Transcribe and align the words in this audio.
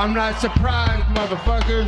I'm 0.00 0.14
not 0.14 0.40
surprised, 0.40 1.04
motherfuckers. 1.10 1.86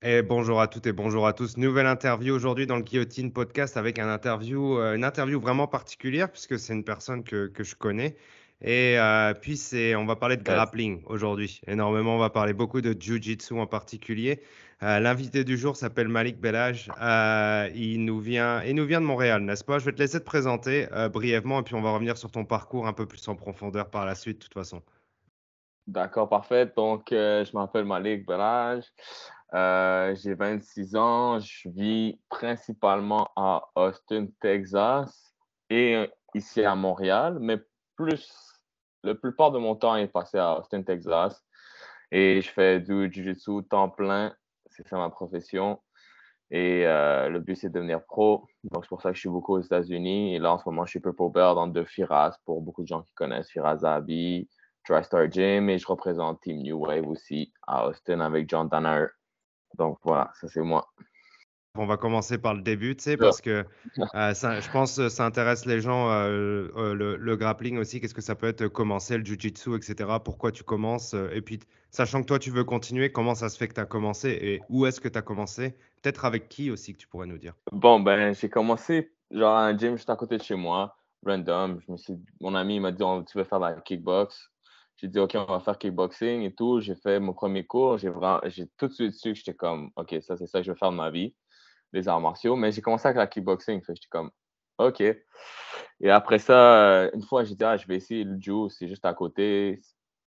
Et 0.00 0.22
bonjour 0.22 0.58
à 0.62 0.66
toutes 0.66 0.86
et 0.86 0.92
bonjour 0.92 1.26
à 1.26 1.34
tous. 1.34 1.58
Nouvelle 1.58 1.86
interview 1.86 2.34
aujourd'hui 2.34 2.66
dans 2.66 2.76
le 2.76 2.82
Guillotine 2.82 3.30
Podcast 3.30 3.76
avec 3.76 3.98
un 3.98 4.08
interview, 4.08 4.78
euh, 4.78 4.94
une 4.94 5.04
interview 5.04 5.38
vraiment 5.38 5.66
particulière 5.66 6.32
puisque 6.32 6.58
c'est 6.58 6.72
une 6.72 6.82
personne 6.82 7.24
que, 7.24 7.48
que 7.48 7.62
je 7.62 7.74
connais. 7.74 8.16
Et 8.62 8.98
euh, 8.98 9.34
puis 9.34 9.58
c'est, 9.58 9.94
on 9.94 10.06
va 10.06 10.16
parler 10.16 10.38
de 10.38 10.42
grappling 10.42 11.02
aujourd'hui. 11.04 11.60
Énormément, 11.66 12.16
on 12.16 12.18
va 12.18 12.30
parler 12.30 12.54
beaucoup 12.54 12.80
de 12.80 12.96
jiu-jitsu 12.98 13.52
en 13.52 13.66
particulier. 13.66 14.40
Euh, 14.84 15.00
l'invité 15.00 15.44
du 15.44 15.56
jour 15.56 15.76
s'appelle 15.76 16.08
Malik 16.08 16.38
Belage. 16.38 16.90
Euh, 17.00 17.70
il, 17.74 18.04
nous 18.04 18.20
vient, 18.20 18.62
nous 18.74 18.84
vient 18.84 19.00
de 19.00 19.06
Montréal, 19.06 19.42
n'est-ce 19.42 19.64
pas? 19.64 19.78
Je 19.78 19.86
vais 19.86 19.92
te 19.92 19.98
laisser 19.98 20.20
te 20.20 20.26
présenter 20.26 20.88
euh, 20.92 21.08
brièvement 21.08 21.60
et 21.60 21.62
puis 21.62 21.74
on 21.74 21.80
va 21.80 21.92
revenir 21.92 22.18
sur 22.18 22.30
ton 22.30 22.44
parcours 22.44 22.86
un 22.86 22.92
peu 22.92 23.06
plus 23.06 23.26
en 23.28 23.34
profondeur 23.34 23.88
par 23.88 24.04
la 24.04 24.14
suite, 24.14 24.38
de 24.38 24.42
toute 24.42 24.52
façon. 24.52 24.82
D'accord, 25.86 26.28
parfait. 26.28 26.70
Donc, 26.76 27.12
euh, 27.12 27.46
je 27.46 27.56
m'appelle 27.56 27.86
Malik 27.86 28.26
Belage. 28.26 28.84
Euh, 29.54 30.14
j'ai 30.16 30.34
26 30.34 30.96
ans. 30.96 31.38
Je 31.38 31.70
vis 31.70 32.20
principalement 32.28 33.30
à 33.36 33.66
Austin, 33.76 34.26
Texas 34.38 35.34
et 35.70 36.10
ici 36.34 36.62
à 36.62 36.74
Montréal, 36.74 37.38
mais 37.40 37.58
plus, 37.96 38.30
la 39.02 39.14
plupart 39.14 39.50
de 39.50 39.58
mon 39.58 39.76
temps 39.76 39.96
est 39.96 40.08
passé 40.08 40.36
à 40.36 40.58
Austin, 40.58 40.82
Texas. 40.82 41.42
Et 42.10 42.42
je 42.42 42.50
fais 42.50 42.80
du 42.80 43.10
jiu-jitsu 43.10 43.62
temps 43.70 43.88
plein. 43.88 44.34
C'est 44.76 44.86
ça 44.88 44.96
ma 44.96 45.10
profession. 45.10 45.80
Et 46.50 46.86
euh, 46.86 47.28
le 47.28 47.40
but, 47.40 47.56
c'est 47.56 47.68
de 47.68 47.74
devenir 47.74 48.04
pro. 48.04 48.46
Donc, 48.64 48.84
c'est 48.84 48.88
pour 48.88 49.02
ça 49.02 49.10
que 49.10 49.14
je 49.14 49.20
suis 49.20 49.28
beaucoup 49.28 49.54
aux 49.54 49.60
États-Unis. 49.60 50.34
Et 50.34 50.38
là, 50.38 50.52
en 50.52 50.58
ce 50.58 50.68
moment, 50.68 50.84
je 50.84 50.90
suis 50.90 51.00
Purple 51.00 51.30
Belt 51.32 51.54
dans 51.54 51.66
deux 51.66 51.84
Firas 51.84 52.36
pour 52.44 52.60
beaucoup 52.60 52.82
de 52.82 52.88
gens 52.88 53.02
qui 53.02 53.12
connaissent 53.14 53.50
Firas 53.50 53.78
Zabi, 53.78 54.48
TriStar 54.84 55.30
Gym. 55.30 55.70
Et 55.70 55.78
je 55.78 55.86
représente 55.86 56.40
Team 56.42 56.58
New 56.58 56.78
Wave 56.78 57.08
aussi 57.08 57.52
à 57.66 57.86
Austin 57.88 58.20
avec 58.20 58.48
John 58.48 58.68
Tanner. 58.68 59.06
Donc, 59.78 59.98
voilà, 60.02 60.30
ça, 60.40 60.48
c'est 60.48 60.60
moi. 60.60 60.86
On 61.76 61.86
va 61.86 61.96
commencer 61.96 62.38
par 62.38 62.54
le 62.54 62.62
début, 62.62 62.94
tu 62.94 63.02
sais, 63.02 63.16
parce 63.16 63.40
que 63.40 63.64
euh, 64.14 64.34
ça, 64.34 64.60
je 64.60 64.70
pense 64.70 64.96
que 64.96 65.08
ça 65.08 65.26
intéresse 65.26 65.66
les 65.66 65.80
gens, 65.80 66.08
euh, 66.08 66.68
euh, 66.76 66.94
le, 66.94 67.16
le 67.16 67.36
grappling 67.36 67.78
aussi. 67.78 68.00
Qu'est-ce 68.00 68.14
que 68.14 68.20
ça 68.20 68.36
peut 68.36 68.46
être 68.46 68.62
euh, 68.62 68.68
commencer, 68.68 69.18
le 69.18 69.24
jiu-jitsu, 69.24 69.74
etc. 69.74 70.08
Pourquoi 70.24 70.52
tu 70.52 70.62
commences 70.62 71.14
euh, 71.14 71.30
Et 71.34 71.40
puis, 71.40 71.58
sachant 71.90 72.22
que 72.22 72.26
toi, 72.26 72.38
tu 72.38 72.52
veux 72.52 72.62
continuer, 72.62 73.10
comment 73.10 73.34
ça 73.34 73.48
se 73.48 73.58
fait 73.58 73.66
que 73.66 73.74
tu 73.74 73.80
as 73.80 73.86
commencé 73.86 74.28
et 74.30 74.60
où 74.68 74.86
est-ce 74.86 75.00
que 75.00 75.08
tu 75.08 75.18
as 75.18 75.22
commencé? 75.22 75.74
Peut-être 76.00 76.24
avec 76.24 76.48
qui 76.48 76.70
aussi 76.70 76.92
que 76.92 76.98
tu 76.98 77.08
pourrais 77.08 77.26
nous 77.26 77.38
dire? 77.38 77.54
Bon, 77.72 77.98
ben, 77.98 78.32
j'ai 78.32 78.48
commencé 78.48 79.10
genre 79.32 79.56
à 79.56 79.66
un 79.66 79.76
gym 79.76 79.96
juste 79.96 80.10
à 80.10 80.14
côté 80.14 80.36
de 80.36 80.44
chez 80.44 80.54
moi, 80.54 80.96
random. 81.26 81.80
Je 81.84 81.90
me 81.90 81.96
suis, 81.96 82.14
mon 82.40 82.54
ami 82.54 82.78
m'a 82.78 82.92
dit, 82.92 83.02
tu 83.28 83.36
veux 83.36 83.42
faire 83.42 83.58
la 83.58 83.72
kickbox? 83.80 84.48
J'ai 84.98 85.08
dit, 85.08 85.18
OK, 85.18 85.34
on 85.34 85.44
va 85.52 85.58
faire 85.58 85.76
kickboxing 85.76 86.42
et 86.42 86.54
tout. 86.54 86.78
J'ai 86.78 86.94
fait 86.94 87.18
mon 87.18 87.32
premier 87.32 87.66
cours. 87.66 87.98
J'ai 87.98 88.10
vraiment, 88.10 88.38
j'ai 88.44 88.68
tout 88.78 88.86
de 88.86 88.92
suite 88.92 89.14
su 89.14 89.32
que 89.32 89.38
j'étais 89.38 89.54
comme, 89.54 89.90
OK, 89.96 90.14
ça, 90.20 90.36
c'est 90.36 90.46
ça 90.46 90.60
que 90.60 90.66
je 90.66 90.70
veux 90.70 90.76
faire 90.76 90.92
de 90.92 90.96
ma 90.96 91.10
vie, 91.10 91.34
les 91.94 92.08
arts 92.08 92.20
martiaux. 92.20 92.56
Mais 92.56 92.72
j'ai 92.72 92.82
commencé 92.82 93.06
avec 93.06 93.18
la 93.18 93.26
kickboxing. 93.26 93.80
J'étais 93.86 94.08
comme, 94.10 94.30
OK. 94.78 95.00
Et 96.00 96.10
après 96.10 96.38
ça, 96.38 97.02
euh, 97.04 97.10
une 97.14 97.22
fois, 97.22 97.44
j'ai 97.44 97.54
dit, 97.54 97.64
ah, 97.64 97.76
je 97.76 97.86
vais 97.86 97.96
essayer 97.96 98.24
le 98.24 98.38
jiu, 98.40 98.68
c'est 98.68 98.88
juste 98.88 99.04
à 99.04 99.14
côté. 99.14 99.80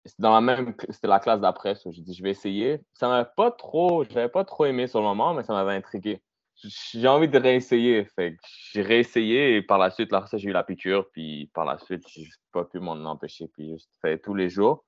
C'était 0.05 0.23
dans 0.23 0.33
la 0.33 0.41
même, 0.41 0.75
c'était 0.89 1.09
la 1.09 1.21
classe 1.21 1.41
d'après. 1.41 1.75
so 1.75 1.93
J'ai 1.93 2.03
dit, 2.03 2.15
je 2.15 2.23
vais 2.23 2.31
essayer. 2.31 2.81
Ça 2.95 3.09
m'avait 3.09 3.29
pas 3.37 3.51
trop, 3.51 4.05
je 4.05 4.15
l'avais 4.15 4.29
pas 4.29 4.45
trop 4.45 4.65
aimé 4.65 4.87
sur 4.87 5.01
le 5.01 5.07
moment, 5.07 5.35
mais 5.35 5.45
ça 5.45 5.53
m'avait 5.53 5.75
intrigué. 5.75 6.23
J'ai 6.57 7.09
envie 7.09 7.29
de 7.29 7.39
réessayer. 7.39 8.05
Fait 8.17 8.37
j'ai 8.73 8.83
réessayé 8.83 9.57
et 9.57 9.63
par 9.63 9.79
la 9.79 9.91
suite, 9.91 10.13
là, 10.13 10.27
ça, 10.27 10.37
j'ai 10.39 10.49
eu 10.51 10.53
la 10.53 10.65
piqûre. 10.65 11.09
Puis 11.13 11.51
par 11.55 11.65
la 11.65 11.79
suite, 11.79 12.05
j'ai 12.09 12.29
pas 12.53 12.65
pu 12.65 12.81
m'en 12.81 12.93
empêcher. 12.93 13.49
Puis 13.55 13.71
juste 13.71 13.91
tous 14.23 14.35
les 14.35 14.51
jours. 14.51 14.85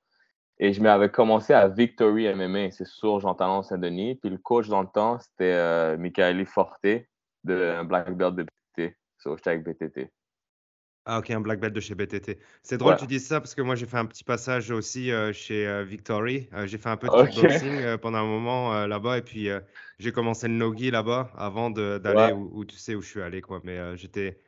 Et 0.58 0.72
je 0.72 0.81
m'avais 0.82 1.10
commencé 1.10 1.53
à 1.53 1.69
Victory 1.69 2.27
MMA, 2.27 2.71
c'est 2.71 2.87
sur 2.87 3.21
Jean 3.21 3.34
Talon 3.34 3.62
Saint-Denis. 3.62 4.16
Puis 4.16 4.31
le 4.31 4.38
coach 4.38 4.69
dans 4.69 4.82
le 4.82 4.88
temps, 4.88 5.19
c'était 5.19 5.53
euh, 5.53 5.97
Michaeli 5.99 6.44
Forte, 6.47 6.84
de 6.84 7.54
un 7.78 7.84
Black 7.84 8.16
Belt 8.16 8.34
de 8.37 8.44
BTT. 8.44 8.97
So, 9.19 9.37
j'étais 9.37 9.50
avec 9.50 9.65
BTT. 9.65 10.10
Ah, 11.04 11.19
ok, 11.19 11.31
un 11.31 11.41
black 11.41 11.59
belt 11.59 11.75
de 11.75 11.81
chez 11.81 11.97
BTT. 11.97 12.38
C'est 12.62 12.78
drôle 12.78 12.94
Ouais. 12.94 12.94
que 12.94 13.00
tu 13.00 13.06
dises 13.09 13.27
ça 13.27 13.41
parce 13.41 13.56
que 13.56 13.62
moi, 13.62 13.75
j'ai 13.75 13.87
fait 13.87 13.97
un 13.97 14.06
petit 14.06 14.22
passage 14.22 14.71
aussi 14.71 15.10
euh, 15.10 15.32
chez 15.32 15.66
euh, 15.66 15.82
Victory. 15.82 16.49
Euh, 16.53 16.69
j'ai 16.69 16.78
fait 16.78 16.91
un 16.91 16.97
peu 16.97 17.10
de 17.10 17.15
Ok. 17.15 17.16
kickboxing 17.16 17.81
euh, 17.82 17.98
pendant 17.98 18.19
un 18.19 18.27
moment 18.27 18.87
là-bas 18.87 19.19
et 19.19 19.22
puis 19.22 19.48
j'ai 19.98 20.12
commencé 20.12 20.47
le 20.47 20.54
nogi 20.54 20.93
là-bas 20.93 21.32
avant 21.34 21.71
d'aller 21.71 22.31
Ouais. 22.31 22.32
où, 22.32 22.50
où 22.56 22.65
tu 22.65 22.77
sais 22.77 22.94
où 22.94 23.03
je 23.03 23.09
suis 23.09 23.21
allé, 23.21 23.41
quoi. 23.41 23.60
Mais 23.65 23.97
j'étais, 23.97 24.38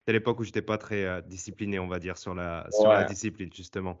c'était 0.00 0.12
l'époque 0.12 0.40
où 0.40 0.44
j'étais 0.44 0.60
pas 0.62 0.76
très 0.78 1.22
discipliné, 1.22 1.78
on 1.78 1.88
va 1.88 1.98
dire, 1.98 2.18
sur 2.18 2.34
la, 2.34 2.66
sur 2.70 2.92
la 2.92 3.04
Ouais. 3.04 3.04
discipline, 3.04 3.50
justement. 3.52 3.96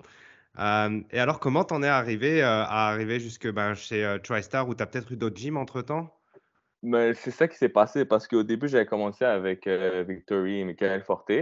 Et 0.58 1.18
alors, 1.18 1.40
comment 1.40 1.64
t'en 1.64 1.82
es 1.82 1.88
arrivé 1.88 2.42
euh, 2.42 2.46
à 2.46 2.88
arriver 2.90 3.20
jusque 3.20 3.50
ben, 3.50 3.74
chez 3.74 4.04
euh, 4.04 4.18
TriStar 4.18 4.68
où 4.68 4.74
tu 4.74 4.82
as 4.82 4.86
peut-être 4.86 5.10
eu 5.12 5.16
d'autres 5.16 5.36
gyms 5.36 5.56
entre-temps? 5.56 6.14
Mais 6.82 7.14
c'est 7.14 7.30
ça 7.30 7.48
qui 7.48 7.56
s'est 7.56 7.68
passé 7.68 8.04
parce 8.04 8.26
qu'au 8.26 8.42
début, 8.42 8.68
j'avais 8.68 8.86
commencé 8.86 9.24
avec 9.24 9.66
euh, 9.66 10.04
Victory 10.06 10.58
et 10.58 10.64
Michael 10.64 11.02
Forte. 11.02 11.32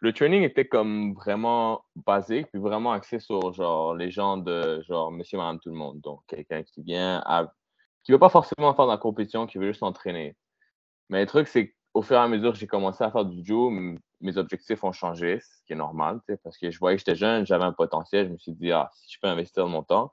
Le 0.00 0.12
training 0.12 0.42
était 0.42 0.66
comme 0.66 1.14
vraiment 1.14 1.84
basique, 1.96 2.48
puis 2.52 2.60
vraiment 2.60 2.92
axé 2.92 3.18
sur 3.18 3.52
genre 3.52 3.94
les 3.94 4.10
gens 4.10 4.36
de 4.36 4.82
genre 4.82 5.10
monsieur, 5.10 5.38
madame, 5.38 5.58
tout 5.60 5.70
le 5.70 5.76
monde. 5.76 6.00
Donc, 6.00 6.20
quelqu'un 6.26 6.62
qui 6.62 6.82
vient 6.82 7.22
à... 7.26 7.52
qui 8.02 8.12
veut 8.12 8.18
pas 8.18 8.28
forcément 8.28 8.74
faire 8.74 8.86
de 8.86 8.90
la 8.90 8.98
compétition, 8.98 9.46
qui 9.46 9.58
veut 9.58 9.68
juste 9.68 9.80
s'entraîner. 9.80 10.36
Mais 11.08 11.20
le 11.20 11.26
truc, 11.26 11.48
c'est 11.48 11.74
qu'au 11.92 12.02
fur 12.02 12.16
et 12.16 12.20
à 12.20 12.28
mesure 12.28 12.54
j'ai 12.54 12.66
commencé 12.66 13.02
à 13.02 13.10
faire 13.10 13.24
du 13.24 13.42
m- 13.52 13.98
mes 14.24 14.36
objectifs 14.38 14.82
ont 14.84 14.92
changé, 14.92 15.40
ce 15.40 15.64
qui 15.66 15.72
est 15.72 15.76
normal, 15.76 16.20
parce 16.42 16.58
que 16.58 16.70
je 16.70 16.78
voyais 16.78 16.96
que 16.96 17.00
j'étais 17.00 17.14
jeune, 17.14 17.46
j'avais 17.46 17.64
un 17.64 17.72
potentiel, 17.72 18.26
je 18.26 18.32
me 18.32 18.38
suis 18.38 18.52
dit, 18.52 18.72
ah, 18.72 18.90
si 18.92 19.12
je 19.12 19.20
peux 19.20 19.28
investir 19.28 19.66
mon 19.66 19.82
temps. 19.82 20.12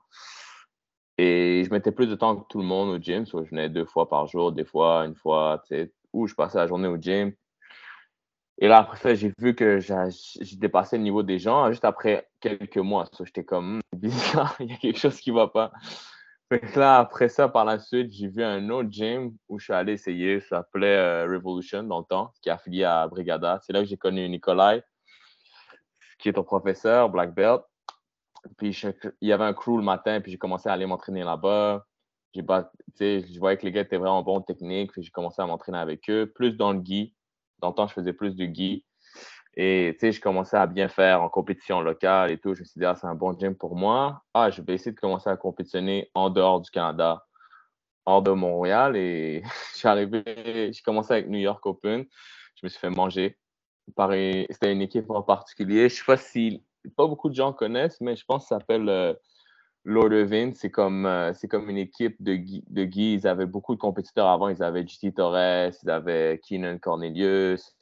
Et 1.18 1.62
je 1.64 1.70
mettais 1.70 1.92
plus 1.92 2.06
de 2.06 2.14
temps 2.14 2.36
que 2.36 2.46
tout 2.48 2.58
le 2.58 2.64
monde 2.64 2.88
au 2.88 2.98
gym, 2.98 3.26
soit 3.26 3.44
je 3.44 3.50
venais 3.50 3.68
deux 3.68 3.84
fois 3.84 4.08
par 4.08 4.26
jour, 4.26 4.52
des 4.52 4.64
fois, 4.64 5.04
une 5.04 5.14
fois, 5.14 5.62
ou 6.12 6.26
je 6.26 6.34
passais 6.34 6.58
la 6.58 6.66
journée 6.66 6.88
au 6.88 6.96
gym. 6.96 7.32
Et 8.58 8.68
là, 8.68 8.78
après 8.78 8.96
ça, 8.96 9.14
j'ai 9.14 9.32
vu 9.38 9.54
que 9.54 9.80
j'ai 9.80 10.56
dépassé 10.56 10.96
le 10.96 11.02
niveau 11.02 11.22
des 11.22 11.38
gens 11.38 11.70
juste 11.70 11.84
après 11.84 12.28
quelques 12.40 12.78
mois. 12.78 13.08
J'étais 13.24 13.44
comme, 13.44 13.80
Hmm, 13.92 13.98
bizarre, 13.98 14.56
il 14.60 14.70
y 14.70 14.72
a 14.72 14.76
quelque 14.76 14.98
chose 14.98 15.20
qui 15.20 15.30
ne 15.30 15.36
va 15.36 15.48
pas. 15.48 15.72
Là, 16.74 16.98
après 16.98 17.28
ça, 17.30 17.48
par 17.48 17.64
la 17.64 17.78
suite, 17.78 18.12
j'ai 18.12 18.28
vu 18.28 18.42
un 18.42 18.68
autre 18.68 18.90
gym 18.90 19.34
où 19.48 19.58
je 19.58 19.64
suis 19.64 19.72
allé 19.72 19.94
essayer. 19.94 20.40
Ça 20.40 20.58
s'appelait 20.58 20.96
euh, 20.96 21.26
Revolution 21.26 21.82
dans 21.82 22.00
le 22.00 22.04
temps, 22.04 22.32
qui 22.42 22.50
est 22.50 22.52
affilié 22.52 22.84
à 22.84 23.06
Brigada. 23.08 23.58
C'est 23.62 23.72
là 23.72 23.80
que 23.80 23.86
j'ai 23.86 23.96
connu 23.96 24.28
Nikolai, 24.28 24.82
qui 26.18 26.28
est 26.28 26.34
ton 26.34 26.44
professeur, 26.44 27.08
Black 27.08 27.34
Belt. 27.34 27.62
Puis 28.58 28.78
il 29.20 29.28
y 29.28 29.32
avait 29.32 29.44
un 29.44 29.54
crew 29.54 29.78
le 29.78 29.82
matin, 29.82 30.20
puis 30.20 30.32
j'ai 30.32 30.38
commencé 30.38 30.68
à 30.68 30.72
aller 30.72 30.84
m'entraîner 30.84 31.22
là-bas. 31.22 31.86
Je 32.34 33.38
voyais 33.38 33.56
que 33.56 33.64
les 33.64 33.72
gars 33.72 33.82
étaient 33.82 33.96
vraiment 33.96 34.22
bons 34.22 34.40
techniques, 34.42 34.92
puis 34.92 35.02
j'ai 35.02 35.10
commencé 35.10 35.40
à 35.40 35.46
m'entraîner 35.46 35.78
avec 35.78 36.10
eux, 36.10 36.30
plus 36.34 36.52
dans 36.52 36.72
le 36.72 36.80
gi. 36.80 37.14
Dans 37.60 37.68
le 37.68 37.74
temps, 37.74 37.86
je 37.86 37.94
faisais 37.94 38.12
plus 38.12 38.34
du 38.34 38.52
gi. 38.52 38.84
Et 39.54 39.96
je 40.00 40.20
commençais 40.20 40.56
à 40.56 40.66
bien 40.66 40.88
faire 40.88 41.22
en 41.22 41.28
compétition 41.28 41.80
locale 41.80 42.30
et 42.30 42.38
tout. 42.38 42.54
Je 42.54 42.60
me 42.60 42.64
suis 42.64 42.78
dit, 42.78 42.86
ah, 42.86 42.94
c'est 42.94 43.06
un 43.06 43.14
bon 43.14 43.38
gym 43.38 43.54
pour 43.54 43.76
moi. 43.76 44.22
Ah, 44.32 44.50
je 44.50 44.62
vais 44.62 44.74
essayer 44.74 44.92
de 44.92 45.00
commencer 45.00 45.28
à 45.28 45.36
compétitionner 45.36 46.10
en 46.14 46.30
dehors 46.30 46.60
du 46.60 46.70
Canada, 46.70 47.26
hors 48.06 48.22
de 48.22 48.30
Montréal. 48.30 48.96
Et 48.96 49.42
suis 49.74 49.88
arrivé, 49.88 50.22
j'ai 50.72 50.82
commencé 50.82 51.12
avec 51.12 51.28
New 51.28 51.38
York 51.38 51.64
Open. 51.66 52.06
Je 52.54 52.66
me 52.66 52.68
suis 52.68 52.80
fait 52.80 52.90
manger. 52.90 53.36
C'était 53.88 54.72
une 54.72 54.80
équipe 54.80 55.10
en 55.10 55.22
particulier. 55.22 55.88
Je 55.88 55.96
sais 55.96 56.04
pas 56.04 56.16
si 56.16 56.64
pas 56.96 57.06
beaucoup 57.06 57.28
de 57.28 57.34
gens 57.34 57.52
connaissent, 57.52 58.00
mais 58.00 58.16
je 58.16 58.24
pense 58.24 58.44
que 58.44 58.48
ça 58.48 58.58
s'appelle 58.58 58.88
euh. 58.88 59.14
C'est 60.54 60.70
comme, 60.70 61.06
euh, 61.06 61.32
comme 61.50 61.68
une 61.68 61.78
équipe 61.78 62.22
de, 62.22 62.38
de 62.70 62.84
Guy. 62.84 63.14
Ils 63.14 63.26
avaient 63.26 63.46
beaucoup 63.46 63.74
de 63.74 63.80
compétiteurs 63.80 64.28
avant. 64.28 64.48
Ils 64.48 64.62
avaient 64.62 64.86
JT 64.86 65.12
Torres, 65.12 65.72
ils 65.82 65.90
avaient 65.90 66.40
Keenan 66.46 66.78
Cornelius, 66.78 67.74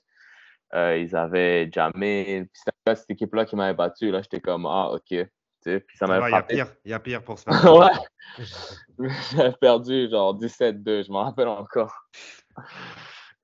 euh, 0.75 0.99
ils 0.99 1.15
avaient 1.17 1.71
Jamil. 1.73 2.47
Puis 2.49 2.63
c'était 2.65 2.95
cette 2.97 3.11
équipe-là 3.11 3.45
qui 3.45 3.57
m'avait 3.57 3.75
battu. 3.77 4.11
Là, 4.11 4.23
j'étais 4.23 4.41
comme, 4.41 4.67
ah, 4.67 4.91
OK. 4.93 5.03
Tu 5.09 5.27
sais, 5.63 5.81
puis 5.81 5.97
ça 5.97 6.07
m'avait 6.07 6.31
va, 6.31 6.31
il 6.31 6.55
y 6.55 6.57
pire, 6.57 6.75
il 6.85 6.91
y 6.91 6.95
a 6.95 7.01
pire 7.01 7.23
pour 7.23 7.39
se 7.39 7.45
faire. 7.51 7.75
ouais. 7.75 9.09
J'avais 9.33 9.53
perdu 9.61 10.09
genre 10.09 10.35
17-2, 10.39 11.05
je 11.05 11.13
m'en 11.13 11.25
rappelle 11.25 11.49
encore. 11.49 11.95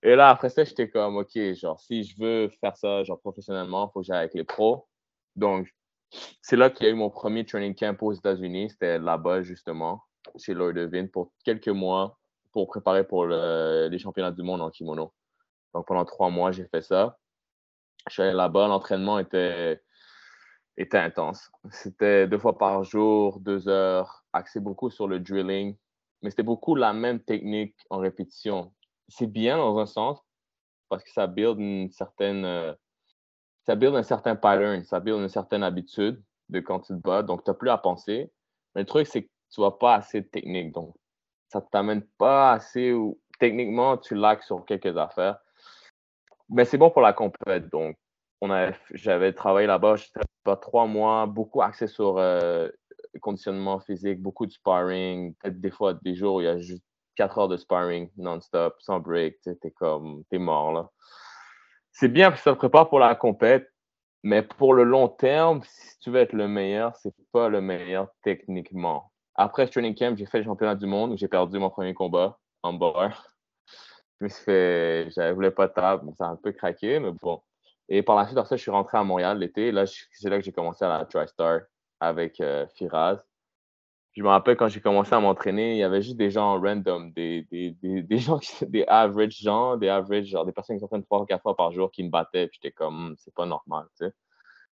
Et 0.02 0.14
là, 0.14 0.30
après 0.30 0.48
ça, 0.50 0.64
j'étais 0.64 0.88
comme, 0.88 1.16
OK, 1.16 1.38
genre, 1.54 1.80
si 1.80 2.04
je 2.04 2.14
veux 2.18 2.48
faire 2.60 2.76
ça, 2.76 3.02
genre, 3.04 3.20
professionnellement, 3.20 3.88
il 3.88 3.92
faut 3.92 4.00
que 4.00 4.06
j'aille 4.06 4.18
avec 4.18 4.34
les 4.34 4.44
pros. 4.44 4.86
Donc, 5.34 5.68
c'est 6.40 6.56
là 6.56 6.70
qu'il 6.70 6.86
y 6.86 6.88
a 6.88 6.92
eu 6.92 6.96
mon 6.96 7.10
premier 7.10 7.44
training 7.44 7.74
camp 7.74 8.00
aux 8.02 8.12
États-Unis. 8.12 8.70
C'était 8.70 8.98
là-bas, 8.98 9.42
justement, 9.42 10.02
chez 10.38 10.54
Lord 10.54 10.74
Vin, 10.90 11.06
pour 11.06 11.32
quelques 11.44 11.68
mois, 11.68 12.18
pour 12.52 12.68
préparer 12.68 13.04
pour 13.04 13.26
le- 13.26 13.88
les 13.90 13.98
championnats 13.98 14.30
du 14.30 14.42
monde 14.42 14.62
en 14.62 14.70
kimono. 14.70 15.12
Donc, 15.76 15.86
pendant 15.86 16.06
trois 16.06 16.30
mois, 16.30 16.52
j'ai 16.52 16.64
fait 16.64 16.80
ça. 16.80 17.18
Je 18.08 18.14
suis 18.14 18.22
allé 18.22 18.32
là-bas, 18.32 18.66
l'entraînement 18.66 19.18
était, 19.18 19.82
était 20.78 20.96
intense. 20.96 21.50
C'était 21.70 22.26
deux 22.26 22.38
fois 22.38 22.56
par 22.56 22.82
jour, 22.82 23.40
deux 23.40 23.68
heures, 23.68 24.24
axé 24.32 24.58
beaucoup 24.58 24.88
sur 24.88 25.06
le 25.06 25.20
drilling, 25.20 25.76
mais 26.22 26.30
c'était 26.30 26.42
beaucoup 26.42 26.76
la 26.76 26.94
même 26.94 27.20
technique 27.20 27.76
en 27.90 27.98
répétition. 27.98 28.72
C'est 29.08 29.26
bien 29.26 29.58
dans 29.58 29.78
un 29.78 29.84
sens, 29.84 30.18
parce 30.88 31.04
que 31.04 31.10
ça 31.10 31.26
build 31.26 31.58
une 31.58 31.90
certaine, 31.90 32.46
euh, 32.46 32.72
ça 33.66 33.74
build 33.74 33.94
un 33.94 34.02
certain 34.02 34.34
pattern, 34.34 34.82
ça 34.82 34.98
build 34.98 35.20
une 35.20 35.28
certaine 35.28 35.62
habitude 35.62 36.22
de 36.48 36.60
quand 36.60 36.80
tu 36.80 36.94
te 36.94 36.98
bats. 36.98 37.22
Donc, 37.22 37.44
tu 37.44 37.50
n'as 37.50 37.54
plus 37.54 37.68
à 37.68 37.76
penser. 37.76 38.32
Mais 38.74 38.80
le 38.80 38.86
truc, 38.86 39.06
c'est 39.08 39.24
que 39.24 39.30
tu 39.52 39.60
vas 39.60 39.72
pas 39.72 39.96
assez 39.96 40.22
de 40.22 40.26
technique. 40.26 40.72
Donc, 40.72 40.94
ça 41.48 41.60
ne 41.60 41.66
t'amène 41.70 42.02
pas 42.16 42.52
assez 42.52 42.94
ou 42.94 43.20
techniquement, 43.38 43.98
tu 43.98 44.14
lags 44.14 44.40
sur 44.40 44.64
quelques 44.64 44.96
affaires. 44.96 45.36
Mais 46.48 46.64
c'est 46.64 46.78
bon 46.78 46.90
pour 46.90 47.02
la 47.02 47.12
compète. 47.12 47.68
Donc, 47.70 47.96
j'avais 48.92 49.32
travaillé 49.32 49.66
là-bas, 49.66 49.96
j'étais 49.96 50.20
pas 50.44 50.56
trois 50.56 50.86
mois, 50.86 51.26
beaucoup 51.26 51.62
axé 51.62 51.86
sur 51.86 52.18
euh, 52.18 52.68
conditionnement 53.20 53.80
physique, 53.80 54.20
beaucoup 54.20 54.46
de 54.46 54.52
sparring. 54.52 55.34
Peut-être 55.36 55.60
des 55.60 55.70
fois, 55.70 55.94
des 56.02 56.14
jours 56.14 56.36
où 56.36 56.40
il 56.40 56.44
y 56.44 56.48
a 56.48 56.58
juste 56.58 56.84
quatre 57.16 57.38
heures 57.38 57.48
de 57.48 57.56
sparring 57.56 58.10
non-stop, 58.16 58.76
sans 58.80 59.00
break. 59.00 59.40
Tu 59.42 59.50
es 59.50 59.70
comme, 59.70 60.22
t'es 60.30 60.38
mort 60.38 60.72
là. 60.72 60.90
C'est 61.92 62.08
bien 62.08 62.30
que 62.30 62.38
ça 62.38 62.52
te 62.52 62.58
prépare 62.58 62.88
pour 62.90 62.98
la 62.98 63.14
compète, 63.14 63.72
mais 64.22 64.42
pour 64.42 64.74
le 64.74 64.84
long 64.84 65.08
terme, 65.08 65.62
si 65.64 65.98
tu 66.00 66.10
veux 66.10 66.20
être 66.20 66.34
le 66.34 66.46
meilleur, 66.46 66.94
c'est 66.96 67.14
pas 67.32 67.48
le 67.48 67.62
meilleur 67.62 68.08
techniquement. 68.22 69.10
Après 69.34 69.66
training 69.66 69.94
camp, 69.94 70.16
j'ai 70.16 70.26
fait 70.26 70.38
le 70.38 70.44
championnat 70.44 70.74
du 70.74 70.86
monde 70.86 71.12
où 71.12 71.16
j'ai 71.16 71.28
perdu 71.28 71.58
mon 71.58 71.70
premier 71.70 71.94
combat 71.94 72.38
en 72.62 72.74
bar. 72.74 73.35
Je 74.20 74.24
me 74.24 74.28
suis 74.28 75.50
pas 75.52 75.68
de 75.68 75.72
table, 75.72 76.12
ça 76.16 76.26
a 76.26 76.28
un 76.30 76.36
peu 76.36 76.52
craqué, 76.52 76.98
mais 76.98 77.12
bon. 77.12 77.42
Et 77.88 78.02
par 78.02 78.16
la 78.16 78.26
suite, 78.26 78.38
après 78.38 78.48
ça, 78.48 78.56
je 78.56 78.62
suis 78.62 78.70
rentré 78.70 78.98
à 78.98 79.04
Montréal 79.04 79.38
l'été. 79.38 79.70
Là, 79.72 79.84
c'est 79.86 80.28
là 80.28 80.38
que 80.38 80.44
j'ai 80.44 80.52
commencé 80.52 80.84
à 80.84 80.88
la 80.88 81.04
TriStar 81.04 81.60
avec 82.00 82.40
euh, 82.40 82.66
Firaz. 82.74 83.22
Je 84.12 84.22
me 84.22 84.28
rappelle 84.28 84.56
quand 84.56 84.68
j'ai 84.68 84.80
commencé 84.80 85.14
à 85.14 85.20
m'entraîner, 85.20 85.72
il 85.72 85.78
y 85.78 85.82
avait 85.82 86.00
juste 86.00 86.16
des 86.16 86.30
gens 86.30 86.58
random, 86.58 87.12
des, 87.12 87.42
des, 87.50 87.72
des, 87.82 88.02
des 88.02 88.18
gens, 88.18 88.40
des 88.62 88.84
average 88.88 89.38
gens, 89.38 89.76
des 89.76 89.88
average, 89.88 90.26
genre 90.26 90.46
des 90.46 90.52
personnes 90.52 90.76
qui 90.76 90.80
s'entraînent 90.80 91.04
trois 91.04 91.20
ou 91.20 91.26
quatre 91.26 91.42
fois 91.42 91.54
par 91.56 91.70
jour 91.72 91.90
qui 91.90 92.02
me 92.02 92.10
battaient. 92.10 92.48
Puis 92.48 92.58
j'étais 92.62 92.72
comme, 92.72 93.10
hmm, 93.10 93.16
c'est 93.18 93.34
pas 93.34 93.46
normal, 93.46 93.84
tu 93.98 94.06
sais. 94.06 94.12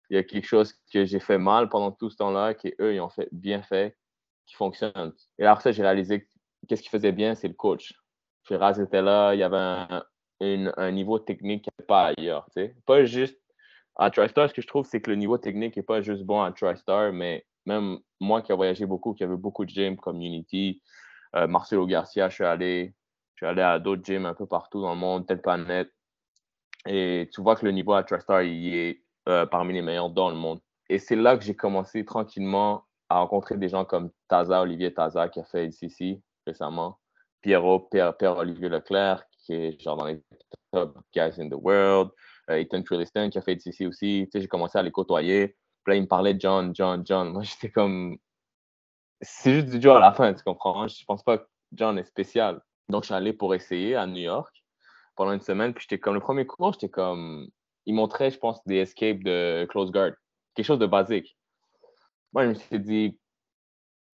Il 0.10 0.16
y 0.16 0.19
a 0.19 0.24
quelque 0.24 0.45
chose 0.48 0.74
que 0.92 1.06
j'ai 1.06 1.19
fait 1.19 1.38
mal 1.38 1.69
pendant 1.69 1.92
tout 1.92 2.10
ce 2.10 2.18
temps-là, 2.18 2.54
qu'eux, 2.54 2.95
ils 2.95 3.01
ont 3.01 3.10
fait 3.10 3.28
bien 3.31 3.62
fait, 3.62 3.98
qui 4.45 4.56
fonctionne. 4.56 5.13
Et 5.38 5.44
alors 5.44 5.62
ça, 5.62 5.72
j'ai 5.72 5.84
réalisé 5.84 6.28
qu'est-ce 6.68 6.81
qui 6.81 6.89
faisait 6.89 7.12
bien, 7.12 7.36
c'est 7.36 7.50
le 7.50 7.54
coach. 7.54 7.94
Firaz 8.48 8.80
était 8.80 9.02
là, 9.02 9.34
il 9.34 9.40
y 9.40 9.44
avait 9.44 9.86
un, 10.40 10.92
niveau 10.92 11.20
technique 11.20 11.64
qui 11.64 11.70
n'est 11.80 11.86
pas 11.86 12.14
ailleurs. 12.18 12.48
Pas 12.86 13.06
juste 13.06 13.40
à 13.96 14.10
TriStar, 14.10 14.50
ce 14.50 14.54
que 14.54 14.62
je 14.62 14.68
trouve, 14.68 14.86
c'est 14.86 15.02
que 15.02 15.10
le 15.10 15.16
niveau 15.16 15.38
technique 15.38 15.76
n'est 15.76 15.84
pas 15.84 16.02
juste 16.02 16.24
bon 16.24 16.42
à 16.42 16.52
TriStar, 16.52 17.12
mais 17.12 17.46
même 17.66 18.00
moi 18.20 18.42
qui 18.42 18.52
ai 18.52 18.56
voyagé 18.56 18.86
beaucoup, 18.86 19.14
qui 19.14 19.24
avait 19.24 19.36
beaucoup 19.36 19.66
de 19.66 19.70
gyms 19.70 19.98
comme 19.98 20.22
Unity, 20.22 20.82
euh, 21.36 21.48
Marcelo 21.48 21.86
Garcia, 21.86 22.30
je 22.30 22.36
suis 22.36 22.46
allé, 22.46 22.94
je 23.36 23.46
suis 23.46 23.48
allé 23.48 23.62
à 23.62 23.80
d'autres 23.80 24.04
gyms 24.04 24.26
un 24.26 24.34
peu 24.34 24.46
partout 24.46 24.82
dans 24.82 24.94
le 24.94 25.00
monde, 25.00 25.28
peut-être 25.28 25.42
pas 25.42 25.58
net. 25.58 25.92
Et 26.86 27.30
tu 27.34 27.42
vois 27.42 27.56
que 27.56 27.66
le 27.66 27.72
niveau 27.72 27.94
à 27.94 28.04
TriStar, 28.04 28.44
il 28.44 28.76
est 28.76 29.04
euh, 29.28 29.46
parmi 29.46 29.74
les 29.74 29.82
meilleurs 29.82 30.10
dans 30.10 30.30
le 30.30 30.36
monde. 30.36 30.60
Et 30.90 31.00
c'est 31.00 31.18
là 31.18 31.38
que 31.38 31.44
j'ai 31.44 31.56
commencé 31.56 32.06
tranquillement 32.06 32.86
à 33.10 33.20
rencontrer 33.20 33.58
des 33.58 33.68
gens 33.68 33.84
comme 33.84 34.12
Taza, 34.30 34.62
Olivier 34.62 34.94
Taza, 34.94 35.28
qui 35.28 35.40
a 35.40 35.44
fait 35.44 35.68
ICC 35.68 36.22
récemment, 36.46 37.00
Pierrot, 37.48 37.88
Pierre-Olivier 37.90 38.68
Leclerc, 38.68 39.24
qui 39.32 39.54
est 39.54 39.82
genre 39.82 39.96
dans 39.96 40.08
les 40.08 40.22
top 40.74 41.00
guys 41.16 41.40
in 41.40 41.48
the 41.48 41.54
world. 41.54 42.10
Euh, 42.50 42.58
Ethan 42.58 42.84
Trilliston 42.84 43.30
qui 43.30 43.38
a 43.38 43.42
fait 43.42 43.66
ici 43.66 43.88
aussi. 43.88 44.26
Tu 44.26 44.32
sais, 44.34 44.42
j'ai 44.42 44.50
commencé 44.50 44.78
à 44.78 44.84
les 44.84 44.92
côtoyer. 44.92 45.56
Puis 45.86 45.94
là, 45.94 45.96
il 45.96 46.02
me 46.02 46.08
parlait 46.08 46.34
de 46.34 46.42
John, 46.42 46.76
John, 46.76 47.04
John. 47.06 47.32
Moi, 47.32 47.44
j'étais 47.44 47.70
comme. 47.70 48.18
C'est 49.22 49.54
juste 49.54 49.70
du 49.70 49.82
John 49.82 49.96
à 49.96 50.02
la 50.02 50.12
fin, 50.12 50.34
tu 50.34 50.44
comprends? 50.44 50.90
Je 50.90 51.06
pense 51.06 51.24
pas 51.24 51.38
que 51.38 51.48
John 51.72 51.98
est 51.98 52.04
spécial. 52.04 52.60
Donc, 52.90 53.04
je 53.04 53.08
suis 53.08 53.16
allé 53.16 53.32
pour 53.32 53.56
essayer 53.56 53.96
à 53.96 54.06
New 54.06 54.22
York 54.22 54.54
pendant 55.16 55.32
une 55.32 55.40
semaine. 55.40 55.74
Puis 55.74 55.84
j'étais 55.84 56.02
comme 56.02 56.16
le 56.16 56.20
premier 56.20 56.46
cours, 56.46 56.74
j'étais 56.74 56.90
comme. 56.90 57.48
Il 57.86 57.96
montrait, 57.96 58.30
je 58.30 58.40
pense, 58.40 58.60
des 58.66 58.80
escapes 58.80 59.24
de 59.24 59.66
close 59.70 59.92
guard. 59.92 60.12
Quelque 60.54 60.66
chose 60.66 60.80
de 60.80 60.86
basique. 60.86 61.38
Moi, 62.34 62.44
je 62.44 62.50
me 62.50 62.54
suis 62.56 62.80
dit, 62.82 63.18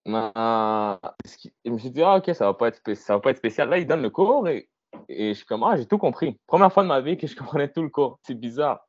je 0.05 1.71
me 1.71 1.77
suis 1.77 1.91
dit, 1.91 2.01
ah, 2.01 2.17
ok, 2.17 2.33
ça 2.35 2.45
va, 2.45 2.53
pas 2.53 2.67
être 2.67 2.93
ça 2.95 3.15
va 3.15 3.19
pas 3.19 3.31
être 3.31 3.37
spécial. 3.37 3.69
Là, 3.69 3.77
il 3.77 3.87
donne 3.87 4.01
le 4.01 4.09
cours 4.09 4.47
et 4.47 4.69
et 5.09 5.29
je 5.29 5.33
suis 5.33 5.45
comme, 5.45 5.63
ah, 5.63 5.75
j'ai 5.75 5.85
tout 5.85 5.97
compris. 5.97 6.39
Première 6.47 6.71
fois 6.71 6.83
de 6.83 6.87
ma 6.87 7.01
vie 7.01 7.17
que 7.17 7.27
je 7.27 7.35
comprenais 7.35 7.71
tout 7.71 7.81
le 7.81 7.89
cours. 7.89 8.19
C'est 8.23 8.35
bizarre. 8.35 8.87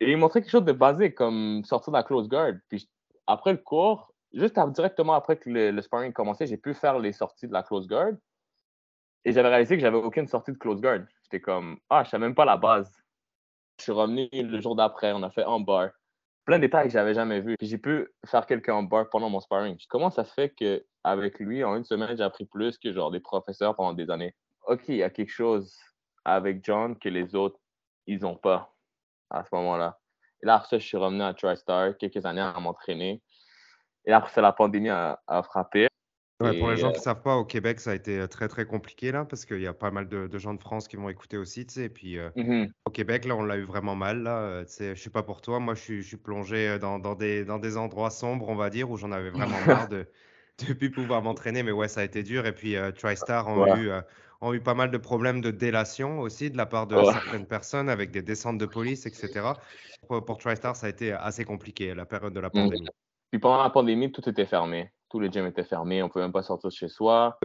Et 0.00 0.12
il 0.12 0.16
montrait 0.16 0.40
quelque 0.40 0.50
chose 0.50 0.64
de 0.64 0.72
basique, 0.72 1.14
comme 1.14 1.62
sortir 1.64 1.92
de 1.92 1.98
la 1.98 2.02
close 2.02 2.28
guard. 2.28 2.54
Puis 2.68 2.88
après 3.26 3.52
le 3.52 3.58
cours, 3.58 4.12
juste 4.32 4.58
directement 4.70 5.14
après 5.14 5.36
que 5.36 5.50
le, 5.50 5.80
sparring 5.82 6.12
commençait, 6.12 6.46
j'ai 6.46 6.56
pu 6.56 6.74
faire 6.74 6.98
les 6.98 7.12
sorties 7.12 7.46
de 7.46 7.52
la 7.52 7.62
close 7.62 7.86
guard. 7.86 8.12
Et 9.24 9.32
j'avais 9.32 9.48
réalisé 9.48 9.76
que 9.76 9.82
j'avais 9.82 9.98
aucune 9.98 10.26
sortie 10.26 10.52
de 10.52 10.56
close 10.56 10.80
guard. 10.80 11.00
J'étais 11.24 11.40
comme, 11.40 11.78
ah, 11.90 12.02
je 12.04 12.10
savais 12.10 12.24
même 12.24 12.34
pas 12.34 12.46
la 12.46 12.56
base. 12.56 12.90
Je 13.78 13.84
suis 13.84 13.92
revenu 13.92 14.28
le 14.32 14.60
jour 14.60 14.76
d'après, 14.76 15.12
on 15.12 15.22
a 15.22 15.30
fait 15.30 15.44
un 15.44 15.60
bar. 15.60 15.90
Plein 16.44 16.56
de 16.56 16.62
détails 16.62 16.86
que 16.86 16.92
j'avais 16.92 17.14
jamais 17.14 17.40
vus. 17.40 17.56
Puis 17.58 17.68
j'ai 17.68 17.78
pu 17.78 18.08
faire 18.26 18.46
quelques 18.46 18.70
bar 18.88 19.08
pendant 19.10 19.28
mon 19.28 19.40
sparring. 19.40 19.76
Comment 19.88 20.10
ça 20.10 20.24
fait 20.24 20.50
qu'avec 20.50 21.38
lui, 21.38 21.62
en 21.64 21.76
une 21.76 21.84
semaine, 21.84 22.16
j'ai 22.16 22.22
appris 22.22 22.44
plus 22.44 22.78
que 22.78 22.92
genre 22.92 23.10
des 23.10 23.20
professeurs 23.20 23.76
pendant 23.76 23.92
des 23.92 24.10
années? 24.10 24.34
OK, 24.66 24.82
il 24.88 24.96
y 24.96 25.02
a 25.02 25.10
quelque 25.10 25.30
chose 25.30 25.76
avec 26.24 26.64
John 26.64 26.98
que 26.98 27.08
les 27.08 27.34
autres, 27.34 27.58
ils 28.06 28.20
n'ont 28.20 28.36
pas 28.36 28.72
à 29.30 29.44
ce 29.44 29.54
moment-là. 29.54 29.98
Et 30.42 30.46
là, 30.46 30.54
après 30.56 30.68
ça, 30.68 30.78
je 30.78 30.86
suis 30.86 30.96
revenu 30.96 31.22
à 31.22 31.34
TriStar 31.34 31.96
quelques 31.98 32.24
années 32.24 32.40
à 32.40 32.58
m'entraîner. 32.58 33.22
Et 34.06 34.12
après 34.12 34.32
ça, 34.32 34.40
la 34.40 34.52
pandémie 34.52 34.88
a, 34.88 35.18
frappé. 35.44 35.88
Ouais, 36.40 36.58
pour 36.58 36.70
les 36.70 36.76
gens 36.76 36.88
qui 36.88 36.94
ne 36.94 37.00
euh 37.00 37.02
savent 37.02 37.22
pas, 37.22 37.36
au 37.36 37.44
Québec, 37.44 37.80
ça 37.80 37.90
a 37.90 37.94
été 37.94 38.26
très, 38.28 38.48
très 38.48 38.64
compliqué 38.64 39.12
là, 39.12 39.26
parce 39.26 39.44
qu'il 39.44 39.60
y 39.60 39.66
a 39.66 39.74
pas 39.74 39.90
mal 39.90 40.08
de, 40.08 40.38
gens 40.38 40.54
de 40.54 40.60
France 40.60 40.88
qui 40.88 40.96
vont 40.96 41.10
écouter 41.10 41.36
aussi, 41.36 41.66
tu 41.66 41.74
sais. 41.74 41.84
Et 41.84 41.88
puis, 41.88 42.18
euh, 42.18 42.30
mmh 42.36 42.66
au 42.86 42.90
Québec, 42.90 43.26
là, 43.26 43.36
on 43.36 43.42
l'a 43.42 43.56
eu 43.56 43.64
vraiment 43.64 43.94
mal, 43.94 44.22
là. 44.22 44.38
Euh, 44.38 44.64
tu 44.64 44.72
sais, 44.72 44.94
je 44.94 45.00
suis 45.00 45.10
pas 45.10 45.22
pour 45.22 45.42
toi. 45.42 45.60
Moi, 45.60 45.74
je 45.74 45.80
suis, 45.80 46.02
je 46.02 46.08
suis 46.08 46.16
plongé 46.16 46.78
dans, 46.78 46.98
dans, 46.98 47.14
des, 47.14 47.44
dans 47.44 47.58
des 47.58 47.76
endroits 47.76 48.10
sombres, 48.10 48.48
on 48.48 48.56
va 48.56 48.70
dire, 48.70 48.90
où 48.90 48.96
j'en 48.96 49.12
avais 49.12 49.30
vraiment 49.30 49.58
marre 49.66 49.88
de 49.88 50.06
ne 50.68 50.72
plus 50.72 50.90
pouvoir 50.90 51.22
m'entraîner. 51.22 51.62
Mais 51.62 51.72
ouais, 51.72 51.88
ça 51.88 52.00
a 52.00 52.04
été 52.04 52.22
dur. 52.22 52.46
Et 52.46 52.52
puis, 52.52 52.76
TriStar 52.96 53.46
ont 53.48 53.76
eu 53.76 53.90
ont 54.40 54.54
eu 54.54 54.60
pas 54.60 54.74
mal 54.74 54.90
de 54.90 54.96
problèmes 54.96 55.40
de 55.40 55.50
délation 55.50 56.20
aussi 56.20 56.50
de 56.50 56.56
la 56.56 56.66
part 56.66 56.86
de 56.86 56.96
certaines 57.04 57.46
personnes 57.46 57.88
avec 57.88 58.10
des 58.10 58.22
descentes 58.22 58.58
de 58.58 58.66
police, 58.66 59.04
etc. 59.04 59.52
Pour, 60.08 60.38
TriStar, 60.38 60.76
ça 60.76 60.86
a 60.86 60.90
été 60.90 61.12
assez 61.12 61.44
compliqué 61.44 61.94
la 61.94 62.06
période 62.06 62.32
de 62.32 62.40
la 62.40 62.48
mmh. 62.48 62.52
pandémie. 62.52 62.88
Puis 63.30 63.38
pendant 63.38 63.62
la 63.62 63.70
pandémie, 63.70 64.10
tout 64.10 64.26
était 64.28 64.46
fermé. 64.46 64.90
Tous 65.10 65.20
les 65.20 65.30
gyms 65.30 65.46
étaient 65.46 65.64
fermés. 65.64 66.02
On 66.02 66.06
ne 66.06 66.10
pouvait 66.10 66.24
même 66.24 66.32
pas 66.32 66.42
sortir 66.42 66.70
de 66.70 66.74
chez 66.74 66.88
soi. 66.88 67.38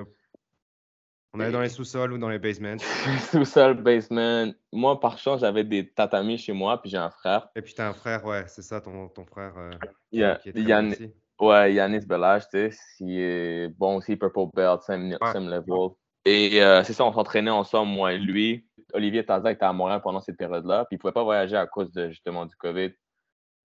On 1.34 1.40
allait 1.42 1.52
dans 1.52 1.62
les 1.62 1.70
sous-sols 1.70 2.14
ou 2.14 2.18
dans 2.18 2.30
les 2.30 2.40
basements. 2.40 2.78
Sous-sol, 3.32 3.82
basement. 3.82 4.54
Moi, 4.72 4.98
par 5.02 5.18
chance, 5.18 5.42
j'avais 5.42 5.66
des 5.66 5.92
tatamis 5.92 6.38
chez 6.38 6.54
moi, 6.54 6.81
puis 6.81 6.90
j'ai 6.90 6.98
un 6.98 7.10
frère. 7.10 7.50
Et 7.57 7.62
puis 7.62 7.74
tu 7.74 7.81
as 7.81 7.90
un 7.90 7.94
frère, 7.94 8.24
ouais, 8.24 8.45
c'est 8.48 8.62
ça, 8.62 8.80
ton, 8.80 9.10
ton 9.10 9.26
frère. 9.26 9.54
Euh, 9.57 9.72
yeah. 10.14 10.38
qui 10.38 10.50
est 10.50 11.14
Ouais, 11.42 11.74
Yanis 11.74 12.06
Belage, 12.06 12.48
tu 12.48 12.72
sais, 12.72 12.78
qui 12.98 13.19
est 13.19 13.68
bon 13.78 13.98
aussi, 13.98 14.16
Purple 14.16 14.48
Belt, 14.54 14.81
same, 14.84 15.10
level. 15.10 15.90
Et 16.24 16.64
euh, 16.64 16.81
c'est 16.86 16.94
ça, 16.94 17.04
on 17.04 17.12
s'entraînait 17.12 17.52
ensemble, 17.52 17.92
moi 17.92 18.14
et 18.14 18.18
lui. 18.18 18.66
Olivier 18.94 19.26
Taza 19.26 19.52
était 19.52 19.66
à 19.66 19.74
Montréal 19.74 20.00
pendant 20.02 20.22
cette 20.22 20.38
période-là, 20.38 20.86
puis 20.86 20.95
il 20.95 20.98
ne 20.98 21.02
pouvait 21.02 21.12
pas 21.12 21.24
voyager 21.24 21.57
à 21.57 21.68
cause 21.68 21.92
de, 21.92 22.10
justement 22.10 22.45
du 22.45 22.56
COVID. 22.56 22.94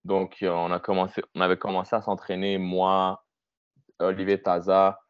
Donc, 0.04 0.38
on, 0.42 0.72
a 0.72 0.80
commencé, 0.80 1.22
on 1.36 1.40
avait 1.40 1.58
commencé 1.58 1.94
à 1.94 2.02
s'entraîner, 2.02 2.58
moi, 2.58 3.22
Olivier 4.00 4.42
Taza, 4.42 5.00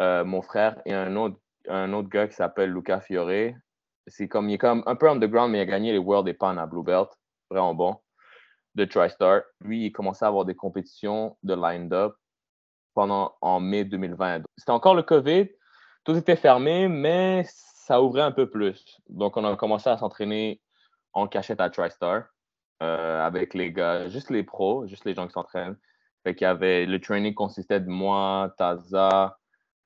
euh, 0.00 0.24
mon 0.24 0.42
frère 0.42 0.80
et 0.86 0.94
un 0.94 1.14
autre, 1.16 1.36
un 1.68 2.02
gars 2.02 2.26
qui 2.28 2.34
s'appelle 2.34 2.72
Luca 2.72 3.00
Fiore. 3.00 3.54
C'est 4.06 4.28
comme, 4.28 4.48
il 4.48 4.54
est 4.54 4.58
comme 4.58 4.82
un 4.86 4.96
peu 4.96 5.08
underground, 5.08 5.52
mais 5.52 5.58
il 5.58 5.62
a 5.62 5.66
gagné 5.66 5.92
les 5.92 5.98
World 5.98 6.26
et 6.28 6.34
Pan 6.34 6.56
à 6.56 6.66
Blue 6.66 6.82
Belt, 6.82 7.08
vraiment 7.50 7.74
bon, 7.74 7.96
de 8.74 8.84
TriStar. 8.84 9.42
Lui, 9.60 9.86
il 9.86 9.92
commençait 9.92 10.24
à 10.24 10.28
avoir 10.28 10.44
des 10.44 10.54
compétitions 10.54 11.36
de 11.42 11.54
line-up 11.54 12.14
pendant 12.94 13.36
en 13.40 13.60
mai 13.60 13.84
2020. 13.84 14.42
C'était 14.56 14.70
encore 14.70 14.94
le 14.94 15.02
COVID, 15.02 15.48
tout 16.04 16.16
était 16.16 16.36
fermé, 16.36 16.88
mais 16.88 17.44
ça 17.46 18.02
ouvrait 18.02 18.22
un 18.22 18.32
peu 18.32 18.48
plus. 18.48 19.00
Donc, 19.08 19.36
on 19.36 19.44
a 19.44 19.54
commencé 19.56 19.88
à 19.90 19.98
s'entraîner 19.98 20.60
en 21.12 21.26
cachette 21.26 21.60
à 21.60 21.70
TriStar 21.70 22.24
euh, 22.82 23.26
avec 23.26 23.54
les 23.54 23.72
gars, 23.72 24.08
juste 24.08 24.30
les 24.30 24.42
pros, 24.42 24.86
juste 24.86 25.04
les 25.04 25.14
gens 25.14 25.26
qui 25.26 25.32
s'entraînent. 25.32 25.76
Fait 26.24 26.34
qu'il 26.34 26.44
y 26.44 26.48
avait, 26.48 26.86
le 26.86 27.00
training 27.00 27.34
consistait 27.34 27.80
de 27.80 27.88
moi, 27.88 28.54
Taza, 28.58 29.38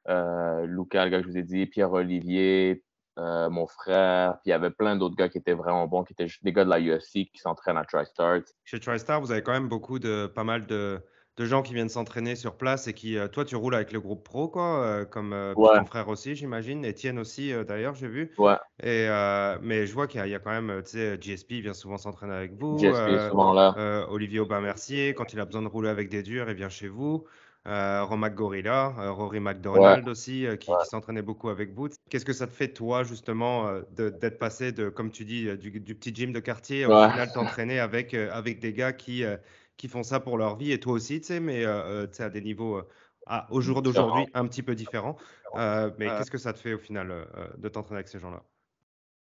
euh, 0.09 0.67
Lucas, 0.67 1.05
le 1.05 1.11
gars 1.11 1.19
que 1.19 1.25
je 1.25 1.31
vous 1.31 1.39
ai 1.39 1.43
dit, 1.43 1.67
Pierre-Olivier, 1.67 2.83
euh, 3.19 3.49
mon 3.49 3.67
frère, 3.67 4.33
puis 4.39 4.47
il 4.47 4.51
y 4.51 4.53
avait 4.53 4.71
plein 4.71 4.97
d'autres 4.97 5.15
gars 5.15 5.29
qui 5.29 5.39
étaient 5.39 5.55
vraiment 5.55 5.87
bons, 5.87 6.03
qui 6.03 6.13
étaient 6.13 6.27
des 6.43 6.53
gars 6.53 6.65
de 6.65 6.71
la 6.71 6.81
UFC 6.81 7.31
qui 7.33 7.39
s'entraînent 7.39 7.77
à 7.77 7.85
TriStar. 7.85 8.41
Chez 8.65 8.81
TriStar, 8.81 9.21
vous 9.21 9.31
avez 9.31 9.43
quand 9.43 9.53
même 9.53 9.69
beaucoup 9.69 10.01
de, 10.01 10.27
pas 10.27 10.43
mal 10.43 10.67
de, 10.67 11.01
de 11.37 11.47
gens 11.47 11.63
qui 11.63 11.75
viennent 11.75 11.89
s'entraîner 11.89 12.37
sur 12.37 12.55
place 12.55 12.87
et 12.87 12.93
qui, 12.93 13.19
euh, 13.19 13.27
toi, 13.27 13.45
tu 13.45 13.57
roules 13.57 13.75
avec 13.75 13.93
le 13.93 14.01
groupe 14.01 14.23
pro, 14.23 14.49
quoi, 14.49 14.85
euh, 14.85 15.05
comme 15.05 15.33
euh, 15.33 15.53
ton 15.55 15.85
frère 15.85 16.09
aussi, 16.09 16.37
j'imagine, 16.37 16.87
Etienne 16.87 17.19
aussi, 17.19 17.53
d'ailleurs, 17.67 17.95
j'ai 17.95 18.09
vu. 18.09 18.33
Ouais. 18.39 18.57
Et, 18.83 19.09
mais 19.63 19.87
je 19.87 19.93
vois 19.93 20.07
qu'il 20.07 20.25
y, 20.25 20.35
a 20.35 20.39
quand 20.39 20.51
même, 20.51 20.83
tu 20.85 20.93
sais, 20.93 21.19
GSP 21.21 21.55
vient 21.55 21.75
souvent 21.75 21.99
s'entraîner 21.99 22.35
avec 22.35 22.53
vous. 22.55 22.79
GSP 22.79 23.31
souvent 23.31 23.53
là. 23.53 24.07
Olivier 24.11 24.41
Aubin-Mercier, 24.41 25.15
quand 25.15 25.33
il 25.33 25.41
a 25.41 25.45
besoin 25.45 25.63
de 25.63 25.69
rouler 25.69 25.89
avec 25.89 26.09
des 26.09 26.23
durs, 26.23 26.49
il 26.49 26.55
vient 26.55 26.69
chez 26.69 26.89
vous. 26.89 27.25
Romac 27.67 28.35
Gorilla, 28.35 28.95
Rory 29.11 29.41
McDonald 29.41 30.07
aussi, 30.09 30.47
qui, 30.61 30.71
s'entraînait 30.85 31.23
beaucoup 31.23 31.49
avec 31.49 31.73
vous. 31.75 31.89
Qu'est-ce 32.11 32.25
que 32.25 32.33
ça 32.33 32.47
te 32.47 32.53
fait, 32.53 32.69
toi, 32.69 33.03
justement, 33.03 33.71
d'être 33.97 34.39
passé, 34.39 34.71
de, 34.71 34.89
comme 34.89 35.11
tu 35.11 35.25
dis, 35.25 35.49
du, 35.57 35.95
petit 35.95 36.15
gym 36.15 36.33
de 36.33 36.41
quartier, 36.41 36.87
au 36.87 36.91
final 36.91 37.33
t'entraîner 37.33 37.81
avec, 37.81 38.15
avec 38.15 38.61
des 38.61 38.73
gars 38.73 38.93
qui, 38.93 39.25
qui 39.77 39.89
font 39.89 40.03
ça 40.03 40.21
pour 40.21 40.39
leur 40.39 40.57
vie, 40.57 40.73
et 40.73 40.81
toi 40.81 40.93
aussi, 40.93 41.21
tu 41.21 41.27
sais, 41.27 41.41
mais 41.41 41.63
tu 41.63 42.15
sais, 42.15 42.25
à 42.25 42.31
des 42.31 42.41
niveaux 42.41 42.83
au 43.51 43.61
jour 43.61 43.83
d'aujourd'hui 43.83 44.27
un 44.35 44.47
petit 44.47 44.63
peu 44.63 44.75
différents. 44.75 45.17
mais 45.55 46.07
qu'est-ce 46.07 46.31
que 46.31 46.39
ça 46.39 46.53
te 46.53 46.59
fait, 46.59 46.75
au 46.75 46.79
final, 46.79 47.27
de 47.57 47.69
t'entraîner 47.69 47.99
avec 47.99 48.09
ces 48.09 48.19
gens-là? 48.19 48.43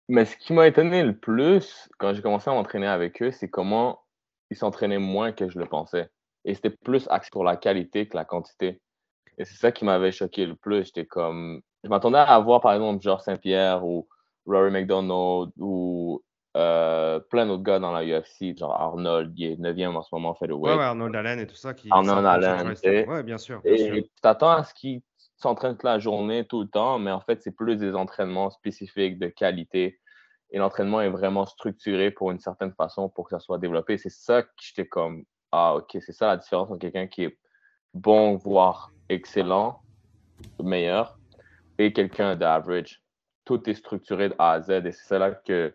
Mais 0.08 0.26
ce 0.26 0.36
qui 0.36 0.52
m'a 0.52 0.66
étonné 0.66 1.02
le 1.02 1.16
plus 1.16 1.88
quand 1.98 2.12
j'ai 2.12 2.20
commencé 2.20 2.50
à 2.50 2.52
m'entraîner 2.52 2.86
avec 2.86 3.22
eux, 3.22 3.30
c'est 3.30 3.48
comment 3.48 4.02
ils 4.50 4.56
s'entraînaient 4.56 4.98
moins 4.98 5.32
que 5.32 5.48
je 5.48 5.58
le 5.58 5.66
pensais. 5.66 6.10
Et 6.44 6.54
c'était 6.54 6.70
plus 6.70 7.08
axé 7.08 7.30
pour 7.32 7.42
la 7.42 7.56
qualité 7.56 8.06
que 8.06 8.16
la 8.16 8.26
quantité. 8.26 8.82
Et 9.38 9.44
c'est 9.46 9.56
ça 9.56 9.72
qui 9.72 9.86
m'avait 9.86 10.12
choqué 10.12 10.44
le 10.44 10.56
plus. 10.56 10.84
J'étais 10.84 11.06
comme. 11.06 11.62
Je 11.82 11.88
m'attendais 11.88 12.18
à 12.18 12.34
avoir, 12.34 12.60
par 12.60 12.74
exemple, 12.74 13.02
George 13.02 13.22
Saint-Pierre 13.22 13.84
ou 13.84 14.06
Rory 14.46 14.70
McDonald 14.70 15.52
ou 15.56 16.03
euh, 16.56 17.18
plein 17.18 17.46
d'autres 17.46 17.64
gars 17.64 17.80
dans 17.80 17.92
la 17.92 18.04
UFC, 18.04 18.56
genre 18.56 18.80
Arnold, 18.80 19.32
il 19.36 19.52
est 19.52 19.56
9e 19.56 19.96
en 19.96 20.02
ce 20.02 20.14
moment, 20.14 20.34
fait 20.34 20.46
le 20.46 20.54
Ouais, 20.54 20.74
ouais, 20.74 20.82
Arnold 20.82 21.14
Allen 21.16 21.40
et 21.40 21.46
tout 21.46 21.56
ça. 21.56 21.74
Qui 21.74 21.88
Arnold 21.90 22.24
Allen. 22.24 22.74
Ouais, 23.08 23.22
bien 23.22 23.38
sûr. 23.38 23.60
et 23.64 24.02
tu 24.02 24.10
t'attends 24.22 24.50
à 24.50 24.64
ce 24.64 24.72
qu'ils 24.72 25.02
s'entraînent 25.36 25.72
toute 25.72 25.82
la 25.82 25.98
journée, 25.98 26.46
tout 26.46 26.62
le 26.62 26.68
temps, 26.68 26.98
mais 26.98 27.10
en 27.10 27.20
fait, 27.20 27.42
c'est 27.42 27.50
plus 27.50 27.76
des 27.76 27.94
entraînements 27.94 28.50
spécifiques 28.50 29.18
de 29.18 29.28
qualité. 29.28 29.98
Et 30.50 30.58
l'entraînement 30.58 31.00
est 31.00 31.08
vraiment 31.08 31.46
structuré 31.46 32.12
pour 32.12 32.30
une 32.30 32.38
certaine 32.38 32.72
façon 32.72 33.08
pour 33.08 33.24
que 33.24 33.30
ça 33.30 33.40
soit 33.40 33.58
développé. 33.58 33.98
C'est 33.98 34.10
ça 34.10 34.42
que 34.42 34.50
j'étais 34.62 34.86
comme, 34.86 35.24
ah, 35.50 35.74
ok, 35.74 35.98
c'est 36.00 36.12
ça 36.12 36.28
la 36.28 36.36
différence 36.36 36.70
entre 36.70 36.78
quelqu'un 36.78 37.08
qui 37.08 37.24
est 37.24 37.38
bon, 37.94 38.36
voire 38.36 38.92
excellent, 39.08 39.80
meilleur, 40.62 41.18
et 41.78 41.92
quelqu'un 41.92 42.36
d'average. 42.36 43.02
Tout 43.44 43.68
est 43.68 43.74
structuré 43.74 44.28
de 44.28 44.34
A 44.38 44.52
à 44.52 44.60
Z 44.60 44.70
et 44.70 44.92
c'est 44.92 45.06
ça 45.06 45.18
là 45.18 45.32
que 45.32 45.74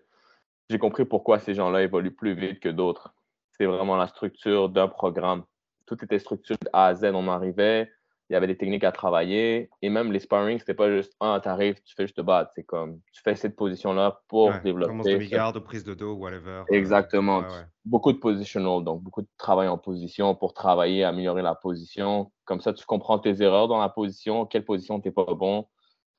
j'ai 0.69 0.77
compris 0.77 1.05
pourquoi 1.05 1.39
ces 1.39 1.53
gens-là 1.53 1.81
évoluent 1.81 2.15
plus 2.15 2.33
vite 2.33 2.59
que 2.59 2.69
d'autres. 2.69 3.13
C'est 3.51 3.65
vraiment 3.65 3.97
la 3.97 4.07
structure 4.07 4.69
d'un 4.69 4.87
programme. 4.87 5.43
Tout 5.85 6.03
était 6.03 6.19
structuré 6.19 6.57
de 6.61 6.69
A 6.71 6.87
à 6.87 6.95
Z. 6.95 7.05
On 7.13 7.27
arrivait, 7.27 7.89
il 8.29 8.33
y 8.33 8.35
avait 8.35 8.45
des 8.45 8.55
techniques 8.57 8.83
à 8.83 8.91
travailler. 8.91 9.69
Et 9.81 9.89
même 9.89 10.11
les 10.11 10.19
sparring, 10.19 10.59
c'était 10.59 10.75
pas 10.75 10.91
juste 10.91 11.13
ah, 11.19 11.39
t'arrives, 11.43 11.81
tu 11.83 11.95
fais 11.95 12.03
juste 12.03 12.17
te 12.17 12.21
battre. 12.21 12.51
C'est 12.53 12.63
comme 12.63 12.99
tu 13.11 13.21
fais 13.23 13.35
cette 13.35 13.55
position-là 13.55 14.21
pour 14.27 14.53
développer. 14.63 14.91
Commence 14.91 15.07
demi-garde, 15.07 15.59
prise 15.59 15.83
de 15.83 15.95
dos, 15.95 16.13
whatever. 16.13 16.63
Exactement. 16.69 17.43
beaucoup 17.83 18.13
de 18.13 18.19
positional, 18.19 18.83
donc 18.83 19.01
beaucoup 19.01 19.23
de 19.23 19.27
travail 19.37 19.67
en 19.67 19.79
position 19.79 20.35
pour 20.35 20.53
travailler, 20.53 21.03
améliorer 21.03 21.41
la 21.41 21.55
position. 21.55 22.31
Comme 22.45 22.61
ça, 22.61 22.73
tu 22.73 22.85
comprends 22.85 23.17
tes 23.17 23.41
erreurs 23.41 23.67
dans 23.67 23.79
la 23.79 23.89
position, 23.89 24.45
quelle 24.45 24.65
position 24.65 24.99
t'es 24.99 25.11
pas 25.11 25.33
bon. 25.33 25.67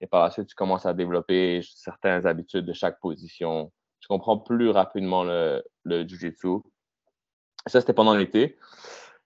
Et 0.00 0.06
par 0.06 0.24
la 0.24 0.30
suite, 0.30 0.48
tu 0.48 0.56
commences 0.56 0.86
à 0.86 0.94
développer 0.94 1.60
certaines 1.62 2.26
habitudes 2.26 2.64
de 2.64 2.72
chaque 2.72 2.98
position. 3.00 3.70
Tu 4.00 4.08
comprends 4.08 4.38
plus 4.38 4.70
rapidement 4.70 5.24
le, 5.24 5.62
le 5.84 6.06
jiu-jitsu. 6.06 6.62
Ça, 7.66 7.80
c'était 7.80 7.92
pendant 7.92 8.14
l'été. 8.14 8.56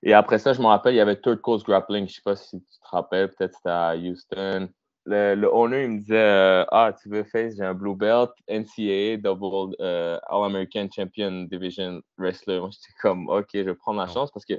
Et 0.03 0.13
après 0.13 0.39
ça, 0.39 0.53
je 0.53 0.61
me 0.61 0.67
rappelle, 0.67 0.95
il 0.95 0.99
y 0.99 1.01
avait 1.01 1.17
Third 1.17 1.41
Coast 1.41 1.65
Grappling. 1.65 2.07
Je 2.07 2.11
ne 2.11 2.15
sais 2.15 2.23
pas 2.23 2.37
si 2.37 2.61
tu 2.61 2.79
te 2.79 2.89
rappelles, 2.89 3.31
peut-être 3.31 3.55
c'était 3.55 3.71
à 3.71 3.97
Houston. 3.97 4.69
Le, 5.07 5.35
le, 5.35 5.53
owner, 5.53 5.85
il 5.85 5.91
me 5.91 5.99
disait 6.01 6.17
euh, 6.17 6.65
Ah, 6.71 6.93
tu 7.01 7.09
veux 7.09 7.25
faire, 7.25 7.51
j'ai 7.55 7.63
un 7.63 7.75
blue 7.75 7.95
belt, 7.95 8.31
NCAA, 8.49 9.19
double 9.19 9.75
euh, 9.81 10.19
All-American 10.29 10.89
Champion 10.95 11.47
Division 11.51 12.01
Wrestler. 12.19 12.61
Moi, 12.61 12.71
j'étais 12.71 12.95
comme 13.01 13.29
OK, 13.29 13.49
je 13.55 13.61
vais 13.61 13.75
prendre 13.75 14.01
la 14.01 14.07
chance 14.07 14.31
parce 14.31 14.45
que 14.45 14.55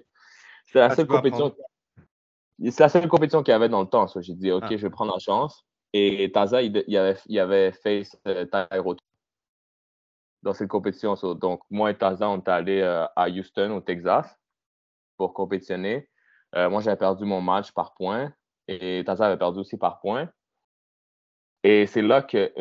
c'est 0.65 0.79
la, 0.79 0.85
ah, 0.85 0.95
seule 0.95 1.07
compétition. 1.07 1.53
C'est 2.59 2.79
la 2.79 2.89
seule 2.89 3.07
compétition 3.07 3.43
qu'il 3.43 3.51
y 3.51 3.55
avait 3.55 3.69
dans 3.69 3.81
le 3.81 3.87
temps. 3.87 4.07
J'ai 4.19 4.33
dit 4.33 4.51
OK, 4.51 4.63
ah. 4.65 4.69
je 4.71 4.77
vais 4.77 4.89
prendre 4.89 5.13
la 5.13 5.19
chance. 5.19 5.63
Et 5.93 6.31
Taza, 6.31 6.61
il, 6.61 6.83
il, 6.87 6.97
avait, 6.97 7.17
il 7.27 7.39
avait 7.39 7.71
fait 7.71 8.03
euh, 8.27 8.45
Tyro 8.45 8.95
dans 10.45 10.53
cette 10.53 10.69
compétition. 10.69 11.15
donc, 11.33 11.61
moi 11.69 11.91
et 11.91 11.97
Taza, 11.97 12.29
on 12.29 12.37
est 12.37 12.47
allés 12.47 12.81
euh, 12.81 13.05
à 13.15 13.29
Houston, 13.29 13.71
au 13.71 13.81
Texas 13.81 14.39
pour 15.17 15.33
compétitionner. 15.33 16.07
Euh, 16.55 16.69
moi, 16.69 16.81
j'avais 16.81 16.97
perdu 16.97 17.25
mon 17.25 17.41
match 17.41 17.71
par 17.71 17.95
point 17.95 18.31
et 18.67 19.03
Taza 19.05 19.25
avait 19.25 19.37
perdu 19.37 19.59
aussi 19.59 19.77
par 19.77 19.99
point. 19.99 20.29
Et 21.63 21.87
c'est 21.87 22.03
là 22.03 22.21
que 22.21 22.53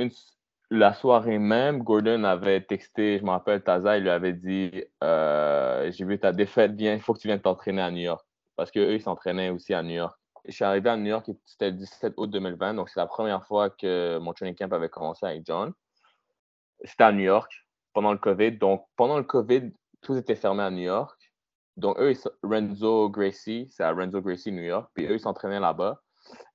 la 0.71 0.95
soirée 0.95 1.39
même, 1.39 1.83
Gordon 1.83 2.25
avait 2.25 2.63
texté, 2.63 3.19
je 3.19 3.25
me 3.25 3.31
rappelle, 3.31 3.63
Taza, 3.63 3.99
il 3.99 4.05
lui 4.05 4.11
avait 4.11 4.33
dit 4.33 4.83
euh, 5.03 5.91
J'ai 5.93 6.07
vu 6.07 6.19
ta 6.19 6.33
défaite, 6.33 6.73
viens, 6.73 6.95
il 6.95 7.01
faut 7.03 7.13
que 7.13 7.21
tu 7.21 7.29
viennes 7.29 7.43
t'entraîner 7.43 7.83
à 7.83 7.91
New 7.91 7.99
York. 7.99 8.27
Parce 8.57 8.71
qu'eux, 8.71 8.95
ils 8.95 9.03
s'entraînaient 9.03 9.51
aussi 9.51 9.75
à 9.75 9.83
New 9.83 9.97
York. 9.97 10.19
Je 10.47 10.53
suis 10.53 10.65
arrivé 10.65 10.89
à 10.89 10.97
New 10.97 11.07
York, 11.07 11.29
c'était 11.45 11.71
le 11.71 11.77
17 11.77 12.15
août 12.17 12.31
2020, 12.31 12.75
donc 12.75 12.89
c'est 12.89 13.01
la 13.01 13.07
première 13.07 13.47
fois 13.47 13.71
que 13.71 14.19
mon 14.19 14.33
training 14.33 14.55
camp 14.55 14.73
avait 14.73 14.91
commencé 14.91 15.25
avec 15.27 15.45
John. 15.47 15.73
C'était 16.85 17.05
à 17.05 17.13
New 17.13 17.21
York 17.21 17.64
pendant 17.95 18.13
le 18.13 18.19
COVID. 18.19 18.59
Donc, 18.59 18.85
pendant 18.97 19.17
le 19.17 19.25
tout 20.03 20.17
était 20.17 20.37
fermé 20.37 20.63
à 20.63 20.71
New 20.71 20.83
York. 20.83 21.33
Donc, 21.77 21.99
eux, 21.99 22.13
Renzo 22.43 23.09
Gracie, 23.09 23.69
c'est 23.71 23.83
à 23.83 23.93
Renzo 23.93 24.21
Gracie, 24.21 24.53
New 24.53 24.63
York. 24.63 24.91
Puis 24.95 25.07
eux, 25.07 25.15
ils 25.15 25.21
s'entraînaient 25.21 25.61
là-bas. 25.61 26.03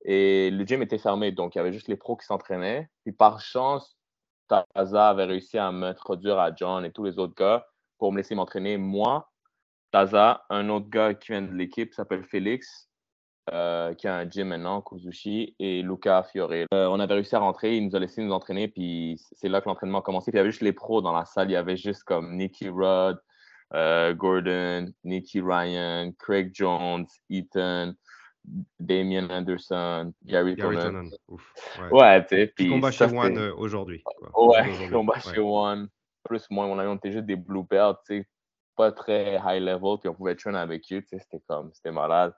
Et 0.04 0.52
le 0.52 0.66
gym 0.66 0.82
était 0.82 0.98
fermé. 0.98 1.32
Donc, 1.32 1.56
il 1.56 1.58
y 1.58 1.62
avait 1.62 1.74
juste 1.74 1.88
les 1.88 1.98
pros 1.98 2.16
qui 2.16 2.26
s'entraînaient. 2.26 2.90
Puis 3.04 3.14
par 3.14 3.42
chance, 3.42 3.98
Taza 4.48 5.10
avait 5.10 5.26
réussi 5.26 5.58
à 5.58 5.72
m'introduire 5.72 6.40
à 6.40 6.54
John 6.56 6.86
et 6.86 6.92
tous 6.92 7.04
les 7.04 7.20
autres 7.20 7.36
gars 7.36 7.66
pour 7.98 8.12
me 8.12 8.18
laisser 8.18 8.36
m'entraîner. 8.36 8.78
Moi, 8.78 9.30
Taza, 9.92 10.46
un 10.50 10.70
autre 10.70 10.90
gars 10.90 11.14
qui 11.14 11.32
vient 11.32 11.42
de 11.42 11.54
l'équipe 11.54 11.94
s'appelle 11.94 12.24
Félix, 12.24 12.89
euh, 13.52 13.94
qui 13.94 14.08
a 14.08 14.16
un 14.16 14.30
gym 14.30 14.50
maintenant, 14.50 14.82
Kuzushi, 14.82 15.56
et 15.60 15.82
Luca 15.82 16.24
Fiore. 16.24 16.52
Euh, 16.52 16.88
on 16.88 17.00
avait 17.00 17.16
réussi 17.16 17.36
à 17.36 17.40
rentrer, 17.40 17.78
il 17.78 17.88
nous 17.88 17.96
a 17.96 18.00
laissé 18.00 18.22
nous 18.22 18.32
entraîner, 18.32 18.68
puis 18.68 19.20
c'est 19.34 19.50
là 19.50 19.62
que 19.62 19.68
l'entraînement 19.68 20.00
a 20.00 20.02
commencé. 20.02 20.32
Puis 20.32 20.38
il 20.38 20.40
y 20.40 20.42
avait 20.42 20.52
juste 20.52 20.62
les 20.62 20.74
pros 20.74 21.02
dans 21.02 21.14
la 21.14 21.26
salle, 21.26 21.50
il 21.50 21.54
y 21.54 21.56
avait 21.56 21.78
juste 21.78 22.04
comme 22.04 22.36
Nicky 22.36 22.70
Rudd, 22.70 23.18
euh, 23.74 24.14
Gordon, 24.14 24.92
Nicky 25.04 25.42
Ryan, 25.42 26.12
Craig 26.20 26.52
Jones, 26.54 27.06
Ethan, 27.30 27.94
Damien 28.80 29.30
Anderson, 29.30 30.14
Gary, 30.26 30.56
Gary 30.56 30.78
Ouais, 31.92 32.26
tu 32.26 32.36
sais. 32.36 32.48
Puis 32.56 32.70
combat 32.70 32.92
chez 32.92 33.06
One 33.06 33.38
aujourd'hui. 33.58 34.04
Ouais, 34.36 34.90
combat 34.92 35.20
chez 35.20 35.40
One. 35.40 35.88
Plus 36.24 36.46
moi, 36.50 36.66
on 36.66 36.78
avait 36.78 36.94
était 36.94 37.12
juste 37.12 37.26
des 37.26 37.36
blue 37.36 37.64
belts, 37.64 37.98
tu 38.06 38.20
sais, 38.20 38.28
pas 38.76 38.92
très 38.92 39.40
high 39.46 39.62
level, 39.62 39.98
puis 40.00 40.10
on 40.10 40.14
pouvait 40.14 40.36
train 40.36 40.54
avec 40.54 40.84
eux, 40.92 41.02
tu 41.02 41.08
sais, 41.08 41.20
c'était 41.20 41.42
comme, 41.48 41.72
c'était 41.74 41.92
malade. 41.92 42.34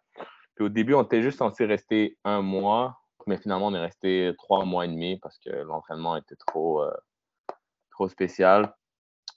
Puis 0.56 0.66
au 0.66 0.70
début, 0.70 0.94
on 0.94 1.04
était 1.04 1.22
juste 1.22 1.40
censé 1.40 1.66
rester 1.66 2.18
un 2.24 2.42
mois, 2.42 3.00
mais 3.28 3.38
finalement, 3.38 3.68
on 3.68 3.74
est 3.74 3.80
resté 3.80 4.34
trois 4.38 4.66
mois 4.66 4.86
et 4.86 4.90
demi 4.90 5.18
parce 5.20 5.38
que 5.40 5.50
l'entraînement 5.50 6.16
était 6.18 6.36
trop, 6.36 6.84
euh, 6.84 6.92
trop 7.92 8.10
spécial 8.10 8.74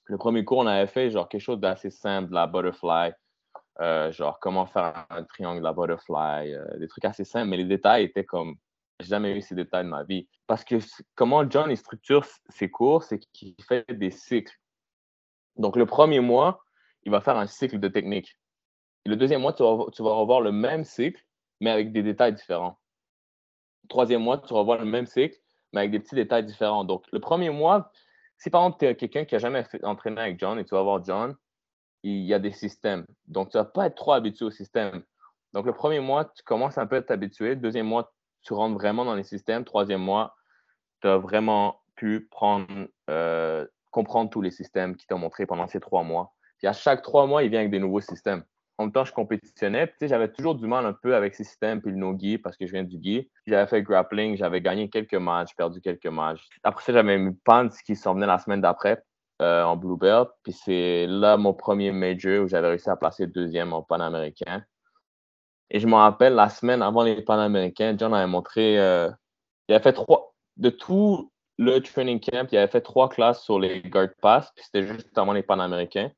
le 0.07 0.19
premier 0.19 0.45
cours, 0.45 0.59
on 0.59 0.67
avait 0.67 0.87
fait 0.87 1.11
genre 1.11 1.29
quelque 1.29 1.41
chose 1.41 1.61
d'assez 1.61 1.91
simple, 1.91 2.33
la 2.33 2.47
butterfly. 2.47 3.13
Euh, 3.81 4.13
genre 4.13 4.39
comment 4.39 4.67
faire 4.67 5.05
un 5.11 5.25
triangle 5.25 5.59
de 5.59 5.65
la 5.65 5.73
butterfly, 5.73 6.55
euh, 6.55 6.79
des 6.79 6.87
trucs 6.87 7.05
assez 7.05 7.25
simples, 7.25 7.49
mais 7.49 7.57
les 7.57 7.65
détails 7.65 8.05
étaient 8.05 8.25
comme 8.25 8.57
j'ai 9.01 9.09
jamais 9.09 9.37
eu 9.37 9.43
ces 9.43 9.57
détails 9.57 9.85
de 9.85 9.89
ma 9.89 10.05
vie. 10.05 10.29
Parce 10.47 10.65
que 10.65 10.77
comment 11.17 11.49
John 11.49 11.71
il 11.71 11.77
structure 11.77 12.25
ses 12.49 12.71
cours, 12.71 13.03
c'est 13.03 13.19
qu'il 13.19 13.57
fait 13.67 13.85
des 13.91 14.11
cycles. 14.11 14.57
Donc 15.57 15.77
le 15.77 15.87
premier 15.87 16.21
mois, 16.21 16.63
il 17.03 17.11
va 17.11 17.21
faire 17.21 17.37
un 17.37 17.49
cycle 17.49 17.81
de 17.81 17.89
technique. 17.89 18.37
Le 19.07 19.17
deuxième 19.17 19.43
mois, 19.43 19.53
tu 19.53 19.63
vas, 19.63 20.13
revoir 20.13 20.41
le 20.41 20.53
même 20.53 20.85
cycle, 20.85 21.23
mais 21.61 21.71
avec 21.71 21.93
des 21.93 22.03
détails 22.03 22.35
différents. 22.35 22.79
Troisième 23.89 24.23
mois, 24.23 24.39
tu 24.39 24.53
vas 24.53 24.61
revoir 24.61 24.79
le 24.79 24.87
même 24.87 25.07
cycle, 25.07 25.37
mais 25.73 25.81
avec 25.81 25.91
des 25.91 26.01
petits 26.01 26.15
détails 26.15 26.45
différents. 26.45 26.85
Donc 26.85 27.05
le 27.13 27.21
premier 27.21 27.51
mois, 27.51 27.93
si 28.39 28.51
par 28.51 28.63
exemple, 28.63 28.79
tu 28.81 28.87
es 28.87 28.97
quelqu'un 28.97 29.25
qui 29.25 29.35
n'a 29.35 29.39
jamais 29.39 29.65
fait, 29.65 29.85
entraîné 29.85 30.21
avec 30.21 30.39
John 30.39 30.59
et 30.59 30.65
tu 30.65 30.75
vas 30.75 30.83
voir 30.83 31.05
John, 31.05 31.37
il 32.03 32.25
y 32.25 32.35
a 32.35 32.39
des 32.39 32.53
systèmes. 32.53 33.07
Donc, 33.27 33.51
tu 33.51 33.57
ne 33.57 33.63
vas 33.63 33.69
pas 33.69 33.87
être 33.87 33.95
trop 33.95 34.13
habitué 34.13 34.45
au 34.45 34.51
système. 34.51 35.03
Donc, 35.55 35.65
le 35.65 35.73
premier 35.73 36.01
mois, 36.01 36.27
tu 36.27 36.43
commences 36.43 36.77
un 36.77 36.87
peu 36.87 36.97
à 36.97 37.03
t'habituer. 37.03 37.57
Deuxième 37.57 37.87
mois, 37.87 38.13
tu 38.43 38.53
rentres 38.53 38.75
vraiment 38.75 39.07
dans 39.07 39.15
les 39.15 39.23
systèmes. 39.25 39.65
Troisième 39.65 40.03
mois, 40.03 40.37
tu 41.01 41.09
as 41.09 41.17
vraiment 41.17 41.81
pu 41.97 42.29
prendre, 42.31 42.67
euh, 43.09 43.67
comprendre 43.91 44.29
tous 44.29 44.43
les 44.43 44.51
systèmes 44.51 44.97
qui 44.97 45.07
t'ont 45.07 45.19
montré 45.19 45.47
pendant 45.47 45.67
ces 45.67 45.81
trois 45.81 46.03
mois. 46.03 46.35
Puis 46.59 46.67
à 46.67 46.73
chaque 46.73 47.03
trois 47.03 47.27
mois, 47.27 47.43
il 47.43 47.51
vient 47.51 47.61
avec 47.61 47.71
des 47.71 47.79
nouveaux 47.79 48.01
systèmes 48.01 48.45
en 48.79 48.85
même 48.85 48.93
temps, 48.93 49.05
je 49.05 49.13
compétitionnais. 49.13 49.93
J'avais 50.01 50.33
toujours 50.33 50.57
du 50.57 50.67
mal 50.67 50.85
un 50.85 50.93
peu 50.93 51.15
avec 51.15 51.35
ces 51.35 51.45
systèmes, 51.45 51.81
puis 51.81 51.93
le 51.93 51.97
no-gi, 51.97 52.39
parce 52.39 52.57
que 52.57 52.67
je 52.67 52.73
viens 52.73 52.83
du 52.83 52.99
gi. 53.01 53.31
J'avais 53.47 53.67
fait 53.69 53.83
grappling, 53.83 54.37
j'avais 54.37 54.61
gagné 54.61 54.89
quelques 54.89 55.15
matchs, 55.15 55.55
perdu 55.57 55.81
quelques 55.81 56.07
matchs. 56.07 56.49
Après 56.65 56.85
ça, 56.85 56.93
j'avais 56.93 57.17
mis 57.19 57.35
Pants 57.45 57.69
qui 57.87 57.95
s'en 57.95 58.15
venait 58.15 58.27
la 58.27 58.39
semaine 58.39 58.61
d'après 58.61 59.03
euh, 59.43 59.63
en 59.63 59.77
Blue 59.77 59.97
Belt. 59.97 60.29
Puis 60.43 60.53
c'est 60.53 61.07
là 61.07 61.37
mon 61.37 61.55
premier 61.55 61.93
major 61.93 62.45
où 62.45 62.49
j'avais 62.49 62.69
réussi 62.69 62.91
à 62.91 62.97
placer 62.97 63.27
deuxième 63.29 63.73
en 63.73 63.83
Panaméricain. 63.83 64.65
Et 65.71 65.79
je 65.79 65.87
me 65.87 65.95
rappelle, 65.95 66.35
la 66.35 66.49
semaine 66.49 66.83
avant 66.83 67.03
les 67.05 67.23
Panaméricains, 67.23 67.97
John 67.97 68.13
avait 68.13 68.27
montré. 68.27 68.79
Euh, 68.79 69.11
il 69.69 69.75
avait 69.75 69.83
fait 69.83 69.93
trois. 69.93 70.35
De 70.57 70.71
tout 70.71 71.31
le 71.59 71.79
training 71.81 72.21
camp, 72.21 72.49
il 72.51 72.59
avait 72.59 72.71
fait 72.71 72.81
trois 72.81 73.09
classes 73.09 73.43
sur 73.43 73.59
les 73.59 73.83
guard 73.83 74.09
pass, 74.21 74.53
puis 74.55 74.65
c'était 74.65 74.87
juste 74.87 75.17
avant 75.17 75.33
les 75.33 75.43
Panaméricains. 75.43 76.11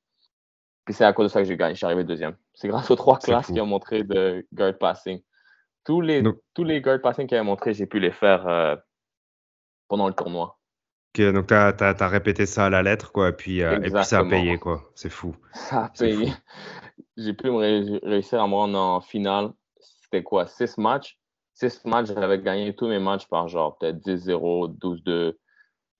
Puis 0.86 0.94
c'est 0.94 1.04
à 1.04 1.12
cause 1.12 1.26
de 1.26 1.28
ça 1.32 1.42
que 1.42 1.48
j'ai 1.48 1.56
gagné. 1.56 1.74
Je 1.74 1.78
suis 1.78 1.86
arrivé 1.86 2.04
deuxième. 2.04 2.36
C'est 2.54 2.68
grâce 2.68 2.90
aux 2.90 2.96
trois 2.96 3.18
classes 3.18 3.48
qui 3.48 3.60
ont 3.60 3.66
montré 3.66 4.04
de 4.04 4.46
guard 4.54 4.78
passing. 4.78 5.20
Tous 5.84 6.00
les, 6.00 6.22
tous 6.54 6.64
les 6.64 6.80
guard 6.80 7.00
passing 7.02 7.26
qu'il 7.26 7.36
avait 7.36 7.44
montré, 7.44 7.74
j'ai 7.74 7.86
pu 7.86 7.98
les 7.98 8.12
faire 8.12 8.46
euh, 8.46 8.76
pendant 9.88 10.06
le 10.06 10.14
tournoi. 10.14 10.58
Ok, 11.12 11.32
donc 11.32 11.48
tu 11.48 11.54
as, 11.54 12.08
répété 12.08 12.46
ça 12.46 12.66
à 12.66 12.70
la 12.70 12.82
lettre, 12.82 13.10
quoi, 13.10 13.30
et 13.30 13.32
puis, 13.32 13.62
euh, 13.62 13.80
et 13.82 13.90
puis 13.90 14.04
ça 14.04 14.20
a 14.20 14.24
payé, 14.24 14.58
quoi. 14.58 14.82
C'est 14.94 15.10
fou. 15.10 15.34
Ça 15.52 15.84
a 15.84 15.88
payé. 15.88 16.32
J'ai 17.16 17.32
pu 17.32 17.50
me 17.50 18.06
réussir 18.06 18.40
à 18.40 18.46
me 18.46 18.54
rendre 18.54 18.78
en 18.78 19.00
finale. 19.00 19.50
C'était 19.80 20.22
quoi, 20.22 20.46
six 20.46 20.78
matchs? 20.78 21.18
Six 21.54 21.84
matchs, 21.84 22.08
j'avais 22.08 22.38
gagné 22.38 22.76
tous 22.76 22.86
mes 22.86 22.98
matchs 22.98 23.26
par 23.28 23.48
genre 23.48 23.78
peut-être 23.78 23.96
10-0, 24.06 24.78
12-2. 24.78 25.34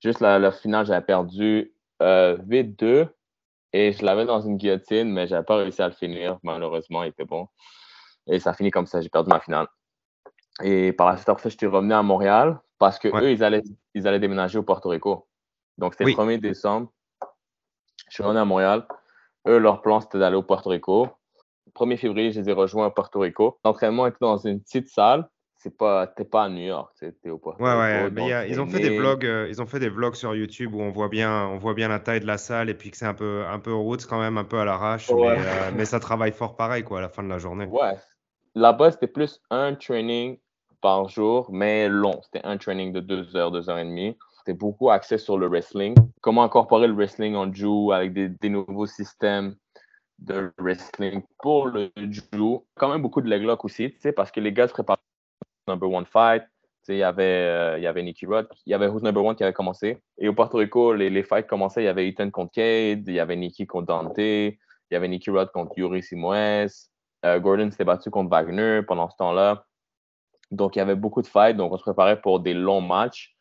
Juste 0.05 0.21
la, 0.21 0.52
finale, 0.52 0.85
j'avais 0.85 1.05
perdu 1.05 1.73
euh, 2.02 2.37
8-2 2.37 3.09
et 3.76 3.92
je 3.92 4.02
l'avais 4.02 4.25
dans 4.25 4.40
une 4.40 4.56
guillotine, 4.56 5.12
mais 5.12 5.26
j'avais 5.26 5.45
pas 5.45 5.56
réussi 5.56 5.83
à 5.83 5.88
le 5.88 5.92
finir. 5.92 6.38
Malheureusement, 6.42 7.02
il 7.02 7.09
était 7.09 7.26
bon. 7.26 7.47
Et 8.26 8.40
ça 8.40 8.50
a 8.50 8.54
fini 8.54 8.71
comme 8.71 8.87
ça, 8.87 9.02
j'ai 9.02 9.11
perdu 9.11 9.28
ma 9.28 9.38
finale. 9.38 9.66
Et 10.62 10.95
par 10.95 11.09
la 11.09 11.16
suite, 11.18 11.28
après 11.28 11.42
ça, 11.42 11.49
je 11.50 11.56
suis 11.59 11.66
revenu 11.66 11.92
à 11.92 12.02
Montréal 12.02 12.59
parce 12.78 12.99
que 12.99 13.09
eux, 13.09 13.30
ils 13.30 13.45
allaient, 13.45 13.62
ils 13.95 14.09
allaient 14.09 14.18
déménager 14.18 14.59
au 14.59 14.62
Porto 14.62 14.88
Rico. 14.88 15.28
Donc, 15.76 15.92
c'était 15.92 16.04
le 16.04 16.12
1er 16.12 16.40
décembre. 16.40 16.90
Je 18.09 18.14
suis 18.14 18.23
revenu 18.23 18.40
à 18.40 18.47
Montréal. 18.47 18.87
Eux, 19.47 19.59
leur 19.59 19.83
plan, 19.83 20.00
c'était 20.00 20.18
d'aller 20.18 20.37
au 20.37 20.42
Porto 20.42 20.71
Rico. 20.71 21.09
Le 21.66 21.73
1er 21.73 21.99
février, 21.99 22.33
je 22.33 22.40
les 22.40 22.49
ai 22.49 22.52
rejoints 22.54 22.87
à 22.87 22.90
Porto 22.90 23.21
Rico. 23.21 23.59
L'entraînement 23.62 24.06
était 24.06 24.16
dans 24.23 24.38
une 24.38 24.62
petite 24.62 24.88
salle. 24.88 25.28
C'est 25.66 25.76
pas, 25.76 26.06
t'es 26.06 26.25
pas 26.25 26.44
à 26.44 26.49
New 26.49 26.62
York, 26.62 26.94
t'es 27.00 27.28
au 27.28 27.38
Porto 27.38 27.61
ouais. 27.61 27.75
Ouais, 27.75 28.08
mais 28.12 28.49
ils 28.49 28.61
ont 28.61 28.68
fait 28.68 28.78
des 28.78 28.96
vlogs, 28.96 29.26
euh, 29.26 29.49
ils 29.49 29.61
ont 29.61 29.66
fait 29.66 29.80
des 29.80 29.88
vlogs 29.88 30.14
sur 30.14 30.32
YouTube 30.32 30.73
où 30.73 30.80
on 30.80 30.90
voit 30.90 31.08
bien, 31.08 31.44
on 31.49 31.58
voit 31.58 31.75
bien 31.75 31.88
la 31.88 31.99
taille 31.99 32.20
de 32.20 32.26
la 32.26 32.38
salle 32.38 32.70
et 32.70 32.75
puis 32.75 32.92
que 32.92 32.96
c'est 32.96 33.04
un 33.04 33.14
peu, 33.14 33.42
un 33.44 33.58
peu 33.58 33.75
roots 33.75 34.06
quand 34.08 34.20
même, 34.20 34.38
un 34.38 34.44
peu 34.44 34.61
à 34.61 34.64
l'arrache. 34.64 35.11
Mais, 35.11 35.26
euh, 35.26 35.73
mais, 35.75 35.85
ça 35.85 35.99
travaille 36.08 36.30
fort 36.30 36.54
pareil 36.54 36.85
quoi 36.85 36.99
à 36.99 37.00
la 37.00 37.08
fin 37.08 37.25
de 37.25 37.28
la 37.28 37.38
journée. 37.38 37.64
Ouais. 37.64 37.96
Là-bas, 38.54 38.92
c'était 38.92 39.08
plus 39.08 39.40
un 39.50 39.75
training 39.75 40.38
par 40.80 41.08
jour, 41.08 41.49
mais 41.50 41.88
long. 41.88 42.20
C'était 42.23 42.46
un 42.46 42.58
training 42.58 42.92
de 42.92 43.00
deux 43.00 43.35
heures, 43.35 43.50
deux 43.50 43.68
heures 43.68 43.78
et 43.78 43.85
demie. 43.85 44.16
C'était 44.38 44.56
beaucoup 44.56 44.90
axé 44.90 45.18
sur 45.18 45.37
le 45.37 45.49
wrestling. 45.49 45.96
Comment 46.20 46.44
incorporer 46.44 46.87
le 46.87 46.94
wrestling 46.94 47.35
en 47.35 47.52
Jiu 47.52 47.92
avec 47.92 48.12
des, 48.12 48.49
nouveaux 48.49 48.87
systèmes 48.87 49.56
de 50.20 50.52
wrestling 50.58 51.23
pour 51.40 51.66
le 51.66 51.90
Jiu. 51.96 52.61
Quand 52.76 52.88
même 52.88 53.02
beaucoup 53.02 53.20
de 53.20 53.28
leg 53.28 53.42
lock 53.42 53.64
aussi, 53.64 53.92
parce 54.14 54.30
que 54.30 54.38
les 54.38 54.52
gars 54.52 54.68
se 54.68 54.73
préparent 54.73 54.99
number 55.68 55.90
one 55.90 56.06
fight. 56.06 56.42
Il 56.88 56.96
y, 56.96 57.02
avait, 57.02 57.25
euh, 57.25 57.78
il 57.78 57.82
y 57.82 57.87
avait 57.88 58.02
Nicky 58.04 58.26
Rod, 58.26 58.46
il 58.64 58.70
y 58.70 58.75
avait 58.75 58.87
Who's 58.87 59.02
Number 59.02 59.25
One 59.25 59.35
qui 59.35 59.42
avait 59.42 59.52
commencé. 59.52 60.00
Et 60.18 60.28
au 60.28 60.35
Porto 60.35 60.58
Rico, 60.58 60.94
les, 60.94 61.11
les 61.11 61.25
fights 61.25 61.49
commençaient. 61.49 61.82
Il 61.82 61.87
y 61.87 61.88
avait 61.88 62.06
Ethan 62.08 62.30
contre 62.30 62.52
Cade, 62.52 63.08
il 63.08 63.14
y 63.14 63.18
avait 63.18 63.35
Nicky 63.35 63.66
contre 63.66 63.87
Dante, 63.87 64.18
il 64.18 64.56
y 64.92 64.94
avait 64.94 65.08
Nicky 65.08 65.30
Rod 65.30 65.50
contre 65.50 65.73
Yuri 65.76 66.02
Simoes. 66.02 66.90
Euh, 67.25 67.40
Gordon 67.40 67.70
s'était 67.73 67.85
battu 67.85 68.11
contre 68.11 68.30
Wagner 68.30 68.82
pendant 68.87 69.11
ce 69.11 69.16
temps-là. 69.16 69.64
Donc, 70.52 70.76
il 70.76 70.78
y 70.78 70.82
avait 70.82 70.94
beaucoup 70.94 71.23
de 71.23 71.26
fights. 71.26 71.56
Donc, 71.56 71.73
on 71.73 71.76
se 71.76 71.82
préparait 71.82 72.20
pour 72.20 72.38
des 72.38 72.54
longs 72.54 72.80
matchs. 72.80 73.35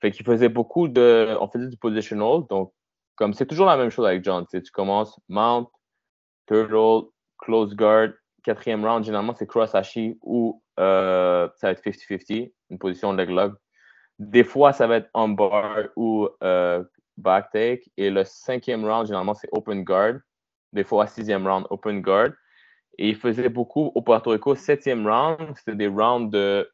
Fait 0.00 0.12
qu'il 0.12 0.24
faisait 0.24 0.48
beaucoup 0.48 0.86
de. 0.86 1.36
On 1.40 1.48
faisait 1.48 1.66
du 1.66 1.76
positional. 1.76 2.42
Donc, 2.48 2.72
comme 3.16 3.34
c'est 3.34 3.46
toujours 3.46 3.66
la 3.66 3.76
même 3.76 3.90
chose 3.90 4.06
avec 4.06 4.22
John. 4.22 4.44
Tu 4.48 4.60
commences 4.72 5.18
mount, 5.28 5.68
turtle, 6.46 7.08
close 7.38 7.74
guard. 7.74 8.10
Quatrième 8.44 8.84
round, 8.84 9.04
généralement, 9.04 9.34
c'est 9.34 9.46
cross 9.46 9.74
hashi 9.74 10.18
ou 10.20 10.62
euh, 10.78 11.48
ça 11.56 11.68
va 11.68 11.72
être 11.72 11.84
50-50, 11.84 12.52
une 12.70 12.78
position 12.78 13.12
leg 13.12 13.30
lock. 13.30 13.54
Des 14.18 14.44
fois, 14.44 14.72
ça 14.72 14.86
va 14.86 14.96
être 14.96 15.10
on 15.14 15.30
bar 15.30 15.88
ou 15.96 16.28
euh, 16.42 16.84
back 17.16 17.50
take. 17.52 17.90
Et 17.96 18.10
le 18.10 18.24
cinquième 18.24 18.84
round, 18.84 19.06
généralement, 19.06 19.34
c'est 19.34 19.48
open 19.52 19.84
guard. 19.84 20.14
Des 20.72 20.84
fois, 20.84 21.06
sixième 21.06 21.46
round, 21.46 21.66
open 21.70 22.00
guard. 22.00 22.30
Et 22.98 23.08
il 23.08 23.16
faisait 23.16 23.48
beaucoup 23.48 23.90
au 23.94 24.02
Puerto 24.02 24.30
Rico, 24.30 24.54
septième 24.54 25.06
round, 25.06 25.54
c'était 25.56 25.76
des 25.76 25.88
rounds 25.88 26.30
de. 26.30 26.70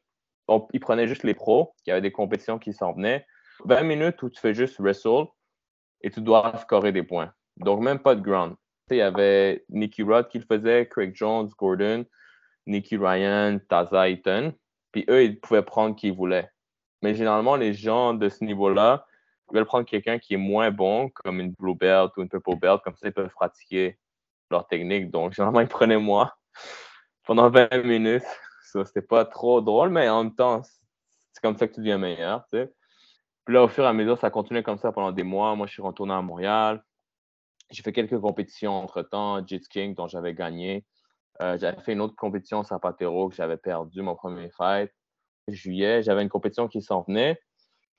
il 0.73 0.79
prenait 0.79 1.07
juste 1.07 1.23
les 1.23 1.33
pros, 1.33 1.73
qui 1.83 1.91
avaient 1.91 2.01
des 2.01 2.11
compétitions 2.11 2.59
qui 2.59 2.73
s'en 2.73 2.93
venaient. 2.93 3.25
20 3.65 3.83
minutes 3.83 4.21
où 4.23 4.29
tu 4.29 4.39
fais 4.39 4.53
juste 4.53 4.79
wrestle 4.79 5.25
et 6.01 6.09
tu 6.09 6.21
dois 6.21 6.55
scorer 6.57 6.91
des 6.91 7.03
points. 7.03 7.31
Donc, 7.57 7.81
même 7.81 7.99
pas 7.99 8.15
de 8.15 8.21
ground. 8.21 8.55
Il 8.89 8.97
y 8.97 9.01
avait 9.01 9.63
Nicky 9.69 10.03
Rod 10.03 10.27
qui 10.27 10.39
le 10.39 10.45
faisait, 10.45 10.87
Craig 10.87 11.15
Jones, 11.15 11.49
Gordon, 11.57 12.05
Nicky 12.67 12.97
Ryan, 12.97 13.59
Taza. 13.67 14.05
Puis 14.91 15.05
eux, 15.09 15.23
ils 15.23 15.39
pouvaient 15.39 15.63
prendre 15.63 15.95
qui 15.95 16.07
ils 16.07 16.13
voulaient. 16.13 16.49
Mais 17.01 17.15
généralement, 17.15 17.55
les 17.55 17.73
gens 17.73 18.13
de 18.13 18.29
ce 18.29 18.43
niveau-là, 18.43 19.05
veulent 19.53 19.65
prendre 19.65 19.85
quelqu'un 19.85 20.19
qui 20.19 20.33
est 20.33 20.37
moins 20.37 20.71
bon, 20.71 21.09
comme 21.09 21.39
une 21.39 21.51
blue 21.51 21.75
belt 21.75 22.11
ou 22.17 22.21
une 22.21 22.29
purple 22.29 22.55
belt, 22.55 22.81
comme 22.83 22.95
ça, 22.95 23.07
ils 23.07 23.13
peuvent 23.13 23.29
pratiquer 23.29 23.97
leur 24.49 24.67
technique. 24.67 25.11
Donc, 25.11 25.33
généralement, 25.35 25.61
ils 25.61 25.67
prenaient 25.67 25.97
moi 25.97 26.35
pendant 27.25 27.49
20 27.49 27.83
minutes. 27.83 28.23
Ça, 28.63 28.85
c'était 28.85 29.01
pas 29.01 29.25
trop 29.25 29.61
drôle, 29.61 29.89
mais 29.89 30.07
en 30.07 30.23
même 30.23 30.35
temps, 30.35 30.61
c'est 30.63 31.41
comme 31.41 31.57
ça 31.57 31.67
que 31.67 31.73
tu 31.73 31.81
deviens 31.81 31.97
meilleur, 31.97 32.45
tu 32.51 32.59
sais. 32.59 32.73
Puis 33.43 33.55
là, 33.55 33.63
au 33.63 33.67
fur 33.67 33.83
et 33.83 33.87
à 33.87 33.93
mesure, 33.93 34.17
ça 34.17 34.27
a 34.27 34.29
continué 34.29 34.63
comme 34.63 34.77
ça 34.77 34.91
pendant 34.91 35.11
des 35.11 35.23
mois. 35.23 35.55
Moi, 35.55 35.65
je 35.65 35.73
suis 35.73 35.81
retourné 35.81 36.13
à 36.13 36.21
Montréal. 36.21 36.83
J'ai 37.71 37.81
fait 37.81 37.91
quelques 37.91 38.19
compétitions 38.19 38.73
entre-temps, 38.73 39.45
Jits 39.45 39.65
King, 39.69 39.95
dont 39.95 40.07
j'avais 40.07 40.33
gagné. 40.33 40.85
Euh, 41.41 41.57
j'avais 41.57 41.81
fait 41.81 41.93
une 41.93 42.01
autre 42.01 42.15
compétition, 42.15 42.63
Zapatero, 42.63 43.29
que 43.29 43.35
j'avais 43.35 43.57
perdu 43.57 44.01
mon 44.01 44.15
premier 44.15 44.49
fight. 44.51 44.91
Juillet, 45.47 46.03
j'avais 46.03 46.21
une 46.21 46.29
compétition 46.29 46.67
qui 46.67 46.81
s'en 46.81 47.01
venait. 47.01 47.39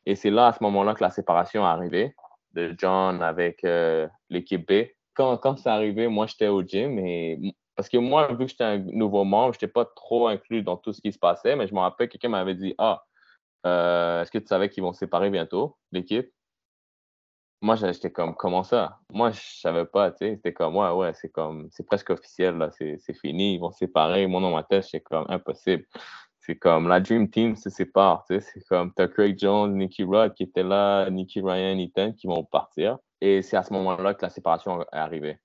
Et 0.07 0.15
c'est 0.15 0.31
là, 0.31 0.49
à 0.49 0.53
ce 0.53 0.63
moment-là, 0.63 0.95
que 0.95 1.03
la 1.03 1.11
séparation 1.11 1.63
est 1.63 1.67
arrivée 1.67 2.15
de 2.53 2.75
John 2.79 3.23
avec 3.23 3.65
euh, 3.65 4.09
l'équipe 4.29 4.67
B 4.69 4.87
quand, 5.15 5.37
quand 5.39 5.59
c'est 5.59 5.69
arrivé, 5.69 6.09
moi, 6.09 6.27
j'étais 6.27 6.49
au 6.49 6.63
gym. 6.63 6.99
Et, 6.99 7.55
parce 7.75 7.89
que 7.89 7.99
moi, 7.99 8.29
vu 8.33 8.45
que 8.45 8.49
j'étais 8.49 8.65
un 8.65 8.79
nouveau 8.79 9.25
membre, 9.25 9.53
je 9.53 9.59
n'étais 9.59 9.73
pas 9.73 9.85
trop 9.85 10.29
inclus 10.29 10.63
dans 10.63 10.77
tout 10.77 10.93
ce 10.93 11.01
qui 11.01 11.13
se 11.13 11.19
passait. 11.19 11.57
Mais 11.57 11.67
je 11.67 11.75
me 11.75 11.81
rappelle, 11.81 12.09
quelqu'un 12.09 12.29
m'avait 12.29 12.55
dit 12.55 12.75
Ah, 12.79 13.05
euh, 13.67 14.23
est-ce 14.23 14.31
que 14.31 14.39
tu 14.39 14.47
savais 14.47 14.69
qu'ils 14.69 14.83
vont 14.83 14.93
se 14.93 15.01
séparer 15.01 15.31
bientôt, 15.31 15.77
l'équipe 15.93 16.31
Moi, 17.63 17.77
j'étais 17.77 18.11
comme 18.11 18.35
Comment 18.35 18.65
ça? 18.65 18.99
Moi, 19.11 19.31
je 19.31 19.41
savais 19.41 19.87
pas. 19.87 20.11
tu 20.11 20.19
sais 20.19 20.35
C'était 20.37 20.53
comme 20.53 20.77
Ouais, 20.77 20.91
ouais, 20.91 21.15
c'est 21.15 21.31
comme 21.31 21.69
c'est 21.71 21.87
presque 21.87 22.11
officiel. 22.11 22.59
là 22.59 22.71
C'est 22.71 23.15
fini. 23.15 23.55
Ils 23.55 23.59
vont 23.59 23.71
se 23.71 23.79
séparer. 23.79 24.27
Moi, 24.27 24.41
dans 24.41 24.51
ma 24.51 24.65
tête, 24.65 24.85
c'est 24.85 25.01
comme 25.01 25.25
impossible. 25.29 25.87
C'est 26.39 26.57
comme 26.57 26.89
la 26.89 26.99
Dream 27.01 27.31
Team 27.31 27.55
se 27.57 27.71
sépare. 27.71 28.25
C'est 28.29 28.43
comme 28.69 28.93
tu 28.93 29.01
as 29.03 29.09
Craig 29.09 29.39
Jones, 29.39 29.77
Nicky 29.77 30.03
Rod 30.03 30.35
qui 30.35 30.43
était 30.43 30.65
là, 30.65 31.09
Nicky 31.09 31.41
Ryan, 31.41 31.79
Ethan 31.79 32.13
qui 32.13 32.27
vont 32.27 32.45
partir. 32.45 32.99
Et 33.21 33.43
c'est 33.43 33.57
à 33.57 33.63
ce 33.63 33.73
moment-là 33.75 34.15
que 34.15 34.23
la 34.23 34.31
séparation 34.31 34.83
est 34.83 34.87
arrivée. 34.91 35.39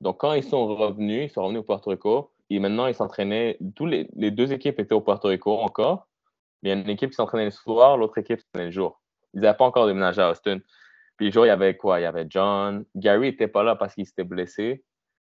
Donc, 0.00 0.20
quand 0.20 0.32
ils 0.32 0.44
sont 0.44 0.66
revenus, 0.74 1.24
ils 1.24 1.30
sont 1.30 1.42
revenus 1.42 1.60
au 1.60 1.64
Puerto 1.64 1.90
Rico, 1.90 2.32
et 2.50 2.58
maintenant, 2.60 2.86
ils 2.86 2.94
s'entraînaient, 2.94 3.58
tous 3.74 3.86
les, 3.86 4.08
deux 4.14 4.52
équipes 4.52 4.78
étaient 4.80 4.94
au 4.94 5.00
Puerto 5.00 5.28
Rico 5.28 5.58
encore. 5.58 6.08
Il 6.62 6.68
y 6.68 6.72
a 6.72 6.74
une 6.74 6.88
équipe 6.88 7.10
qui 7.10 7.16
s'entraînait 7.16 7.44
le 7.44 7.50
soir, 7.50 7.98
l'autre 7.98 8.18
équipe 8.18 8.40
s'entraînait 8.40 8.66
le 8.66 8.72
jour. 8.72 9.02
Ils 9.34 9.40
n'avaient 9.40 9.56
pas 9.56 9.66
encore 9.66 9.86
déménagé 9.86 10.22
à 10.22 10.30
Austin. 10.30 10.60
Puis 11.18 11.26
le 11.26 11.32
jour, 11.32 11.44
il 11.44 11.48
y 11.48 11.50
avait 11.52 11.76
quoi? 11.76 12.00
Il 12.00 12.04
y 12.04 12.06
avait 12.06 12.26
John. 12.30 12.84
Gary 12.94 13.30
n'était 13.32 13.48
pas 13.48 13.62
là 13.62 13.76
parce 13.76 13.94
qu'il 13.94 14.06
s'était 14.06 14.24
blessé. 14.24 14.84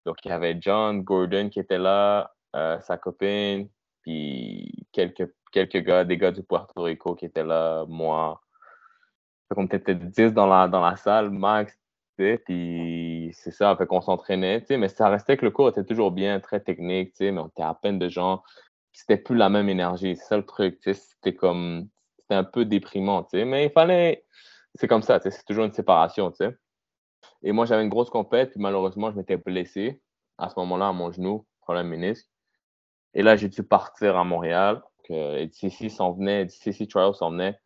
Donc, 0.05 0.17
il 0.25 0.29
y 0.29 0.33
avait 0.33 0.59
John, 0.61 1.03
Gordon 1.03 1.49
qui 1.49 1.61
était 1.61 1.79
là, 1.79 2.35
euh, 2.55 2.79
sa 2.81 2.99
copine, 2.99 3.69
puis 4.03 4.87
quelques, 4.93 5.33
quelques 5.53 5.79
gars, 5.79 6.05
des 6.05 6.19
gars 6.19 6.33
du 6.33 6.43
Puerto 6.43 6.83
Rico 6.83 7.15
qui 7.15 7.25
étaient 7.27 7.45
là, 7.45 7.85
moi. 7.89 8.43
On 9.57 9.65
était 9.65 9.79
peut-être 9.79 10.11
10 10.11 10.33
dans 10.33 10.47
la, 10.47 10.69
dans 10.69 10.85
la 10.85 10.97
salle, 10.97 11.31
max. 11.31 11.77
Puis 12.17 13.31
c'est 13.35 13.51
ça, 13.51 13.77
fait 13.77 13.87
qu'on 13.87 14.01
s'entraînait, 14.01 14.65
mais 14.71 14.89
ça 14.89 15.09
restait 15.09 15.37
que 15.37 15.45
le 15.45 15.51
cours 15.51 15.69
était 15.69 15.85
toujours 15.85 16.11
bien, 16.11 16.41
très 16.41 16.61
technique, 16.61 17.15
mais 17.21 17.39
on 17.39 17.49
était 17.49 17.63
à 17.63 17.75
peine 17.75 17.99
de 17.99 18.09
gens. 18.09 18.43
C'était 18.93 19.19
plus 19.19 19.37
la 19.37 19.51
même 19.51 19.69
énergie, 19.69 20.17
c'est 20.17 20.25
ça 20.25 20.37
le 20.39 20.47
truc, 20.47 20.79
c'était 20.83 21.35
comme, 21.35 21.89
c'était 22.19 22.35
un 22.35 22.45
peu 22.45 22.65
déprimant, 22.65 23.27
mais 23.35 23.67
il 23.67 23.71
fallait, 23.71 24.25
c'est 24.79 24.89
comme 24.89 25.03
ça, 25.03 25.21
c'est 25.21 25.45
toujours 25.45 25.65
une 25.65 25.73
séparation. 25.73 26.33
Et 27.43 27.53
moi, 27.53 27.67
j'avais 27.67 27.83
une 27.83 27.89
grosse 27.89 28.11
compète, 28.11 28.51
puis 28.51 28.61
malheureusement, 28.61 29.11
je 29.11 29.17
m'étais 29.17 29.37
blessé 29.37 30.03
à 30.39 30.49
ce 30.49 30.55
moment-là 30.59 30.89
à 30.89 30.93
mon 30.93 31.11
genou, 31.11 31.47
problème 31.63 31.89
ménisque. 31.89 32.29
Et 33.15 33.23
là, 33.23 33.37
j'ai 33.37 33.49
dû 33.49 33.63
partir 33.63 34.17
à 34.17 34.25
Montréal. 34.25 34.83
Et 35.09 35.47
DCC 35.47 35.89
s'en 35.89 36.13
venait, 36.13 36.45
DCC 36.45 36.89
Trial 36.89 37.15
s'en 37.15 37.31
venait. 37.31 37.59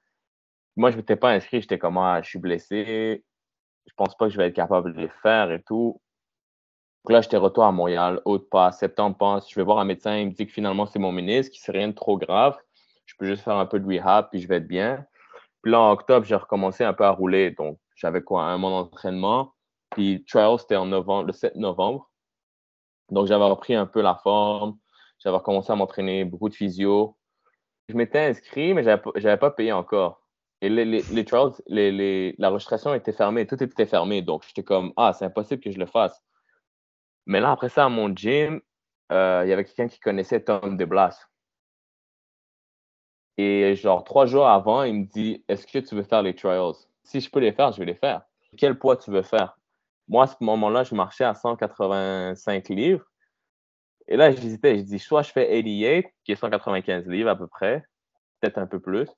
Moi, 0.77 0.90
je 0.90 0.96
ne 0.96 1.01
m'étais 1.01 1.16
pas 1.16 1.31
inscrit, 1.31 1.61
j'étais 1.61 1.79
comme, 1.79 1.99
ah, 1.99 2.20
je 2.23 2.29
suis 2.29 2.38
blessé, 2.38 3.25
je 3.87 3.94
pense 3.96 4.16
pas 4.16 4.27
que 4.27 4.33
je 4.33 4.37
vais 4.37 4.46
être 4.49 4.55
capable 4.55 4.92
de 4.94 5.01
les 5.01 5.09
faire 5.23 5.51
et 5.51 5.62
tout. 5.62 6.01
Donc 7.05 7.12
là, 7.12 7.23
j'étais 7.23 7.38
retour 7.38 7.64
à 7.64 7.73
Montréal, 7.73 8.20
haute 8.27 8.49
pas, 8.51 8.73
septembre 8.73 9.16
passe, 9.16 9.51
je 9.51 9.55
vais 9.57 9.64
voir 9.64 9.79
un 9.79 9.85
médecin, 9.85 10.18
il 10.18 10.29
me 10.29 10.33
dit 10.33 10.46
que 10.46 10.53
finalement 10.53 10.87
c'est 10.87 10.99
mon 10.99 11.12
ministre, 11.12 11.53
qui 11.53 11.61
c'est 11.61 11.73
rien 11.73 11.88
de 11.88 11.94
trop 11.94 12.18
grave. 12.18 12.59
Je 13.07 13.14
peux 13.16 13.27
juste 13.27 13.42
faire 13.42 13.57
un 13.57 13.66
peu 13.66 13.81
de 13.81 13.87
rehab, 13.87 14.29
puis 14.31 14.40
je 14.40 14.46
vais 14.46 14.57
être 14.57 14.68
bien. 14.68 15.07
Puis 15.62 15.73
là, 15.73 15.81
en 15.81 15.92
octobre, 15.92 16.25
j'ai 16.27 16.35
recommencé 16.35 16.85
un 16.85 16.92
peu 16.92 17.05
à 17.05 17.11
rouler. 17.11 17.51
Donc, 17.53 17.79
j'avais 17.94 18.23
quoi, 18.23 18.44
un 18.44 18.59
mois 18.59 18.70
d'entraînement. 18.70 19.55
Puis 19.90 20.25
trial, 20.27 20.59
c'était 20.59 20.77
le 20.77 21.33
7 21.33 21.57
novembre. 21.57 22.11
Donc, 23.11 23.27
j'avais 23.27 23.44
repris 23.44 23.75
un 23.75 23.87
peu 23.87 24.01
la 24.01 24.14
forme. 24.14 24.79
J'avais 25.18 25.37
recommencé 25.37 25.73
à 25.73 25.77
m'entraîner, 25.77 26.25
beaucoup 26.25 26.49
de 26.49 26.55
physio. 26.55 27.16
Je 27.88 27.94
m'étais 27.94 28.20
inscrit, 28.20 28.73
mais 28.73 28.83
je 28.83 28.88
n'avais 28.88 29.37
pas 29.37 29.51
payé 29.51 29.73
encore. 29.73 30.23
Et 30.62 30.68
les, 30.68 30.85
les, 30.85 31.03
les 31.03 31.25
trials, 31.25 31.53
les, 31.66 32.35
la 32.38 32.51
registration 32.51 32.94
était 32.94 33.12
fermée, 33.12 33.46
tout 33.46 33.62
était 33.62 33.87
fermé. 33.87 34.23
Donc, 34.23 34.44
j'étais 34.46 34.62
comme, 34.62 34.92
ah, 34.96 35.12
c'est 35.12 35.25
impossible 35.25 35.62
que 35.62 35.70
je 35.70 35.79
le 35.79 35.87
fasse. 35.87 36.23
Mais 37.27 37.40
là, 37.40 37.51
après 37.53 37.68
ça, 37.68 37.87
à 37.87 37.88
mon 37.88 38.14
gym, 38.14 38.61
euh, 39.12 39.42
il 39.44 39.51
y 39.51 39.53
avait 39.53 39.64
quelqu'un 39.64 39.88
qui 39.88 40.01
connaissait 40.01 40.42
Tom 40.42 40.77
DeBlas. 40.77 41.29
Et 43.38 43.74
genre, 43.76 44.04
trois 44.04 44.26
jours 44.26 44.46
avant, 44.46 44.82
il 44.82 44.94
me 44.94 45.04
dit 45.04 45.44
Est-ce 45.48 45.66
que 45.66 45.78
tu 45.78 45.94
veux 45.94 46.02
faire 46.02 46.22
les 46.22 46.34
trials? 46.34 46.74
Si 47.04 47.20
je 47.20 47.30
peux 47.30 47.40
les 47.40 47.52
faire, 47.52 47.72
je 47.72 47.78
vais 47.78 47.86
les 47.86 47.94
faire. 47.94 48.22
Quel 48.56 48.78
poids 48.78 48.96
tu 48.96 49.10
veux 49.10 49.22
faire? 49.22 49.56
Moi, 50.08 50.24
à 50.24 50.26
ce 50.26 50.34
moment-là, 50.40 50.84
je 50.84 50.94
marchais 50.94 51.24
à 51.24 51.34
185 51.34 52.68
livres. 52.70 53.04
Et 54.08 54.16
là, 54.16 54.30
j'hésitais. 54.32 54.78
Je 54.78 54.82
dis 54.82 54.98
soit 54.98 55.22
je 55.22 55.30
fais 55.30 55.46
88, 55.46 56.06
qui 56.24 56.32
est 56.32 56.36
195 56.36 57.06
livres 57.06 57.30
à 57.30 57.36
peu 57.36 57.46
près, 57.46 57.84
peut-être 58.40 58.58
un 58.58 58.66
peu 58.66 58.80
plus, 58.80 59.08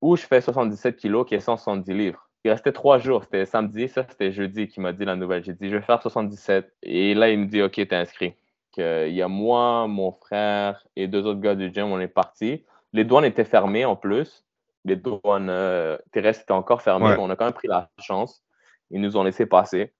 ou 0.00 0.16
je 0.16 0.26
fais 0.26 0.40
77 0.40 0.96
kilos, 0.96 1.26
qui 1.26 1.34
est 1.34 1.40
170 1.40 1.92
livres. 1.92 2.28
Il 2.44 2.50
restait 2.50 2.72
trois 2.72 2.98
jours. 2.98 3.24
C'était 3.24 3.46
samedi, 3.46 3.88
ça, 3.88 4.04
c'était 4.08 4.32
jeudi 4.32 4.68
qui 4.68 4.80
m'a 4.80 4.92
dit 4.92 5.04
la 5.04 5.16
nouvelle. 5.16 5.44
J'ai 5.44 5.54
dit, 5.54 5.68
je 5.68 5.76
vais 5.76 5.82
faire 5.82 6.02
77. 6.02 6.72
Et 6.82 7.14
là, 7.14 7.30
il 7.30 7.38
me 7.38 7.46
dit, 7.46 7.62
OK, 7.62 7.74
t'es 7.74 7.94
inscrit. 7.94 8.34
Il 8.76 9.12
y 9.12 9.22
a 9.22 9.28
moi, 9.28 9.86
mon 9.86 10.12
frère 10.12 10.86
et 10.96 11.06
deux 11.06 11.26
autres 11.26 11.40
gars 11.40 11.54
du 11.54 11.72
gym, 11.72 11.86
on 11.92 12.00
est 12.00 12.08
partis. 12.08 12.64
Les 12.92 13.04
douanes 13.04 13.24
étaient 13.24 13.44
fermées 13.44 13.84
en 13.84 13.96
plus. 13.96 14.44
Les 14.84 14.96
douanes 14.96 15.48
euh, 15.48 15.96
terrestres 16.12 16.42
étaient 16.42 16.52
encore 16.52 16.82
fermées. 16.82 17.06
On 17.18 17.30
a 17.30 17.36
quand 17.36 17.44
même 17.44 17.54
pris 17.54 17.68
la 17.68 17.90
chance. 17.98 18.44
Ils 18.90 19.00
nous 19.00 19.16
ont 19.16 19.22
laissé 19.22 19.46
passer. 19.46 19.94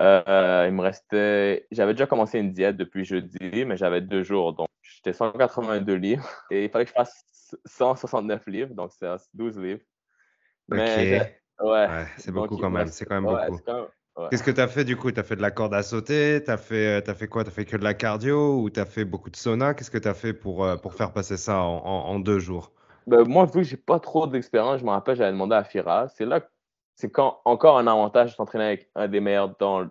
Euh, 0.00 0.64
il 0.68 0.72
me 0.74 0.80
restait. 0.82 1.66
J'avais 1.70 1.92
déjà 1.92 2.06
commencé 2.06 2.38
une 2.38 2.52
diète 2.52 2.76
depuis 2.76 3.04
jeudi, 3.04 3.64
mais 3.66 3.76
j'avais 3.76 4.00
deux 4.00 4.22
jours. 4.22 4.54
Donc, 4.54 4.68
j'étais 4.80 5.12
182 5.12 5.94
livres. 5.94 6.28
Et 6.50 6.64
il 6.64 6.70
fallait 6.70 6.84
que 6.84 6.90
je 6.90 6.94
fasse 6.94 7.24
169 7.66 8.46
livres. 8.46 8.74
Donc, 8.74 8.92
c'est 8.92 9.08
12 9.34 9.58
livres. 9.58 9.82
Mais 10.68 11.36
Ouais. 11.60 12.06
c'est 12.16 12.32
beaucoup 12.32 12.56
quand 12.56 12.70
même. 12.70 12.88
C'est 12.88 13.04
quand 13.04 13.20
même 13.20 13.24
beaucoup. 13.24 13.60
Qu'est-ce 14.30 14.42
que 14.42 14.50
tu 14.50 14.60
as 14.60 14.68
fait 14.68 14.84
du 14.84 14.96
coup? 14.96 15.10
Tu 15.10 15.18
as 15.18 15.22
fait 15.22 15.36
de 15.36 15.42
la 15.42 15.50
corde 15.50 15.72
à 15.72 15.82
sauter 15.82 16.42
Tu 16.44 16.50
as, 16.50 16.58
fait, 16.58 17.08
as 17.08 17.14
fait 17.14 17.28
quoi? 17.28 17.44
Tu 17.44 17.48
as 17.48 17.52
fait 17.52 17.64
que 17.64 17.76
de 17.76 17.84
la 17.84 17.94
cardio 17.94 18.60
ou 18.60 18.70
tu 18.70 18.78
as 18.78 18.84
fait 18.84 19.04
beaucoup 19.04 19.30
de 19.30 19.36
sauna? 19.36 19.74
Qu'est-ce 19.74 19.90
que 19.90 19.98
tu 19.98 20.08
as 20.08 20.14
fait 20.14 20.34
pour, 20.34 20.64
euh, 20.64 20.76
pour 20.76 20.94
faire 20.94 21.12
passer 21.12 21.36
ça 21.36 21.60
en, 21.62 22.18
deux 22.18 22.38
jours? 22.38 22.72
Ben, 23.06 23.24
Moi, 23.26 23.46
vu 23.46 23.52
que 23.52 23.62
j'ai 23.62 23.76
pas 23.76 23.98
trop 23.98 24.26
d'expérience, 24.26 24.80
je 24.80 24.84
me 24.84 24.90
rappelle, 24.90 25.16
j'avais 25.16 25.32
demandé 25.32 25.54
à 25.54 25.64
Fira. 25.64 26.08
C'est 26.08 26.26
là 26.26 26.40
c'est 26.94 27.10
quand 27.10 27.40
encore 27.44 27.78
un 27.78 27.86
avantage 27.86 28.30
de 28.30 28.36
s'entraîner 28.36 28.64
avec 28.64 28.90
un 28.94 29.08
des 29.08 29.20
meilleurs 29.20 29.56
dans, 29.56 29.88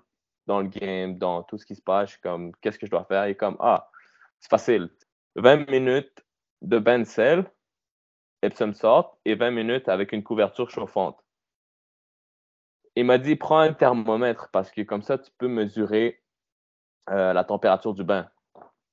dans 0.47 0.61
le 0.61 0.67
game, 0.67 1.17
dans 1.17 1.43
tout 1.43 1.57
ce 1.57 1.65
qui 1.65 1.75
se 1.75 1.81
passe. 1.81 2.15
comme, 2.17 2.51
qu'est-ce 2.61 2.79
que 2.79 2.85
je 2.85 2.91
dois 2.91 3.05
faire? 3.05 3.25
Et 3.25 3.35
comme, 3.35 3.57
ah, 3.59 3.89
c'est 4.39 4.49
facile. 4.49 4.89
20 5.35 5.69
minutes 5.69 6.23
de 6.61 6.79
Ben 6.79 7.05
Cell, 7.05 7.45
Epsom 8.41 8.73
Salt, 8.73 9.07
et 9.25 9.35
20 9.35 9.51
minutes 9.51 9.89
avec 9.89 10.11
une 10.11 10.23
couverture 10.23 10.69
chauffante 10.69 11.20
il 12.95 13.05
m'a 13.05 13.17
dit 13.17 13.35
prends 13.35 13.59
un 13.59 13.73
thermomètre 13.73 14.49
parce 14.51 14.71
que 14.71 14.81
comme 14.81 15.01
ça, 15.01 15.17
tu 15.17 15.31
peux 15.37 15.47
mesurer 15.47 16.21
euh, 17.09 17.33
la 17.33 17.43
température 17.43 17.93
du 17.93 18.03
bain. 18.03 18.29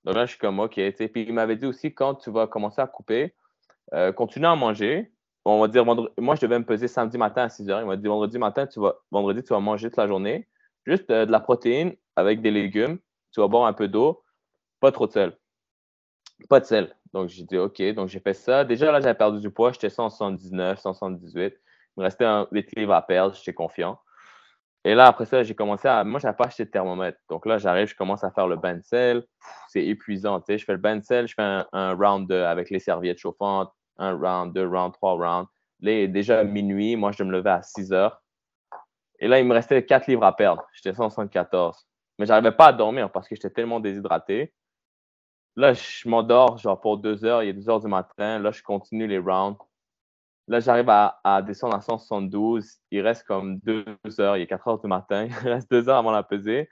Donc 0.04 0.14
là, 0.14 0.24
je 0.24 0.30
suis 0.30 0.38
comme 0.38 0.60
OK. 0.60 0.74
Puis 0.74 1.10
il 1.14 1.32
m'avait 1.32 1.56
dit 1.56 1.66
aussi 1.66 1.92
quand 1.92 2.14
tu 2.14 2.30
vas 2.30 2.46
commencer 2.46 2.80
à 2.80 2.86
couper, 2.86 3.34
euh, 3.94 4.12
continue 4.12 4.46
à 4.46 4.54
manger. 4.56 5.12
On 5.44 5.60
va 5.60 5.68
dire 5.68 5.84
moi, 5.84 6.34
je 6.34 6.40
devais 6.40 6.58
me 6.58 6.64
peser 6.64 6.88
samedi 6.88 7.18
matin 7.18 7.44
à 7.44 7.48
6 7.48 7.66
h. 7.66 7.80
Il 7.80 7.86
m'a 7.86 7.96
dit 7.96 8.06
vendredi 8.06 8.38
matin, 8.38 8.66
tu 8.66 8.80
vas, 8.80 8.96
vendredi, 9.10 9.42
tu 9.42 9.52
vas 9.52 9.60
manger 9.60 9.88
toute 9.88 9.98
la 9.98 10.06
journée. 10.06 10.48
Juste 10.86 11.10
euh, 11.10 11.26
de 11.26 11.32
la 11.32 11.40
protéine 11.40 11.94
avec 12.16 12.40
des 12.40 12.50
légumes. 12.50 12.98
Tu 13.32 13.40
vas 13.40 13.48
boire 13.48 13.66
un 13.66 13.72
peu 13.72 13.88
d'eau. 13.88 14.22
Pas 14.80 14.92
trop 14.92 15.06
de 15.06 15.12
sel. 15.12 15.36
Pas 16.48 16.60
de 16.60 16.66
sel. 16.66 16.94
Donc 17.12 17.28
j'ai 17.28 17.44
dit 17.44 17.58
OK. 17.58 17.82
Donc 17.94 18.08
j'ai 18.08 18.20
fait 18.20 18.34
ça. 18.34 18.64
Déjà 18.64 18.92
là, 18.92 19.00
j'avais 19.00 19.14
perdu 19.14 19.40
du 19.40 19.50
poids. 19.50 19.72
J'étais 19.72 19.90
179, 19.90 20.78
178. 20.78 21.54
Il 21.98 22.02
me 22.02 22.04
restait 22.04 22.24
un, 22.24 22.46
des 22.52 22.64
livres 22.76 22.94
à 22.94 23.02
perdre, 23.02 23.34
j'étais 23.34 23.52
confiant. 23.52 23.98
Et 24.84 24.94
là, 24.94 25.06
après 25.08 25.26
ça, 25.26 25.42
j'ai 25.42 25.56
commencé 25.56 25.88
à. 25.88 26.04
Moi, 26.04 26.20
je 26.20 26.26
n'avais 26.26 26.36
pas 26.36 26.46
acheté 26.46 26.64
de 26.64 26.70
thermomètre. 26.70 27.18
Donc 27.28 27.44
là, 27.44 27.58
j'arrive, 27.58 27.88
je 27.88 27.96
commence 27.96 28.22
à 28.22 28.30
faire 28.30 28.46
le 28.46 28.56
cell. 28.84 29.26
C'est 29.66 29.84
épuisant. 29.84 30.38
Tu 30.38 30.52
sais, 30.52 30.58
je 30.58 30.64
fais 30.64 30.76
le 30.76 31.02
cell, 31.02 31.26
je 31.26 31.34
fais 31.34 31.64
un, 31.72 31.94
round 31.94 32.30
avec 32.30 32.70
les 32.70 32.78
serviettes 32.78 33.18
chauffantes, 33.18 33.72
un 33.96 34.16
round, 34.16 34.54
deux 34.54 34.68
rounds, 34.68 34.92
trois 34.92 35.14
rounds. 35.14 35.50
Là, 35.80 35.90
il 35.90 35.98
est 35.98 36.08
déjà 36.08 36.44
minuit. 36.44 36.94
Moi, 36.94 37.10
je 37.10 37.24
me 37.24 37.32
levais 37.32 37.50
à 37.50 37.62
6 37.62 37.92
heures. 37.92 38.22
Et 39.18 39.26
là, 39.26 39.40
il 39.40 39.46
me 39.46 39.54
restait 39.54 39.84
4 39.84 40.06
livres 40.06 40.24
à 40.24 40.36
perdre. 40.36 40.64
J'étais 40.72 40.94
174. 40.94 41.84
Mais 42.18 42.26
je 42.26 42.30
n'arrivais 42.30 42.52
pas 42.52 42.66
à 42.66 42.72
dormir 42.72 43.10
parce 43.10 43.26
que 43.28 43.34
j'étais 43.34 43.50
tellement 43.50 43.80
déshydraté. 43.80 44.54
Là, 45.56 45.72
je 45.72 46.08
m'endors, 46.08 46.58
genre 46.58 46.80
pour 46.80 46.98
2 46.98 47.24
heures. 47.24 47.42
Il 47.42 47.48
est 47.48 47.54
2 47.54 47.68
heures 47.68 47.80
du 47.80 47.88
matin. 47.88 48.38
Là, 48.38 48.52
je 48.52 48.62
continue 48.62 49.08
les 49.08 49.18
rounds. 49.18 49.58
Là, 50.48 50.60
j'arrive 50.60 50.88
à, 50.88 51.42
descendre 51.42 51.76
à 51.76 51.82
172. 51.82 52.66
Il 52.90 53.02
reste 53.02 53.24
comme 53.24 53.58
deux 53.58 53.84
heures. 54.18 54.36
Il 54.38 54.42
est 54.42 54.46
4 54.46 54.68
heures 54.68 54.80
du 54.80 54.88
matin. 54.88 55.28
Il 55.44 55.48
reste 55.48 55.70
deux 55.70 55.88
heures 55.88 55.98
avant 55.98 56.10
la 56.10 56.22
pesée. 56.22 56.68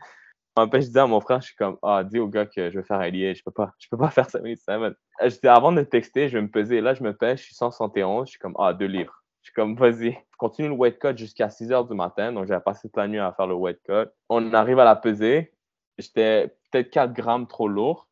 En 0.57 0.71
fait, 0.71 0.81
je 0.81 0.89
dis 0.89 0.99
à 0.99 1.07
mon 1.07 1.21
frère, 1.21 1.43
je 1.43 1.49
suis 1.49 1.57
comme, 1.57 1.77
ah, 1.83 2.03
dis 2.03 2.19
au 2.19 2.29
gars 2.29 2.47
que 2.47 2.71
je 2.71 2.79
vais 2.79 2.85
faire 2.85 3.01
un. 3.01 3.11
Je 3.11 3.43
peux 3.45 3.51
pas, 3.51 3.73
je 3.79 3.89
peux 3.91 3.99
pas 3.99 4.09
faire 4.11 4.31
ça 4.31 4.41
minutes. 4.41 4.63
Je 4.67 5.29
dis, 5.29 5.49
avant 5.49 5.73
de 5.73 5.83
texter, 5.83 6.31
je 6.31 6.39
vais 6.39 6.43
me 6.43 6.51
peser. 6.51 6.81
Là, 6.81 6.95
je 6.95 7.03
me 7.03 7.15
pèse, 7.15 7.41
je 7.41 7.45
suis 7.45 7.55
171. 7.55 8.27
Je 8.27 8.31
suis 8.31 8.39
comme, 8.39 8.55
ah, 8.59 8.73
deux 8.73 8.87
livres. 8.87 9.23
Je 9.43 9.51
suis 9.51 9.55
comme, 9.55 9.77
vas-y. 9.77 10.17
Continue 10.39 10.69
le 10.69 10.75
weight 10.75 10.99
cut 10.99 11.17
jusqu'à 11.17 11.51
6 11.51 11.71
heures 11.71 11.85
du 11.85 11.95
matin. 11.95 12.33
Donc, 12.33 12.47
j'ai 12.49 12.59
passé 12.65 12.89
toute 12.89 12.97
la 12.97 13.07
nuit 13.07 13.19
à 13.19 13.33
faire 13.33 13.47
le 13.47 13.55
weight 13.55 13.81
cut. 13.85 14.11
On 14.31 14.55
arrive 14.55 14.79
à 14.79 14.85
la 14.85 14.97
peser. 14.97 15.53
J'étais 15.99 16.57
peut-être 16.71 16.91
4 16.91 17.13
grammes 17.13 17.47
trop 17.47 17.69
lourd. 17.69 18.09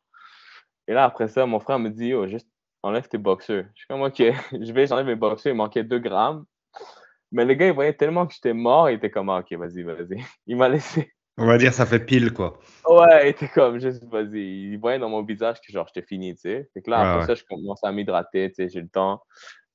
Et 0.87 0.93
là, 0.93 1.05
après 1.05 1.27
ça, 1.27 1.47
mon 1.47 1.59
frère 1.59 1.79
me 1.79 1.89
dit, 1.89 2.13
oh, 2.13 2.27
juste 2.27 2.47
enlève 2.85 3.07
tes 3.07 3.17
boxeurs. 3.17 3.65
Je 3.73 3.79
suis 3.79 3.87
comme, 3.87 4.01
OK, 4.03 4.17
je 4.51 4.71
vais 4.71 4.87
j'enlève 4.87 5.05
mes 5.05 5.15
boxeurs. 5.15 5.53
Il 5.53 5.57
manquait 5.57 5.83
2 5.83 5.99
grammes. 5.99 6.45
Mais 7.31 7.43
le 7.43 7.53
gars, 7.55 7.67
il 7.67 7.73
voyait 7.73 7.93
tellement 7.93 8.27
que 8.27 8.33
j'étais 8.33 8.53
mort, 8.53 8.89
il 8.89 8.95
était 8.95 9.09
comme, 9.09 9.29
ah, 9.29 9.39
OK, 9.39 9.51
vas-y, 9.57 9.81
vas-y. 9.81 10.23
Il 10.47 10.55
m'a 10.55 10.69
laissé. 10.69 11.11
On 11.37 11.45
va 11.45 11.57
dire, 11.57 11.73
ça 11.73 11.85
fait 11.85 11.99
pile, 11.99 12.31
quoi. 12.31 12.57
Ouais, 12.87 13.25
il 13.25 13.29
était 13.31 13.49
comme, 13.49 13.77
juste, 13.77 14.05
vas-y. 14.05 14.71
Il 14.71 14.77
voyait 14.77 14.99
dans 14.99 15.09
mon 15.09 15.21
visage 15.21 15.59
que, 15.59 15.69
genre, 15.69 15.85
j'étais 15.93 16.07
fini, 16.07 16.33
tu 16.35 16.41
sais. 16.41 16.69
Fait 16.73 16.81
que 16.81 16.89
là, 16.89 16.99
après 16.99 17.25
ça, 17.25 17.35
je 17.35 17.43
commençais 17.43 17.85
à 17.85 17.91
m'hydrater, 17.91 18.51
tu 18.51 18.55
sais, 18.55 18.69
j'ai 18.69 18.79
le 18.79 18.87
temps. 18.87 19.21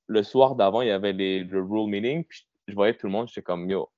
Le 0.07 0.23
soir 0.23 0.55
d'avant, 0.55 0.81
il 0.81 0.89
y 0.89 0.91
avait 0.91 1.13
les, 1.13 1.45
le 1.45 1.61
rule 1.63 1.91
meeting, 1.91 2.25
puis 2.25 2.47
je 2.67 2.75
voyais 2.75 2.95
tout 2.95 3.07
le 3.07 3.13
monde, 3.13 3.29
j'étais 3.29 3.43
comme, 3.43 3.69
yo, 3.69 3.91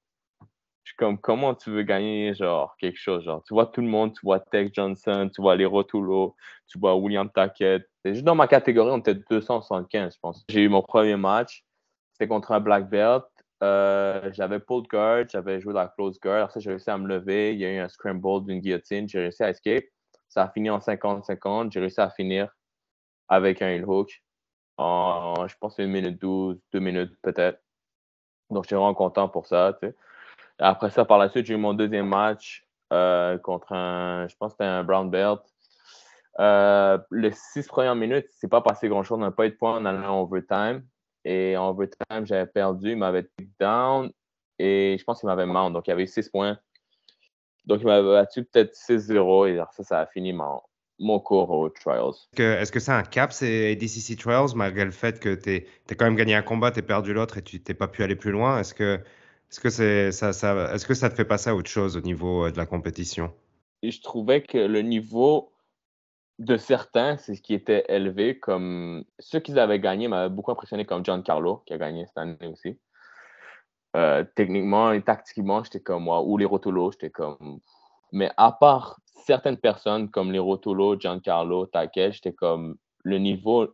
je 0.84 0.90
suis 0.90 0.96
comme, 0.96 1.18
comment 1.18 1.54
tu 1.54 1.70
veux 1.70 1.82
gagner, 1.82 2.34
genre, 2.34 2.76
quelque 2.78 2.98
chose, 2.98 3.24
genre, 3.24 3.42
tu 3.44 3.54
vois 3.54 3.66
tout 3.66 3.80
le 3.80 3.86
monde, 3.86 4.14
tu 4.14 4.20
vois 4.24 4.40
Tech 4.40 4.70
Johnson, 4.72 5.30
tu 5.32 5.40
vois 5.40 5.56
les 5.56 5.64
Rotulo, 5.64 6.34
tu 6.66 6.78
vois 6.78 6.96
William 6.96 7.30
Tackett. 7.30 7.88
Juste 8.04 8.24
dans 8.24 8.34
ma 8.34 8.48
catégorie, 8.48 8.90
on 8.90 8.98
était 8.98 9.14
275, 9.14 10.14
je 10.14 10.18
pense. 10.20 10.44
J'ai 10.48 10.62
eu 10.62 10.68
mon 10.68 10.82
premier 10.82 11.16
match, 11.16 11.64
c'était 12.12 12.28
contre 12.28 12.52
un 12.52 12.60
black 12.60 12.88
belt. 12.88 13.24
Euh, 13.62 14.28
j'avais 14.32 14.58
pulled 14.58 14.88
guard, 14.88 15.24
j'avais 15.28 15.60
joué 15.60 15.72
la 15.72 15.86
close 15.86 16.18
guard. 16.18 16.44
Après 16.44 16.60
j'ai 16.60 16.70
réussi 16.70 16.90
à 16.90 16.98
me 16.98 17.06
lever. 17.06 17.52
Il 17.52 17.60
y 17.60 17.64
a 17.64 17.72
eu 17.72 17.78
un 17.78 17.88
scramble 17.88 18.44
d'une 18.44 18.58
guillotine. 18.58 19.08
J'ai 19.08 19.20
réussi 19.20 19.44
à 19.44 19.50
escape. 19.50 19.84
Ça 20.28 20.42
a 20.42 20.50
fini 20.50 20.68
en 20.68 20.78
50-50. 20.78 21.70
J'ai 21.70 21.78
réussi 21.78 22.00
à 22.00 22.10
finir 22.10 22.48
avec 23.28 23.62
un 23.62 23.68
heel 23.68 23.84
hook 23.84 24.10
en, 24.78 25.46
je 25.46 25.54
pense, 25.60 25.78
une 25.78 25.90
minute 25.90 26.20
12, 26.20 26.58
deux 26.72 26.80
minutes 26.80 27.12
peut-être. 27.22 27.62
Donc, 28.50 28.64
j'étais 28.64 28.74
vraiment 28.74 28.94
content 28.94 29.28
pour 29.28 29.46
ça. 29.46 29.76
Tu 29.80 29.88
sais. 29.88 29.94
Après 30.58 30.90
ça, 30.90 31.04
par 31.04 31.18
la 31.18 31.28
suite, 31.28 31.46
j'ai 31.46 31.54
eu 31.54 31.58
mon 31.58 31.74
deuxième 31.74 32.06
match 32.06 32.66
euh, 32.92 33.38
contre 33.38 33.72
un, 33.72 34.26
je 34.28 34.36
pense 34.36 34.52
que 34.52 34.58
c'était 34.58 34.70
un 34.70 34.84
brown 34.84 35.10
belt. 35.10 35.40
Euh, 36.40 36.98
les 37.10 37.32
six 37.32 37.66
premières 37.66 37.94
minutes, 37.94 38.26
c'est 38.38 38.48
pas 38.48 38.60
passé 38.60 38.88
grand-chose. 38.88 39.18
On 39.18 39.22
n'a 39.22 39.30
pas 39.30 39.46
eu 39.46 39.50
de 39.50 39.56
points 39.56 39.76
en 39.76 39.84
allant 39.84 40.18
en 40.18 40.22
overtime. 40.22 40.84
Et 41.24 41.56
en 41.56 41.68
overtime, 41.70 42.24
j'avais 42.24 42.46
perdu. 42.46 42.92
Il 42.92 42.96
m'avait 42.96 43.28
down 43.60 44.10
et 44.58 44.96
je 44.98 45.04
pense 45.04 45.20
qu'il 45.20 45.28
m'avait 45.28 45.46
mount. 45.46 45.70
Donc, 45.70 45.86
il 45.86 45.90
y 45.90 45.92
avait 45.92 46.06
six 46.06 46.28
points. 46.28 46.58
Donc, 47.66 47.80
il 47.80 47.86
m'avait 47.86 48.08
battu 48.08 48.44
peut-être 48.44 48.74
6-0 48.74 49.48
et 49.48 49.62
ça, 49.72 49.82
ça 49.84 50.00
a 50.00 50.06
fini 50.06 50.32
mon, 50.32 50.60
mon 50.98 51.20
cours 51.20 51.50
aux 51.50 51.68
Trials. 51.68 52.14
Est-ce 52.36 52.72
que 52.72 52.80
c'est 52.80 52.92
un 52.92 53.02
cap, 53.02 53.32
ces 53.32 53.72
ADCC 53.72 54.18
Trials, 54.18 54.54
malgré 54.56 54.84
le 54.84 54.90
fait 54.90 55.20
que 55.20 55.34
tu 55.34 55.64
as 55.90 55.94
quand 55.94 56.04
même 56.04 56.16
gagné 56.16 56.34
un 56.34 56.42
combat, 56.42 56.70
tu 56.70 56.80
as 56.80 56.82
perdu 56.82 57.12
l'autre 57.12 57.38
et 57.38 57.42
tu 57.42 57.62
n'es 57.66 57.74
pas 57.74 57.88
pu 57.88 58.02
aller 58.02 58.16
plus 58.16 58.32
loin? 58.32 58.58
Est-ce 58.58 58.74
que 58.74 59.00
est-ce 59.52 59.60
que, 59.60 59.68
c'est, 59.68 60.12
ça, 60.12 60.32
ça, 60.32 60.72
est-ce 60.72 60.86
que 60.86 60.94
ça 60.94 61.10
te 61.10 61.14
fait 61.14 61.26
passer 61.26 61.50
à 61.50 61.54
autre 61.54 61.68
chose 61.68 61.98
au 61.98 62.00
niveau 62.00 62.46
euh, 62.46 62.50
de 62.50 62.56
la 62.56 62.64
compétition? 62.64 63.34
Je 63.82 64.00
trouvais 64.00 64.42
que 64.42 64.56
le 64.56 64.80
niveau 64.80 65.52
de 66.38 66.56
certains, 66.56 67.18
c'est 67.18 67.34
ce 67.34 67.42
qui 67.42 67.52
était 67.52 67.84
élevé. 67.88 68.38
Comme 68.38 69.04
ceux 69.18 69.40
qui 69.40 69.58
avaient 69.58 69.78
gagné 69.78 70.08
m'avaient 70.08 70.34
beaucoup 70.34 70.52
impressionné, 70.52 70.86
comme 70.86 71.04
John 71.04 71.22
Carlo, 71.22 71.62
qui 71.66 71.74
a 71.74 71.78
gagné 71.78 72.06
cette 72.06 72.16
année 72.16 72.46
aussi. 72.50 72.78
Euh, 73.94 74.24
techniquement 74.36 74.92
et 74.92 75.02
tactiquement, 75.02 75.62
j'étais 75.62 75.80
comme 75.80 76.04
moi. 76.04 76.22
Ou 76.22 76.38
les 76.38 76.46
Rotolo, 76.46 76.90
j'étais 76.92 77.10
comme. 77.10 77.60
Mais 78.10 78.30
à 78.38 78.52
part 78.52 79.00
certaines 79.26 79.58
personnes 79.58 80.10
comme 80.10 80.32
les 80.32 80.38
Rotolo, 80.38 80.98
Giancarlo, 80.98 81.66
Takesh, 81.66 82.14
j'étais 82.14 82.32
comme. 82.32 82.76
Le 83.04 83.18
niveau 83.18 83.68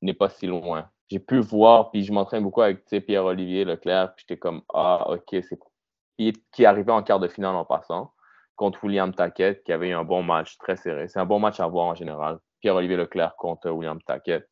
n'est 0.00 0.14
pas 0.14 0.30
si 0.30 0.46
loin 0.46 0.88
j'ai 1.12 1.18
pu 1.18 1.40
voir, 1.40 1.90
puis 1.90 2.04
je 2.04 2.12
m'entraîne 2.12 2.42
beaucoup 2.42 2.62
avec 2.62 2.84
Pierre-Olivier 2.86 3.64
Leclerc, 3.64 4.14
puis 4.14 4.24
j'étais 4.26 4.38
comme, 4.38 4.62
ah, 4.72 5.04
ok, 5.10 5.36
c'est 5.42 5.58
qui 6.16 6.62
est 6.62 6.66
arrivé 6.66 6.90
en 6.90 7.02
quart 7.02 7.20
de 7.20 7.28
finale 7.28 7.54
en 7.54 7.64
passant 7.64 8.12
contre 8.56 8.84
William 8.84 9.12
Taquette, 9.12 9.62
qui 9.64 9.72
avait 9.72 9.90
eu 9.90 9.92
un 9.92 10.04
bon 10.04 10.22
match 10.22 10.56
très 10.58 10.76
serré. 10.76 11.08
C'est 11.08 11.18
un 11.18 11.26
bon 11.26 11.38
match 11.38 11.60
à 11.60 11.66
voir 11.66 11.86
en 11.86 11.94
général. 11.94 12.38
Pierre-Olivier 12.60 12.96
Leclerc 12.96 13.34
contre 13.36 13.70
William 13.70 14.00
Taquette, 14.02 14.48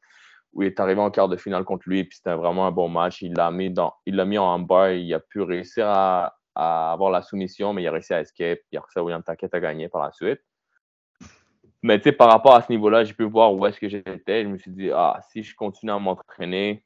où 0.52 0.62
il 0.62 0.66
est 0.66 0.80
arrivé 0.80 1.00
en 1.00 1.10
quart 1.10 1.28
de 1.28 1.36
finale 1.36 1.64
contre 1.64 1.84
lui, 1.86 2.04
puis 2.04 2.16
c'était 2.16 2.34
vraiment 2.34 2.66
un 2.66 2.72
bon 2.72 2.88
match. 2.88 3.22
Il 3.22 3.34
l'a 3.34 3.50
mis, 3.50 3.70
dans, 3.70 3.94
il 4.06 4.22
mis 4.24 4.38
en 4.38 4.58
bas, 4.58 4.92
il 4.92 5.14
a 5.14 5.20
pu 5.20 5.42
réussir 5.42 5.86
à, 5.88 6.34
avoir 6.54 7.10
la 7.10 7.22
soumission, 7.22 7.72
mais 7.72 7.82
il 7.82 7.88
a 7.88 7.92
réussi 7.92 8.12
à 8.12 8.20
escape. 8.20 8.58
Puis 8.68 8.76
après 8.76 8.90
ça, 8.92 9.02
William 9.02 9.22
Taquette 9.22 9.54
a 9.54 9.60
gagné 9.60 9.88
par 9.88 10.02
la 10.02 10.12
suite. 10.12 10.40
Mais 11.82 11.98
tu 11.98 12.04
sais, 12.04 12.12
par 12.12 12.30
rapport 12.30 12.54
à 12.54 12.62
ce 12.62 12.70
niveau-là, 12.70 13.04
j'ai 13.04 13.14
pu 13.14 13.24
voir 13.24 13.54
où 13.54 13.64
est-ce 13.66 13.80
que 13.80 13.88
j'étais. 13.88 14.42
Je 14.42 14.48
me 14.48 14.58
suis 14.58 14.70
dit, 14.70 14.90
ah, 14.92 15.18
si 15.30 15.42
je 15.42 15.54
continue 15.54 15.92
à 15.92 15.98
m'entraîner 15.98 16.84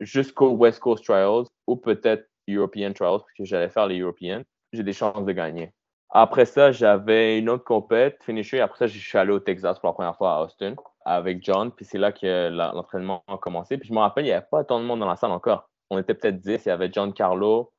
jusqu'au 0.00 0.50
West 0.50 0.80
Coast 0.80 1.04
Trials 1.04 1.46
ou 1.66 1.76
peut-être 1.76 2.28
European 2.48 2.92
Trials, 2.92 3.20
parce 3.20 3.32
que 3.36 3.44
j'allais 3.44 3.70
faire 3.70 3.86
les 3.86 4.00
European, 4.00 4.42
j'ai 4.72 4.82
des 4.82 4.92
chances 4.92 5.24
de 5.24 5.32
gagner. 5.32 5.72
Après 6.10 6.44
ça, 6.44 6.70
j'avais 6.70 7.38
une 7.38 7.48
autre 7.48 7.64
compète, 7.64 8.22
finisher. 8.22 8.60
Après 8.60 8.78
ça, 8.78 8.86
je 8.86 8.98
suis 8.98 9.18
allé 9.18 9.32
au 9.32 9.40
Texas 9.40 9.78
pour 9.78 9.88
la 9.88 9.94
première 9.94 10.16
fois 10.16 10.36
à 10.36 10.42
Austin 10.42 10.74
avec 11.04 11.42
John. 11.42 11.72
Puis 11.72 11.84
c'est 11.84 11.98
là 11.98 12.12
que 12.12 12.48
l'entraînement 12.50 13.24
a 13.26 13.38
commencé. 13.38 13.76
Puis 13.78 13.88
je 13.88 13.94
me 13.94 13.98
rappelle, 13.98 14.24
il 14.24 14.28
n'y 14.28 14.32
avait 14.32 14.46
pas 14.50 14.64
tant 14.64 14.80
de 14.80 14.84
monde 14.84 15.00
dans 15.00 15.08
la 15.08 15.16
salle 15.16 15.32
encore. 15.32 15.68
On 15.90 15.98
était 15.98 16.14
peut-être 16.14 16.40
10. 16.40 16.64
Il 16.64 16.68
y 16.68 16.72
avait 16.72 16.90
John 16.92 17.12
Carlo, 17.12 17.72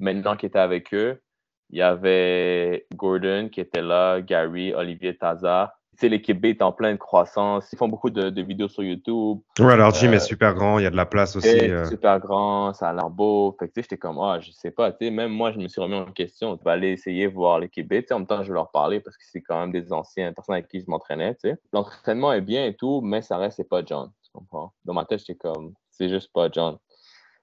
maintenant 0.00 0.36
qui 0.36 0.46
était 0.46 0.58
avec 0.58 0.92
eux. 0.94 1.22
Il 1.70 1.78
y 1.78 1.82
avait 1.82 2.86
Gordon 2.94 3.48
qui 3.50 3.60
était 3.60 3.82
là, 3.82 4.20
Gary, 4.22 4.72
Olivier 4.74 5.16
Taza, 5.16 5.77
sais, 5.98 6.08
l'équipe 6.08 6.40
B 6.40 6.46
est 6.46 6.62
en 6.62 6.72
pleine 6.72 6.98
croissance. 6.98 7.68
Ils 7.72 7.76
font 7.76 7.88
beaucoup 7.88 8.10
de, 8.10 8.42
vidéos 8.42 8.68
sur 8.68 8.82
YouTube. 8.82 9.38
Ouais, 9.58 9.76
leur 9.76 9.92
gym 9.94 10.12
est 10.12 10.16
euh, 10.16 10.20
super 10.20 10.54
grand, 10.54 10.78
il 10.78 10.84
y 10.84 10.86
a 10.86 10.90
de 10.90 10.96
la 10.96 11.06
place 11.06 11.36
aussi. 11.36 11.48
Euh. 11.48 11.84
super 11.88 12.20
grand, 12.20 12.72
ça 12.72 12.90
a 12.90 12.92
l'air 12.92 13.10
beau. 13.10 13.56
Fait 13.58 13.68
que, 13.68 13.72
tu 13.72 13.80
sais, 13.80 13.82
j'étais 13.82 13.98
comme, 13.98 14.18
ah, 14.18 14.38
je 14.40 14.50
sais 14.52 14.70
pas, 14.70 14.92
tu 14.92 15.06
sais, 15.06 15.10
même 15.10 15.32
moi, 15.32 15.52
je 15.52 15.58
me 15.58 15.68
suis 15.68 15.80
remis 15.80 15.96
en 15.96 16.10
question. 16.12 16.56
Je 16.58 16.64
vais 16.64 16.70
aller 16.70 16.90
essayer 16.90 17.28
de 17.28 17.34
voir 17.34 17.58
l'équipe 17.58 17.88
B. 17.88 17.94
Tu 17.94 18.06
sais, 18.08 18.14
en 18.14 18.20
même 18.20 18.26
temps, 18.26 18.42
je 18.42 18.48
vais 18.48 18.54
leur 18.54 18.70
parler 18.70 19.00
parce 19.00 19.16
que 19.16 19.24
c'est 19.30 19.42
quand 19.42 19.58
même 19.60 19.72
des 19.72 19.92
anciens 19.92 20.32
personnes 20.32 20.54
avec 20.54 20.68
qui 20.68 20.80
je 20.80 20.86
m'entraînais, 20.88 21.34
tu 21.34 21.50
sais. 21.50 21.56
L'entraînement 21.72 22.32
est 22.32 22.40
bien 22.40 22.66
et 22.66 22.74
tout, 22.74 23.00
mais 23.00 23.22
ça 23.22 23.36
reste, 23.36 23.56
c'est 23.56 23.68
pas 23.68 23.82
John. 23.84 24.10
Tu 24.22 24.30
comprends? 24.32 24.72
Dans 24.84 24.94
ma 24.94 25.04
tête, 25.04 25.20
j'étais 25.20 25.36
comme, 25.36 25.74
c'est 25.90 26.08
juste 26.08 26.32
pas 26.32 26.48
John. 26.52 26.78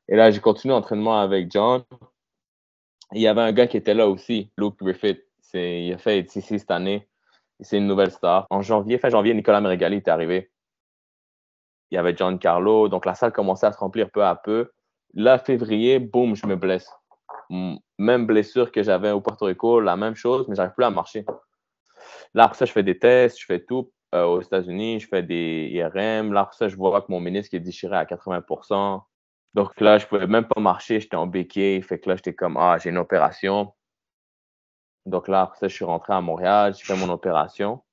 Et 0.08 0.16
là, 0.16 0.32
j'ai 0.32 0.40
continué 0.40 0.74
l'entraînement 0.74 1.20
avec 1.20 1.52
John. 1.52 1.84
Il 3.12 3.22
y 3.22 3.28
avait 3.28 3.42
un 3.42 3.52
gars 3.52 3.68
qui 3.68 3.78
était 3.78 3.94
là 3.94 4.08
aussi, 4.08 4.52
Luke 4.58 4.78
Griffith. 4.80 5.22
Il 5.54 5.94
a 5.94 5.98
fait 5.98 6.20
ici 6.36 6.60
cette 6.60 6.72
année 6.72 7.08
c'est 7.60 7.78
une 7.78 7.88
nouvelle 7.88 8.12
star. 8.12 8.48
En 8.50 8.62
janvier, 8.62 8.98
fin 8.98 9.10
janvier, 9.10 9.34
Nicolas 9.34 9.62
Meregali 9.62 9.98
est 9.98 10.08
arrivé. 10.08 10.52
Il 11.92 11.96
y 11.96 11.98
avait 11.98 12.16
John 12.16 12.40
Carlo, 12.40 12.90
donc 12.90 13.06
la 13.06 13.16
salle 13.16 13.32
commençait 13.32 13.68
à 13.68 13.72
se 13.72 13.78
remplir 13.78 14.10
peu 14.12 14.24
à 14.24 14.36
peu. 14.36 14.72
Là, 15.14 15.38
février, 15.40 16.00
boum, 16.00 16.36
je 16.36 16.46
me 16.46 16.56
blesse. 16.56 16.92
Même 17.98 18.26
blessure 18.26 18.72
que 18.72 18.84
j'avais 18.84 19.12
au 19.12 19.22
Puerto 19.22 19.46
Rico, 19.46 19.80
la 19.80 19.96
même 19.96 20.16
chose, 20.16 20.48
mais 20.48 20.56
j'arrive 20.56 20.74
plus 20.74 20.86
à 20.86 20.90
marcher. 20.90 21.26
Là, 22.34 22.46
après 22.46 22.58
ça, 22.58 22.66
je 22.66 22.72
fais 22.72 22.84
des 22.84 23.00
tests, 23.00 23.40
je 23.40 23.46
fais 23.46 23.64
tout 23.64 23.92
euh, 24.14 24.26
aux 24.26 24.42
États-Unis, 24.42 25.00
je 25.00 25.08
fais 25.08 25.24
des 25.24 25.70
IRM. 25.72 26.34
Là, 26.34 26.42
après 26.42 26.58
ça, 26.58 26.68
je 26.68 26.76
vois 26.76 27.02
que 27.02 27.08
mon 27.10 27.20
ménisque 27.20 27.54
est 27.54 27.60
déchiré 27.60 27.96
à 27.96 28.06
80% 28.06 29.02
Donc 29.54 29.80
là, 29.80 29.98
je 29.98 30.06
pouvais 30.06 30.28
même 30.28 30.48
pas 30.48 30.60
marcher, 30.60 31.00
j'étais 31.00 31.16
en 31.16 31.28
béquille. 31.28 31.82
Fait 31.82 32.00
que 32.00 32.10
là, 32.10 32.16
j'étais 32.16 32.34
comme, 32.34 32.58
ah, 32.58 32.78
j'ai 32.78 32.90
une 32.90 32.98
opération. 32.98 33.74
Donc 35.06 35.28
là, 35.28 35.42
après 35.42 35.58
ça, 35.60 35.68
je 35.68 35.74
suis 35.76 35.86
rentré 35.86 36.14
à 36.14 36.22
Montréal, 36.22 36.74
j'ai 36.78 36.84
fait 36.84 36.98
mon 36.98 37.10
opération. 37.10 37.84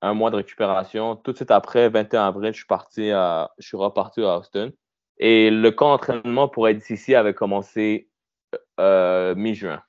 Un 0.00 0.14
mois 0.14 0.30
de 0.30 0.36
récupération. 0.36 1.16
Tout 1.16 1.32
de 1.32 1.36
suite 1.36 1.50
après, 1.50 1.88
21 1.88 2.28
avril, 2.28 2.52
je 2.54 2.64
suis, 3.58 3.76
reparti 3.76 4.22
à 4.22 4.38
Austin. 4.38 4.70
Et 5.18 5.50
le 5.50 5.70
camp 5.70 5.90
d'entraînement 5.90 6.48
pour 6.48 6.68
être 6.68 6.82
avait 7.14 7.34
commencé 7.34 8.08
euh, 8.78 9.34
mi-juin, 9.34 9.82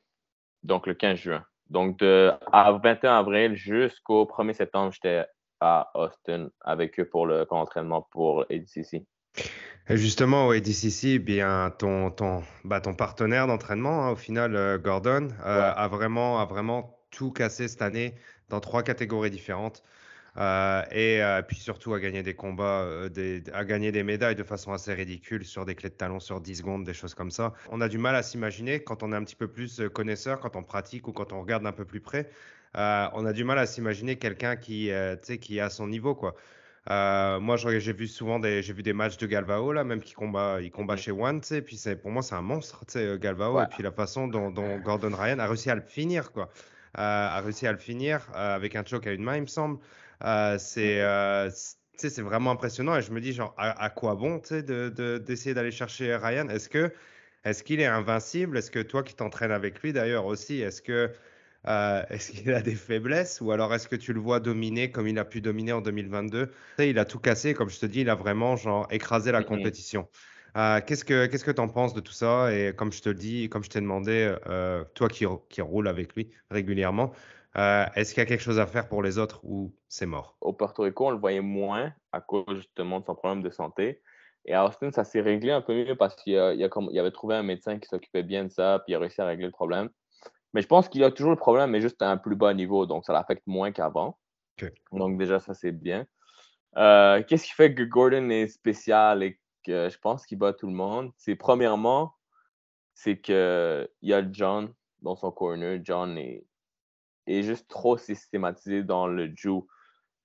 donc 0.64 0.88
le 0.88 0.96
15 0.96 1.18
juin. 1.18 1.46
Donc, 1.70 2.00
de 2.00 2.32
à 2.52 2.72
21 2.72 3.20
avril 3.20 3.56
jusqu'au 3.56 4.26
1er 4.26 4.54
septembre, 4.54 4.92
j'étais 4.92 5.26
à 5.60 5.92
Austin 5.94 6.50
avec 6.62 7.00
eux 7.00 7.08
pour 7.08 7.28
le 7.28 7.46
camp 7.46 7.60
d'entraînement 7.60 8.08
pour 8.12 8.46
ADCC. 8.50 9.06
Justement, 9.90 10.46
au 10.46 10.52
ADCC, 10.52 11.18
bien, 11.18 11.72
ton, 11.72 12.12
ton, 12.12 12.44
bah, 12.64 12.80
ton 12.80 12.94
partenaire 12.94 13.48
d'entraînement, 13.48 14.06
hein, 14.06 14.12
au 14.12 14.16
final, 14.16 14.56
euh, 14.56 14.78
Gordon, 14.78 15.30
euh, 15.44 15.72
a, 15.76 15.88
vraiment, 15.88 16.40
a 16.40 16.46
vraiment 16.46 17.00
tout 17.10 17.32
cassé 17.32 17.68
cette 17.68 17.82
année 17.82 18.14
dans 18.50 18.60
trois 18.60 18.84
catégories 18.84 19.32
différentes. 19.32 19.84
Euh, 20.38 20.84
et 20.92 21.42
puis 21.48 21.58
surtout 21.58 21.96
à 21.96 22.00
gagner 22.00 22.22
des 22.22 22.36
combats, 22.36 22.88
à 23.52 23.66
gagner 23.66 23.92
des 23.92 24.04
médailles 24.04 24.36
de 24.36 24.44
façon 24.44 24.72
assez 24.72 24.94
ridicule 24.94 25.44
sur 25.44 25.66
des 25.66 25.74
clés 25.74 25.90
de 25.90 25.96
talon 25.96 26.20
sur 26.20 26.40
10 26.40 26.58
secondes, 26.58 26.84
des 26.86 26.94
choses 26.94 27.16
comme 27.16 27.32
ça. 27.32 27.54
On 27.72 27.82
a 27.82 27.90
du 27.90 27.98
mal 27.98 28.16
à 28.16 28.22
s'imaginer 28.22 28.82
quand 28.84 29.02
on 29.02 29.12
est 29.12 29.16
un 29.16 29.24
petit 29.24 29.36
peu 29.36 29.48
plus 29.48 29.82
connaisseur, 29.92 30.40
quand 30.40 30.56
on 30.56 30.62
pratique 30.62 31.08
ou 31.08 31.14
quand 31.14 31.34
on 31.34 31.42
regarde 31.42 31.66
un 31.66 31.72
peu 31.72 31.84
plus 31.84 32.00
près, 32.00 32.30
on 32.76 33.26
a 33.26 33.34
du 33.34 33.44
mal 33.44 33.58
à 33.58 33.66
s'imaginer 33.66 34.18
quelqu'un 34.18 34.56
qui, 34.56 34.92
qui 35.42 35.58
est 35.58 35.62
à 35.62 35.72
son 35.72 35.88
niveau. 35.88 36.14
quoi. 36.14 36.36
Euh, 36.90 37.40
moi, 37.40 37.58
j'ai 37.58 37.94
vu 37.94 38.08
souvent 38.08 38.40
des, 38.40 38.64
j'ai 38.64 38.74
vu 38.74 38.84
des 38.84 38.94
matchs 38.94 39.18
de 39.18 39.28
Galvao 39.28 39.74
là, 39.74 39.84
même 39.84 40.02
qui 40.02 40.14
combat, 40.14 40.60
il 40.62 40.72
combat 40.72 40.96
chez 40.96 41.12
One, 41.12 41.42
tu. 41.42 41.62
Puis 41.62 41.78
c'est, 41.78 41.96
pour 41.96 42.12
moi, 42.12 42.24
c'est 42.24 42.36
un 42.36 42.42
monstre, 42.42 42.86
tu 42.86 42.98
euh, 42.98 43.18
Galvao. 43.18 43.62
Et 43.62 43.66
puis 43.68 43.84
la 43.84 43.92
façon 43.92 44.28
dont, 44.28 44.52
Gordon 44.80 45.16
Ryan 45.16 45.40
a 45.40 45.48
réussi 45.48 45.70
à 45.70 45.76
le 45.76 45.82
finir, 45.82 46.32
quoi, 46.32 46.50
euh, 46.98 47.02
a 47.02 47.42
réussi 47.42 47.68
à 47.68 47.72
le 47.72 47.78
finir 47.78 48.28
avec 48.34 48.76
un 48.76 48.84
choke 48.86 49.08
à 49.08 49.12
une 49.12 49.24
main, 49.24 49.36
il 49.36 49.42
me 49.42 49.48
semble. 49.48 49.80
c'est, 50.58 51.02
c'est 51.96 52.22
vraiment 52.22 52.52
impressionnant. 52.52 52.96
Et 52.98 53.02
je 53.02 53.12
me 53.12 53.22
dis, 53.22 53.34
genre, 53.34 53.54
à, 53.58 53.90
quoi 53.90 54.16
bon, 54.16 54.40
tu 54.40 54.48
sais, 54.48 54.64
de, 54.64 55.18
d'essayer 55.18 55.54
d'aller 55.54 55.72
chercher 55.72 56.16
Ryan? 56.16 56.48
Est-ce 56.50 56.70
que, 56.70 56.92
est-ce 57.44 57.64
qu'il 57.64 57.82
est 57.82 57.86
invincible? 57.86 58.58
Est-ce 58.58 58.72
que 58.72 58.80
toi 58.80 59.04
qui 59.04 59.16
t'entraînes 59.16 59.52
avec 59.52 59.82
lui 59.82 59.94
d'ailleurs 59.94 60.26
aussi, 60.26 60.62
est-ce 60.62 60.82
que 60.82 61.12
euh, 61.68 62.04
est-ce 62.10 62.32
qu'il 62.32 62.54
a 62.54 62.62
des 62.62 62.76
faiblesses 62.76 63.42
ou 63.42 63.52
alors 63.52 63.74
est-ce 63.74 63.88
que 63.88 63.96
tu 63.96 64.14
le 64.14 64.20
vois 64.20 64.40
dominer 64.40 64.92
comme 64.92 65.08
il 65.08 65.20
a 65.20 65.26
pu 65.26 65.42
dominer 65.42 65.74
en 65.74 65.82
2022 65.82 66.52
Il 66.80 66.98
a 67.00 67.06
tout 67.06 67.20
cassé, 67.20 67.54
comme 67.54 67.70
je 67.70 67.80
te 67.80 67.86
dis, 67.86 68.02
il 68.02 68.10
a 68.10 68.16
vraiment 68.16 68.56
genre 68.56 68.88
écrasé 68.92 69.32
la 69.32 69.44
compétition. 69.44 70.08
Euh, 70.58 70.80
qu'est-ce 70.86 71.06
que 71.06 71.28
qu'est-ce 71.28 71.46
que 71.46 71.52
tu 71.52 71.62
en 71.62 71.68
penses 71.68 71.94
de 71.94 72.00
tout 72.00 72.14
ça? 72.14 72.54
Et 72.54 72.74
comme 72.74 72.92
je 72.92 73.02
te 73.02 73.10
le 73.10 73.16
dis, 73.16 73.50
comme 73.50 73.64
je 73.64 73.70
t'ai 73.70 73.82
demandé, 73.82 74.36
euh, 74.48 74.84
toi 74.96 75.10
qui, 75.10 75.26
qui 75.50 75.62
roule 75.62 75.88
avec 75.88 76.16
lui 76.16 76.32
régulièrement, 76.50 77.12
est-ce 77.56 78.14
qu'il 78.14 78.22
y 78.22 78.26
a 78.26 78.26
quelque 78.26 78.44
chose 78.44 78.60
à 78.60 78.66
faire 78.66 78.88
pour 78.88 79.04
les 79.04 79.18
autres 79.18 79.42
ou 79.44 79.74
c'est 79.90 80.06
mort? 80.06 80.38
Au 80.40 80.54
Puerto 80.54 80.84
Rico, 80.84 81.08
on 81.08 81.12
le 81.12 81.18
voyait 81.18 81.42
moins 81.42 81.94
à 82.14 82.22
cause 82.22 82.56
justement 82.56 83.02
de 83.02 83.06
son 83.06 83.16
problème 83.16 83.44
de 83.44 83.50
santé. 83.50 84.02
Et 84.46 84.54
à 84.54 84.66
Austin, 84.66 84.92
ça 84.92 85.04
s'est 85.04 85.20
réglé 85.20 85.52
un 85.52 85.62
peu 85.62 85.74
mieux 85.74 85.96
parce 85.96 86.16
qu'il 86.16 86.34
y, 86.34 87.00
avait 87.00 87.12
trouvé 87.12 87.36
un 87.36 87.44
médecin 87.44 87.78
qui 87.78 87.88
s'occupait 87.88 88.24
bien 88.24 88.46
de 88.46 88.50
ça, 88.50 88.82
puis 88.86 88.94
il 88.94 88.96
a 88.96 89.00
réussi 89.00 89.20
à 89.22 89.26
régler 89.26 89.46
le 89.46 89.52
problème. 89.52 89.90
Mais 90.54 90.62
je 90.62 90.68
pense 90.68 90.90
qu'il 90.90 91.04
a 91.04 91.12
toujours 91.12 91.32
le 91.32 91.38
problème, 91.38 91.72
mais 91.72 91.82
juste 91.82 92.02
à 92.02 92.10
un 92.10 92.18
plus 92.18 92.36
bas 92.36 92.54
niveau, 92.54 92.86
donc 92.86 93.06
ça 93.06 93.14
l'affecte 93.14 93.44
moins 93.46 93.72
qu'avant. 93.72 94.18
Donc 94.92 95.18
déjà, 95.18 95.40
ça 95.40 95.54
c'est 95.54 95.72
bien. 95.72 96.06
Euh, 96.78 97.24
qu'est-ce 97.24 97.46
qui 97.46 97.54
fait 97.54 97.74
que 97.74 97.84
Gordon 97.84 98.30
est 98.30 98.48
spécial 98.48 99.24
et 99.24 99.40
que 99.66 99.90
je 99.90 99.98
pense 100.00 100.26
qu'il 100.26 100.38
bat 100.38 100.54
tout 100.54 100.68
le 100.68 100.74
monde? 100.74 101.12
C'est 101.18 101.36
premièrement, 101.36 102.14
c'est 102.94 103.20
qu'il 103.20 103.88
y 104.02 104.14
a 104.14 104.32
John 104.32 104.74
dans 105.02 105.16
son 105.16 105.32
corner. 105.32 105.80
John 105.84 106.18
est, 106.18 106.46
est 107.28 107.44
juste 107.44 107.70
trop 107.70 107.98
systématisé 107.98 108.84
dans 108.84 109.08
le 109.08 109.32
Jew. 109.36 109.62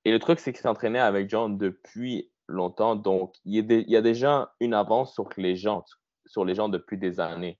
Et 0.04 0.12
le 0.12 0.18
truc, 0.18 0.40
c'est 0.40 0.52
qu'il 0.52 0.62
s'entraînait 0.62 0.98
avec 0.98 1.30
John 1.30 1.56
depuis 1.56 2.30
longtemps, 2.46 2.96
donc 2.96 3.34
il 3.44 3.54
y, 3.88 3.96
a 3.96 4.02
déjà 4.02 4.52
une 4.60 4.74
avance 4.74 5.14
sur 5.14 5.28
les 5.36 5.56
gens, 5.56 5.84
sur 6.26 6.44
les 6.44 6.54
gens 6.54 6.68
depuis 6.68 6.98
des 6.98 7.20
années. 7.20 7.58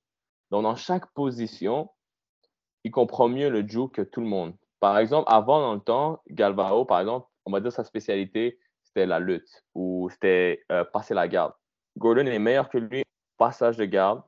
Donc 0.51 0.65
dans 0.65 0.77
chaque 0.77 1.11
position, 1.15 1.91
il 2.85 2.91
comprend 2.91 3.29
mieux 3.29 3.49
le 3.49 3.67
Jiu 3.67 3.89
que 3.89 4.03
tout 4.03 4.21
le 4.21 4.27
monde. 4.27 4.55
Par 4.79 4.99
exemple, 4.99 5.27
avant, 5.33 5.61
dans 5.61 5.75
le 5.75 5.81
temps, 5.81 6.23
Galvao, 6.31 6.85
par 6.85 7.01
exemple, 7.01 7.27
on 7.47 7.51
va 7.51 7.61
dire 7.61 7.73
sa 7.73 7.85
spécialité, 7.85 8.59
c'était 8.83 9.07
la 9.07 9.19
lutte 9.19 9.65
ou 9.75 10.09
c'était 10.11 10.63
euh, 10.71 10.85
passer 10.85 11.15
la 11.15 11.27
garde. 11.27 11.53
Gordon 11.97 12.27
est 12.27 12.39
meilleur 12.39 12.69
que 12.69 12.79
lui 12.79 13.03
passage 13.39 13.77
de 13.77 13.87
garde 13.87 14.23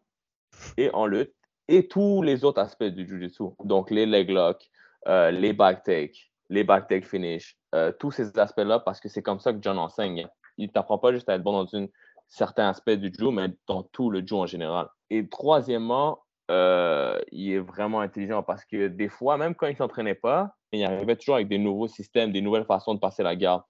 et 0.77 0.91
en 0.95 1.07
lutte 1.07 1.33
et 1.69 1.87
tous 1.89 2.23
les 2.23 2.45
autres 2.45 2.61
aspects 2.61 2.85
du 2.85 3.07
Jiu-Jitsu. 3.07 3.45
Donc, 3.65 3.91
les 3.91 4.07
leg 4.07 4.31
locks, 4.31 4.71
euh, 5.09 5.31
les 5.31 5.53
back 5.53 5.83
take, 5.83 6.19
les 6.49 6.65
back 6.65 6.89
take 6.89 7.07
finish, 7.07 7.57
euh, 7.75 7.93
tous 7.93 8.11
ces 8.11 8.39
aspects-là 8.39 8.81
parce 8.81 9.01
que 9.01 9.09
c'est 9.09 9.23
comme 9.23 9.41
ça 9.41 9.53
que 9.53 9.59
John 9.61 9.79
enseigne. 9.79 10.27
Il 10.57 10.71
t'apprend 10.73 10.99
pas 10.99 11.13
juste 11.13 11.29
à 11.29 11.35
être 11.35 11.43
bon 11.43 11.53
dans 11.53 11.79
un 11.79 11.87
certain 12.29 12.69
aspect 12.69 12.97
du 12.97 13.13
Jiu, 13.13 13.31
mais 13.31 13.49
dans 13.67 13.83
tout 13.83 14.11
le 14.11 14.27
Jiu 14.27 14.37
en 14.37 14.47
général. 14.47 14.89
Et 15.11 15.29
troisièmement, 15.29 16.21
euh, 16.51 17.19
il 17.33 17.53
est 17.53 17.59
vraiment 17.59 18.01
intelligent 18.01 18.43
parce 18.43 18.65
que 18.65 18.89
des 18.89 19.09
fois, 19.09 19.37
même 19.37 19.55
quand 19.55 19.67
il 19.67 19.73
ne 19.73 19.77
s'entraînait 19.77 20.15
pas, 20.15 20.55
il 20.73 20.85
arrivait 20.85 21.17
toujours 21.17 21.37
avec 21.37 21.49
des 21.49 21.59
nouveaux 21.59 21.89
systèmes, 21.89 22.33
des 22.33 22.41
nouvelles 22.41 22.65
façons 22.65 22.95
de 22.95 23.01
passer 23.01 23.23
la 23.23 23.37
garde, 23.37 23.63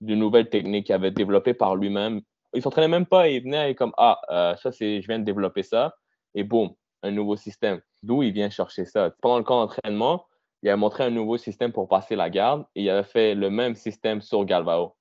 de 0.00 0.14
nouvelles 0.14 0.48
techniques 0.48 0.86
qu'il 0.86 0.94
avait 0.94 1.10
développées 1.10 1.54
par 1.54 1.76
lui-même. 1.76 2.20
Il 2.54 2.58
ne 2.58 2.62
s'entraînait 2.62 2.88
même 2.88 3.06
pas, 3.06 3.28
il 3.28 3.42
venait 3.42 3.74
comme 3.74 3.92
Ah, 3.96 4.20
euh, 4.30 4.56
ça, 4.56 4.72
c'est, 4.72 5.00
je 5.00 5.06
viens 5.06 5.18
de 5.18 5.24
développer 5.24 5.62
ça, 5.62 5.94
et 6.34 6.44
boum, 6.44 6.70
un 7.02 7.10
nouveau 7.10 7.36
système. 7.36 7.80
D'où 8.02 8.22
il 8.22 8.32
vient 8.32 8.50
chercher 8.50 8.84
ça. 8.84 9.10
Pendant 9.20 9.38
le 9.38 9.44
camp 9.44 9.60
d'entraînement, 9.60 10.26
il 10.62 10.70
a 10.70 10.76
montré 10.76 11.04
un 11.04 11.10
nouveau 11.10 11.36
système 11.36 11.72
pour 11.72 11.88
passer 11.88 12.16
la 12.16 12.30
garde 12.30 12.64
et 12.74 12.82
il 12.82 12.90
avait 12.90 13.08
fait 13.08 13.34
le 13.34 13.50
même 13.50 13.74
système 13.74 14.20
sur 14.20 14.44
Galvao 14.44 14.96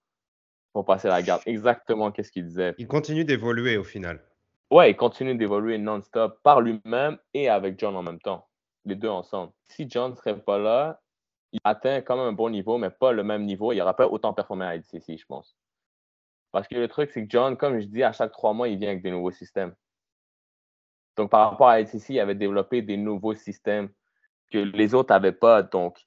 pour 0.74 0.86
passer 0.86 1.08
la 1.08 1.22
garde. 1.22 1.42
Exactement 1.46 2.12
qu'est-ce 2.12 2.32
qu'il 2.32 2.46
disait. 2.46 2.76
Il 2.78 2.88
continue 2.88 3.26
d'évoluer 3.26 3.78
au 3.78 3.84
final. 3.84 4.22
Ouais, 4.70 4.92
il 4.92 4.98
continue 4.98 5.36
d'évoluer 5.36 5.78
non-stop 5.78 6.42
par 6.44 6.60
lui-même 6.60 7.18
et 7.34 7.48
avec 7.48 7.80
John 7.80 7.96
en 7.96 8.04
même 8.04 8.20
temps, 8.20 8.48
les 8.84 8.96
deux 8.96 9.08
ensemble. 9.08 9.54
Si 9.68 9.90
John 9.90 10.12
ne 10.12 10.16
serait 10.16 10.40
pas 10.42 10.58
là, 10.58 11.02
il 11.54 11.60
atteint 11.64 12.02
quand 12.02 12.18
même 12.18 12.28
un 12.28 12.34
bon 12.34 12.50
niveau, 12.50 12.78
mais 12.78 12.90
pas 12.90 13.14
le 13.14 13.24
même 13.24 13.46
niveau. 13.46 13.72
Il 13.72 13.78
n'aurait 13.78 13.96
pas 13.96 14.08
autant 14.08 14.34
performé 14.34 14.66
à 14.66 14.76
IDCC, 14.76 15.18
je 15.18 15.26
pense. 15.26 15.56
Parce 16.52 16.68
que 16.68 16.76
le 16.76 16.88
truc, 16.88 17.12
c'est 17.14 17.24
que 17.26 17.30
John, 17.30 17.56
comme 17.56 17.80
je 17.80 17.86
dis, 17.86 18.04
à 18.04 18.12
chaque 18.12 18.32
trois 18.32 18.54
mois, 18.54 18.68
il 18.68 18.78
vient 18.78 18.90
avec 18.90 19.04
des 19.04 19.12
nouveaux 19.12 19.32
systèmes. 19.32 19.74
Donc, 21.16 21.32
par 21.32 21.50
rapport 21.50 21.70
à 21.70 21.80
IDCC, 21.80 22.16
il 22.16 22.20
avait 22.20 22.36
développé 22.36 22.82
des 22.82 22.98
nouveaux 22.98 23.36
systèmes 23.36 23.90
que 24.52 24.58
les 24.58 24.94
autres 24.94 25.14
n'avaient 25.14 25.32
pas. 25.32 25.64
Donc, 25.64 26.06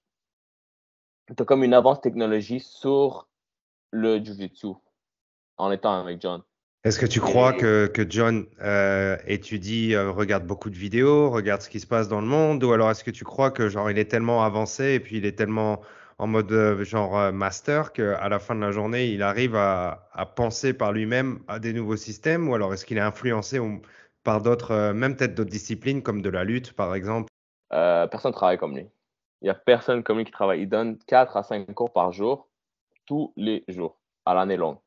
tu 1.27 1.42
as 1.42 1.44
comme 1.46 1.64
une 1.64 1.75
avance 1.75 2.01
technologie 2.01 2.61
sur 2.61 3.29
le 3.90 4.23
Jiu-Jitsu 4.23 4.75
en 5.57 5.70
étant 5.73 5.99
avec 6.01 6.20
John. 6.20 6.42
Est-ce 6.83 6.99
que 6.99 7.05
tu 7.05 7.21
crois 7.21 7.53
que, 7.53 7.88
que 7.88 8.09
John 8.09 8.47
euh, 8.62 9.19
étudie, 9.27 9.95
euh, 9.95 10.11
regarde 10.11 10.47
beaucoup 10.47 10.71
de 10.71 10.77
vidéos, 10.77 11.29
regarde 11.29 11.61
ce 11.61 11.69
qui 11.69 11.79
se 11.79 11.87
passe 11.87 12.09
dans 12.09 12.23
le 12.23 12.27
monde, 12.27 12.64
ou 12.64 12.73
alors 12.73 12.90
est-ce 12.90 13.05
que 13.05 13.11
tu 13.11 13.23
crois 13.23 13.51
que 13.51 13.69
genre 13.69 13.90
il 13.90 13.99
est 13.99 14.07
tellement 14.07 14.45
avancé 14.45 14.95
et 14.95 15.01
puis 15.01 15.19
il 15.19 15.27
est 15.27 15.37
tellement 15.37 15.83
en 16.16 16.27
mode 16.27 16.51
euh, 16.53 16.83
genre 16.83 17.33
master 17.35 17.93
qu'à 17.93 18.27
la 18.31 18.38
fin 18.38 18.55
de 18.55 18.62
la 18.62 18.71
journée 18.71 19.09
il 19.09 19.23
arrive 19.23 19.57
à, 19.57 20.09
à 20.14 20.25
penser 20.25 20.73
par 20.73 20.93
lui-même 20.93 21.40
à 21.49 21.59
des 21.59 21.75
nouveaux 21.75 21.97
systèmes, 21.97 22.49
ou 22.49 22.55
alors 22.55 22.73
est-ce 22.73 22.87
qu'il 22.87 22.97
est 22.97 23.03
influencé 23.03 23.61
par 24.25 24.40
d'autres, 24.40 24.93
même 24.93 25.16
peut-être 25.16 25.35
d'autres 25.35 25.51
disciplines 25.51 26.03
comme 26.03 26.23
de 26.23 26.31
la 26.31 26.45
lutte 26.45 26.73
par 26.73 26.95
exemple? 26.95 27.29
Personne 27.69 28.31
ne 28.31 28.37
travaille 28.37 28.59
comme 28.59 28.75
lui. 28.75 28.87
Il 29.43 29.45
n'y 29.45 29.51
a 29.51 29.55
personne 29.55 30.03
comme 30.03 30.16
lui 30.16 30.25
qui 30.25 30.33
travaille. 30.33 30.62
Il 30.62 30.69
donne 30.69 30.99
4 31.07 31.37
à 31.37 31.43
5 31.43 31.73
cours 31.75 31.93
par 31.93 32.11
jour, 32.12 32.49
tous 33.05 33.35
les 33.37 33.64
jours, 33.69 33.99
à 34.25 34.33
l'année 34.33 34.57
longue. 34.57 34.79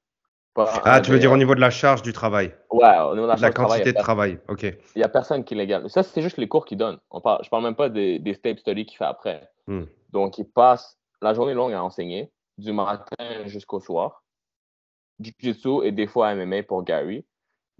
Ah, 0.56 1.02
tu 1.02 1.12
veux 1.12 1.20
dire 1.20 1.32
au 1.32 1.38
niveau 1.38 1.56
de 1.56 1.60
la 1.60 1.70
charge 1.70 2.02
du 2.02 2.14
travail? 2.14 2.54
Ouais, 2.70 3.00
au 3.00 3.14
niveau 3.14 3.24
de 3.24 3.32
la, 3.32 3.38
charge 3.38 3.54
quantité 3.54 3.92
de 3.92 3.98
travail, 3.98 4.40
ok. 4.48 4.64
Il 4.64 4.98
n'y 4.98 5.04
a 5.04 5.10
personne 5.10 5.44
qui 5.44 5.56
l'égalise. 5.56 5.92
Ça, 5.92 6.04
c'est 6.04 6.22
juste 6.22 6.38
les 6.38 6.48
cours 6.48 6.66
qu'il 6.66 6.78
donne. 6.78 7.00
On 7.10 7.22
parle, 7.22 7.40
je 7.42 7.48
ne 7.48 7.50
parle 7.50 7.64
même 7.64 7.76
pas 7.76 7.90
des, 7.90 8.20
des 8.20 8.34
studies 8.34 8.86
qu'il 8.86 8.98
fait 8.98 9.06
après. 9.06 9.50
Hmm. 9.68 9.86
Donc, 10.12 10.38
il 10.38 10.46
passe 10.46 11.00
la 11.22 11.34
journée 11.34 11.54
longue 11.54 11.74
à 11.74 11.84
enseigner, 11.84 12.32
du 12.58 12.72
matin 12.72 13.46
jusqu'au 13.46 13.80
soir. 13.80 14.24
Jiu-Jitsu 15.20 15.84
et 15.84 15.92
des 15.92 16.08
fois 16.08 16.36
MMA 16.36 16.64
pour 16.64 16.84
Gary. 16.84 17.26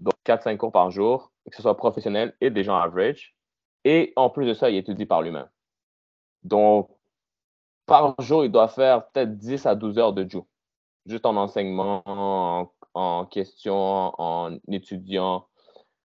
Donc, 0.00 0.14
4-5 0.26 0.56
cours 0.56 0.72
par 0.72 0.90
jour, 0.90 1.30
que 1.48 1.54
ce 1.54 1.62
soit 1.62 1.76
professionnel 1.76 2.34
et 2.40 2.50
des 2.50 2.64
gens 2.64 2.76
average. 2.76 3.34
Et 3.84 4.12
en 4.16 4.30
plus 4.30 4.46
de 4.46 4.54
ça, 4.54 4.70
il 4.70 4.76
étudie 4.76 5.06
par 5.06 5.22
lui-même. 5.22 5.48
Donc, 6.42 6.90
par 7.86 8.14
jour, 8.20 8.44
il 8.44 8.50
doit 8.50 8.68
faire 8.68 9.08
peut-être 9.08 9.36
10 9.36 9.66
à 9.66 9.74
12 9.74 9.98
heures 9.98 10.12
de 10.12 10.28
Jiu. 10.28 10.42
Juste 11.06 11.26
en 11.26 11.36
enseignement, 11.36 12.02
en, 12.94 13.26
question, 13.26 13.74
en 14.18 14.58
étudiant. 14.70 15.46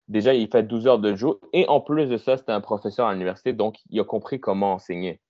Déjà, 0.08 0.34
il 0.34 0.48
fait 0.48 0.62
12 0.62 0.86
heures 0.86 0.98
de 0.98 1.14
Jiu. 1.14 1.34
Et 1.52 1.66
en 1.68 1.80
plus 1.80 2.06
de 2.06 2.16
ça, 2.16 2.36
c'était 2.36 2.52
un 2.52 2.60
professeur 2.60 3.06
à 3.06 3.12
l'université, 3.12 3.52
donc 3.52 3.78
il 3.90 4.00
a 4.00 4.04
compris 4.04 4.40
comment 4.40 4.74
enseigner. 4.74 5.20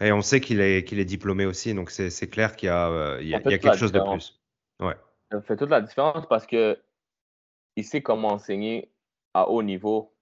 Et 0.00 0.12
on 0.12 0.22
sait 0.22 0.40
qu'il 0.40 0.60
est, 0.60 0.84
qu'il 0.84 0.98
est 0.98 1.04
diplômé 1.04 1.46
aussi, 1.46 1.72
donc 1.72 1.90
c'est 1.90 2.28
clair 2.28 2.56
qu'il 2.56 2.66
y 2.66 2.70
a, 2.70 2.88
euh, 2.88 3.18
il 3.22 3.28
y 3.28 3.34
a, 3.34 3.40
quelque 3.40 3.76
chose 3.76 3.92
de 3.92 4.00
plus. 4.00 4.40
Ouais. 4.80 4.96
Ça 5.30 5.40
fait 5.40 5.56
toute 5.56 5.70
la 5.70 5.80
différence 5.80 6.26
parce 6.26 6.46
que 6.46 6.78
il 7.76 7.84
sait 7.84 8.02
comment 8.02 8.28
enseigner 8.28 8.92
à 9.34 9.48
haut 9.48 9.62
niveau 9.62 10.14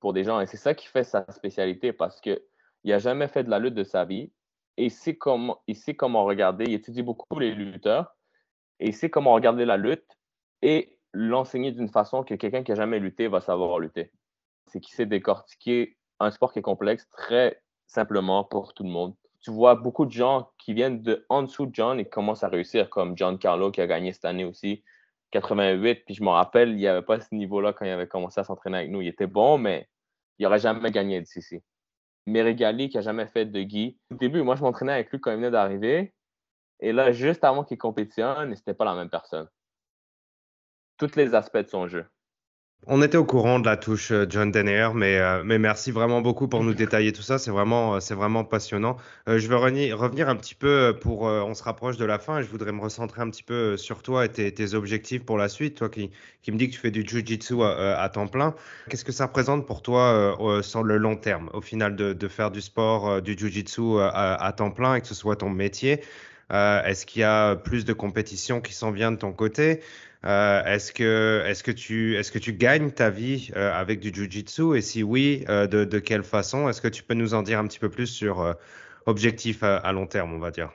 pour 0.00 0.12
des 0.12 0.24
gens. 0.24 0.40
Et 0.40 0.46
c'est 0.46 0.56
ça 0.56 0.74
qui 0.74 0.86
fait 0.86 1.04
sa 1.04 1.24
spécialité 1.32 1.92
parce 1.92 2.20
que 2.20 2.42
il 2.82 2.90
n'a 2.90 2.98
jamais 2.98 3.28
fait 3.28 3.44
de 3.44 3.50
la 3.50 3.58
lutte 3.58 3.74
de 3.74 3.84
sa 3.84 4.04
vie 4.04 4.30
et 4.76 4.84
il 4.84 4.90
sait 4.90 5.16
comment, 5.16 5.62
il 5.66 5.76
sait 5.76 5.94
comment 5.94 6.24
regarder. 6.24 6.64
Il 6.66 6.74
étudie 6.74 7.02
beaucoup 7.02 7.38
les 7.38 7.52
lutteurs 7.52 8.14
et 8.80 8.92
sait 8.92 9.10
comment 9.10 9.32
regarder 9.32 9.64
la 9.64 9.76
lutte 9.76 10.18
et 10.62 10.98
l'enseigner 11.12 11.72
d'une 11.72 11.88
façon 11.88 12.24
que 12.24 12.34
quelqu'un 12.34 12.62
qui 12.62 12.72
n'a 12.72 12.76
jamais 12.76 12.98
lutté 12.98 13.28
va 13.28 13.40
savoir 13.40 13.78
lutter. 13.78 14.10
C'est 14.66 14.80
qu'il 14.80 14.94
sait 14.94 15.06
décortiquer 15.06 15.96
un 16.20 16.30
sport 16.30 16.52
qui 16.52 16.58
est 16.58 16.62
complexe 16.62 17.08
très 17.10 17.62
simplement 17.86 18.44
pour 18.44 18.74
tout 18.74 18.82
le 18.82 18.90
monde. 18.90 19.14
Tu 19.40 19.50
vois 19.50 19.74
beaucoup 19.74 20.06
de 20.06 20.12
gens 20.12 20.50
qui 20.58 20.72
viennent 20.72 21.02
de 21.02 21.26
en 21.28 21.42
dessous 21.42 21.66
de 21.66 21.74
John 21.74 22.00
et 22.00 22.04
commencent 22.06 22.44
à 22.44 22.48
réussir, 22.48 22.88
comme 22.88 23.16
John 23.16 23.38
Carlo 23.38 23.70
qui 23.70 23.80
a 23.80 23.86
gagné 23.86 24.12
cette 24.12 24.24
année 24.24 24.44
aussi, 24.44 24.82
88. 25.32 26.04
Puis 26.06 26.14
je 26.14 26.22
me 26.22 26.30
rappelle, 26.30 26.70
il 26.70 26.76
n'y 26.76 26.86
avait 26.86 27.04
pas 27.04 27.20
ce 27.20 27.34
niveau-là 27.34 27.72
quand 27.72 27.84
il 27.84 27.90
avait 27.90 28.08
commencé 28.08 28.40
à 28.40 28.44
s'entraîner 28.44 28.78
avec 28.78 28.90
nous. 28.90 29.02
Il 29.02 29.08
était 29.08 29.26
bon, 29.26 29.58
mais 29.58 29.88
il 30.38 30.44
n'aurait 30.44 30.58
jamais 30.58 30.90
gagné 30.90 31.20
d'ici. 31.20 31.62
Merigali 32.26 32.88
qui 32.88 32.96
n'a 32.96 33.02
jamais 33.02 33.26
fait 33.26 33.44
de 33.44 33.60
Guy. 33.62 33.98
Au 34.10 34.14
début, 34.14 34.42
moi, 34.42 34.56
je 34.56 34.62
m'entraînais 34.62 34.92
avec 34.92 35.10
lui 35.10 35.20
quand 35.20 35.30
il 35.30 35.36
venait 35.36 35.50
d'arriver. 35.50 36.14
Et 36.80 36.92
là, 36.92 37.12
juste 37.12 37.44
avant 37.44 37.64
qu'il 37.64 37.78
compétitionne, 37.78 38.54
c'était 38.56 38.74
pas 38.74 38.84
la 38.84 38.94
même 38.94 39.10
personne. 39.10 39.48
Tous 40.96 41.16
les 41.16 41.34
aspects 41.34 41.58
de 41.58 41.68
son 41.68 41.88
jeu. 41.88 42.06
On 42.86 43.00
était 43.00 43.16
au 43.16 43.24
courant 43.24 43.60
de 43.60 43.64
la 43.64 43.78
touche 43.78 44.10
euh, 44.10 44.26
John 44.28 44.50
Denner, 44.50 44.90
mais, 44.94 45.18
euh, 45.18 45.42
mais 45.42 45.58
merci 45.58 45.90
vraiment 45.90 46.20
beaucoup 46.20 46.48
pour 46.48 46.62
nous 46.62 46.74
détailler 46.74 47.12
tout 47.12 47.22
ça. 47.22 47.38
C'est 47.38 47.50
vraiment, 47.50 47.96
euh, 47.96 48.42
passionnant. 48.42 48.98
je 49.26 49.48
veux 49.48 49.56
revenir 49.56 50.28
un 50.28 50.36
petit 50.36 50.54
peu 50.54 50.94
pour. 51.00 51.22
on 51.22 51.54
se 51.54 51.62
rapproche 51.62 51.96
de 51.96 52.04
la 52.04 52.18
fin 52.18 52.40
et 52.40 52.42
je 52.42 52.48
voudrais 52.50 52.72
me 52.72 52.82
recentrer 52.82 53.22
un 53.22 53.30
petit 53.30 53.42
peu 53.42 53.78
sur 53.78 54.02
toi 54.02 54.26
et 54.26 54.28
tes, 54.28 54.74
objectifs 54.74 55.24
pour 55.24 55.38
la 55.38 55.48
suite. 55.48 55.78
Toi 55.78 55.88
qui, 55.88 56.10
me 56.48 56.56
dis 56.56 56.68
que 56.68 56.74
tu 56.74 56.80
fais 56.80 56.90
du 56.90 57.02
Jiu-Jitsu 57.06 57.62
à, 57.62 58.08
temps 58.12 58.26
plein, 58.26 58.54
qu'est-ce 58.90 59.04
que 59.04 59.12
ça 59.12 59.26
représente 59.26 59.66
pour 59.66 59.82
toi 59.82 60.36
sur 60.62 60.82
le 60.82 60.98
long 60.98 61.16
terme, 61.16 61.48
au 61.54 61.60
final, 61.60 61.96
de, 61.96 62.12
de 62.12 62.28
faire 62.28 62.50
du 62.50 62.60
sport, 62.60 63.22
du 63.22 63.36
Jiu-Jitsu 63.36 64.00
à, 64.00 64.34
à, 64.34 64.52
temps 64.52 64.70
plein 64.70 64.96
et 64.96 65.00
que 65.00 65.06
ce 65.06 65.14
soit 65.14 65.36
ton 65.36 65.48
métier? 65.48 66.02
Est-ce 66.50 67.06
qu'il 67.06 67.20
y 67.20 67.24
a 67.24 67.56
plus 67.56 67.84
de 67.84 67.92
compétition 67.92 68.60
qui 68.60 68.72
s'en 68.74 68.90
vient 68.90 69.12
de 69.12 69.16
ton 69.16 69.32
côté? 69.32 69.80
Euh, 70.24 70.64
est-ce 70.64 70.92
que, 70.92 71.70
tu, 71.72 72.52
gagnes 72.54 72.90
ta 72.90 73.10
vie 73.10 73.50
euh, 73.56 73.72
avec 73.72 74.00
du 74.00 74.12
Jiu-Jitsu? 74.12 74.76
Et 74.76 74.80
si 74.80 75.02
oui, 75.02 75.44
euh, 75.48 75.66
de, 75.66 75.98
quelle 75.98 76.22
façon? 76.22 76.68
Est-ce 76.68 76.80
que 76.80 76.88
tu 76.88 77.02
peux 77.02 77.14
nous 77.14 77.34
en 77.34 77.42
dire 77.42 77.58
un 77.58 77.66
petit 77.66 77.78
peu 77.78 77.90
plus 77.90 78.06
sur 78.06 78.54
objectif 79.06 79.62
à, 79.62 79.92
long 79.92 80.06
terme, 80.06 80.32
on 80.32 80.38
va 80.38 80.50
dire? 80.50 80.72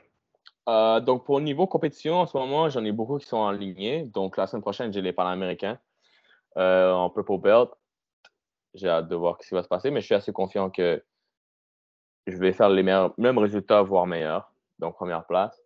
Donc, 0.66 1.24
pour 1.24 1.38
le 1.38 1.44
niveau 1.44 1.66
compétition, 1.66 2.20
en 2.20 2.26
ce 2.26 2.36
moment, 2.36 2.68
j'en 2.68 2.84
ai 2.84 2.92
beaucoup 2.92 3.18
qui 3.18 3.26
sont 3.26 3.38
en 3.38 3.50
ligne. 3.50 4.08
Donc, 4.10 4.36
la 4.36 4.46
semaine 4.46 4.62
prochaine, 4.62 4.92
j'ai 4.92 5.02
les 5.02 5.12
Panaméricains 5.12 5.78
en 6.54 7.10
Purple 7.10 7.38
Belt. 7.38 7.70
J'ai 8.74 8.88
hâte 8.88 9.08
de 9.08 9.16
voir 9.16 9.36
ce 9.40 9.48
qui 9.48 9.54
va 9.54 9.64
se 9.64 9.68
passer, 9.68 9.90
mais 9.90 10.00
je 10.00 10.06
suis 10.06 10.14
assez 10.14 10.32
confiant 10.32 10.70
que 10.70 11.02
je 12.28 12.36
vais 12.36 12.52
faire 12.52 12.68
les 12.68 12.84
mêmes 12.84 13.38
résultats, 13.38 13.82
voire 13.82 14.06
meilleurs. 14.06 14.52
Donc, 14.78 14.94
première 14.94 15.26
place. 15.26 15.59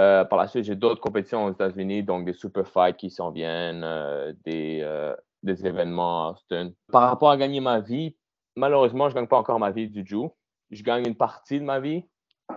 Euh, 0.00 0.24
par 0.24 0.38
la 0.38 0.48
suite, 0.48 0.64
j'ai 0.64 0.74
d'autres 0.74 1.00
compétitions 1.00 1.44
aux 1.44 1.52
États-Unis, 1.52 2.02
donc 2.02 2.24
des 2.24 2.32
super 2.32 2.66
fights 2.66 2.96
qui 2.96 3.10
s'en 3.10 3.30
viennent, 3.30 3.84
euh, 3.84 4.32
des, 4.44 4.80
euh, 4.82 5.14
des, 5.42 5.66
événements 5.66 6.28
à 6.28 6.30
Austin. 6.32 6.72
Par 6.90 7.08
rapport 7.08 7.30
à 7.30 7.36
gagner 7.36 7.60
ma 7.60 7.80
vie, 7.80 8.16
malheureusement, 8.56 9.08
je 9.08 9.14
ne 9.14 9.20
gagne 9.20 9.28
pas 9.28 9.38
encore 9.38 9.60
ma 9.60 9.70
vie 9.70 9.88
du 9.88 10.04
Jiu. 10.04 10.28
Je 10.70 10.82
gagne 10.82 11.06
une 11.06 11.14
partie 11.14 11.60
de 11.60 11.64
ma 11.64 11.78
vie. 11.78 12.04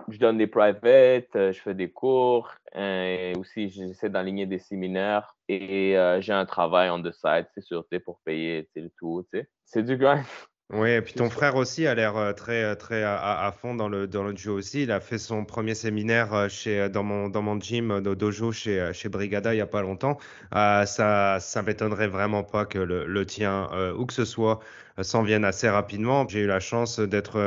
Je 0.08 0.18
donne 0.18 0.36
des 0.36 0.46
privates, 0.46 1.32
je 1.34 1.58
fais 1.62 1.74
des 1.74 1.90
cours, 1.90 2.50
et 2.74 3.32
aussi 3.38 3.70
j'essaie 3.70 4.10
d'aligner 4.10 4.44
des 4.44 4.58
séminaires 4.58 5.34
et 5.48 5.96
j'ai 6.20 6.34
un 6.34 6.44
travail 6.44 6.90
on 6.90 7.02
the 7.02 7.10
side, 7.10 7.46
c'est 7.54 7.62
sûr, 7.62 7.86
pour 8.04 8.20
payer 8.20 8.68
le 8.76 8.90
tout. 8.98 9.26
C'est 9.64 9.82
du 9.82 9.96
grind. 9.96 10.24
Oui, 10.70 10.90
et 10.90 11.00
puis 11.00 11.14
ton 11.14 11.30
frère 11.30 11.56
aussi 11.56 11.86
a 11.86 11.94
l'air 11.94 12.18
euh, 12.18 12.34
très, 12.34 12.62
euh, 12.62 12.74
très 12.74 13.02
à, 13.02 13.50
fond 13.58 13.74
dans 13.74 13.88
le, 13.88 14.06
dans 14.06 14.22
le 14.22 14.36
jeu 14.36 14.50
aussi. 14.52 14.82
Il 14.82 14.92
a 14.92 15.00
fait 15.00 15.16
son 15.16 15.46
premier 15.46 15.74
séminaire 15.74 16.34
euh, 16.34 16.48
chez, 16.50 16.90
dans, 16.90 17.02
mon, 17.02 17.30
dans 17.30 17.40
mon 17.40 17.58
gym, 17.58 18.00
dans 18.02 18.14
dojo 18.14 18.52
chez, 18.52 18.90
chez 18.92 19.08
Brigada 19.08 19.54
il 19.54 19.56
n'y 19.56 19.62
a 19.62 19.66
pas 19.66 19.80
longtemps. 19.80 20.18
ça 20.52 21.38
ça 21.40 21.62
m'étonnerait 21.62 22.08
vraiment 22.08 22.42
pas 22.44 22.66
que 22.66 22.78
le, 22.78 23.06
le 23.06 23.24
tien, 23.24 23.70
ou 23.96 24.04
que 24.04 24.12
ce 24.12 24.26
soit, 24.26 24.60
s'en 25.00 25.22
vienne 25.22 25.44
assez 25.46 25.70
rapidement. 25.70 26.28
J'ai 26.28 26.40
eu 26.40 26.46
la 26.46 26.60
chance 26.60 27.00
d'être 27.00 27.40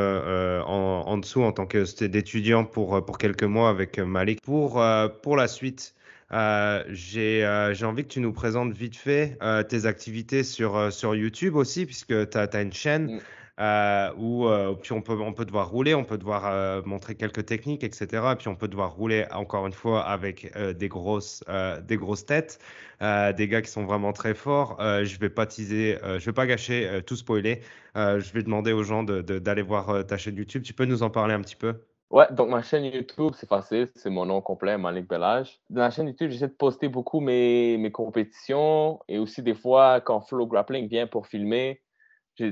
en, 0.66 1.04
en, 1.06 1.18
dessous 1.20 1.44
en 1.44 1.52
tant 1.52 1.68
qu'étudiant 1.68 2.66
pour, 2.66 3.06
pour 3.06 3.18
quelques 3.20 3.44
mois 3.44 3.70
avec 3.70 4.00
Malik. 4.00 4.42
Pour, 4.42 4.84
pour 5.22 5.36
la 5.38 5.48
suite, 5.48 5.94
euh, 6.34 6.84
euh, 6.88 7.74
j'ai 7.74 7.86
envie 7.86 8.04
que 8.04 8.10
tu 8.10 8.22
nous 8.22 8.34
présentes 8.34 8.74
vite 8.74 8.96
fait 8.96 9.38
euh, 9.42 9.64
tes 9.64 9.86
activités 9.86 10.44
sur, 10.44 10.92
sur 10.92 11.16
YouTube 11.16 11.56
aussi, 11.56 11.86
puisque 11.86 12.30
tu 12.30 12.38
as, 12.38 12.62
une 12.62 12.74
chaîne 12.74 13.20
mm. 13.58 14.14
où 14.18 14.48
puis 14.82 14.94
on, 14.94 15.02
peut, 15.02 15.20
on 15.20 15.34
peut 15.34 15.46
devoir 15.46 15.70
rouler, 15.70 15.94
on 15.94 16.06
peut 16.06 16.18
devoir 16.18 16.86
montrer 16.86 17.16
quelques 17.16 17.46
techniques, 17.46 17.84
etc. 17.84 18.08
Et 18.32 18.36
puis 18.36 18.48
on 18.48 18.56
peut 18.56 18.68
devoir 18.68 18.94
rouler 18.94 19.26
encore 19.32 19.68
une 19.68 19.74
fois 19.74 20.04
avec 20.04 20.58
des, 20.58 20.88
grosses, 20.88 21.44
des 21.84 21.98
grosses 21.98 22.26
têtes, 22.26 22.60
des 23.02 23.48
gars 23.48 23.62
qui 23.62 23.70
sont 23.70 23.84
vraiment 23.84 24.14
très 24.14 24.34
forts. 24.34 24.78
je 24.80 25.20
vais 25.20 25.30
pas 25.30 25.46
teaser, 25.46 25.98
je 26.04 26.26
vais 26.26 26.34
pas 26.34 26.48
gâcher, 26.48 27.02
tout 27.06 27.16
spoiler. 27.16 27.62
je 27.96 28.34
vais 28.34 28.44
demander 28.44 28.72
aux 28.72 28.84
gens 28.84 29.04
d'aller 29.04 29.62
de, 29.62 29.68
voir 29.68 30.06
ta 30.08 30.18
chaîne 30.18 30.38
YouTube. 30.38 30.64
Tu 30.64 30.74
peux 30.74 30.86
nous 30.86 31.04
en 31.04 31.10
parler 31.10 31.34
un 31.34 31.42
petit 31.42 31.58
peu? 31.58 31.76
Ouais, 32.12 32.26
donc 32.32 32.50
ma 32.50 32.62
chaîne 32.62 32.84
YouTube, 32.84 33.32
c'est 33.38 33.48
facile, 33.48 33.90
c'est 33.96 34.10
mon 34.10 34.26
nom 34.26 34.42
complet, 34.42 34.78
Malik 34.78 35.08
Belage. 35.08 35.62
Dans 35.70 35.80
la 35.80 35.92
chaîne 35.92 36.08
YouTube, 36.10 36.30
j'essaie 36.30 36.50
de 36.50 36.54
poster 36.54 36.90
beaucoup 36.90 37.22
mes, 37.22 37.78
mes 37.78 37.90
compétitions 37.90 39.00
et 39.08 39.18
aussi 39.18 39.42
des 39.42 39.56
fois 39.56 40.02
quand 40.02 40.20
Flow 40.20 40.46
Grappling 40.46 40.90
vient 40.90 41.08
pour 41.08 41.28
filmer, 41.28 41.82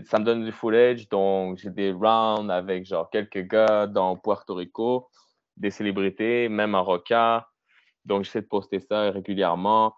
ça 0.05 0.19
me 0.19 0.23
donne 0.23 0.45
du 0.45 0.53
footage. 0.53 1.09
Donc 1.09 1.57
j'ai 1.57 1.71
des 1.71 1.91
rounds 1.91 2.49
avec 2.49 2.85
genre 2.85 3.09
quelques 3.09 3.45
gars 3.49 3.85
dans 3.85 4.15
Puerto 4.15 4.55
Rico, 4.55 5.09
des 5.57 5.71
célébrités, 5.71 6.47
même 6.47 6.73
à 6.73 6.79
Roca. 6.79 7.49
Donc 8.05 8.23
j'essaie 8.23 8.41
de 8.41 8.47
poster 8.47 8.79
ça 8.79 9.11
régulièrement, 9.11 9.93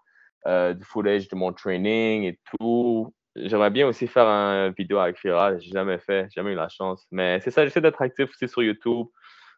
euh, 0.48 0.74
du 0.74 0.84
footage 0.84 1.28
de 1.28 1.36
mon 1.36 1.52
training 1.52 2.24
et 2.24 2.40
tout. 2.58 3.14
J'aimerais 3.36 3.70
bien 3.70 3.86
aussi 3.86 4.08
faire 4.08 4.26
une 4.26 4.74
vidéo 4.76 4.98
avec 4.98 5.18
Fira, 5.18 5.56
j'ai 5.56 5.70
jamais 5.70 5.98
fait, 5.98 6.28
jamais 6.34 6.50
eu 6.50 6.56
la 6.56 6.68
chance. 6.68 7.06
Mais 7.12 7.38
c'est 7.40 7.52
ça, 7.52 7.64
j'essaie 7.64 7.80
d'être 7.80 8.02
actif 8.02 8.28
aussi 8.28 8.48
sur 8.48 8.64
YouTube 8.64 9.06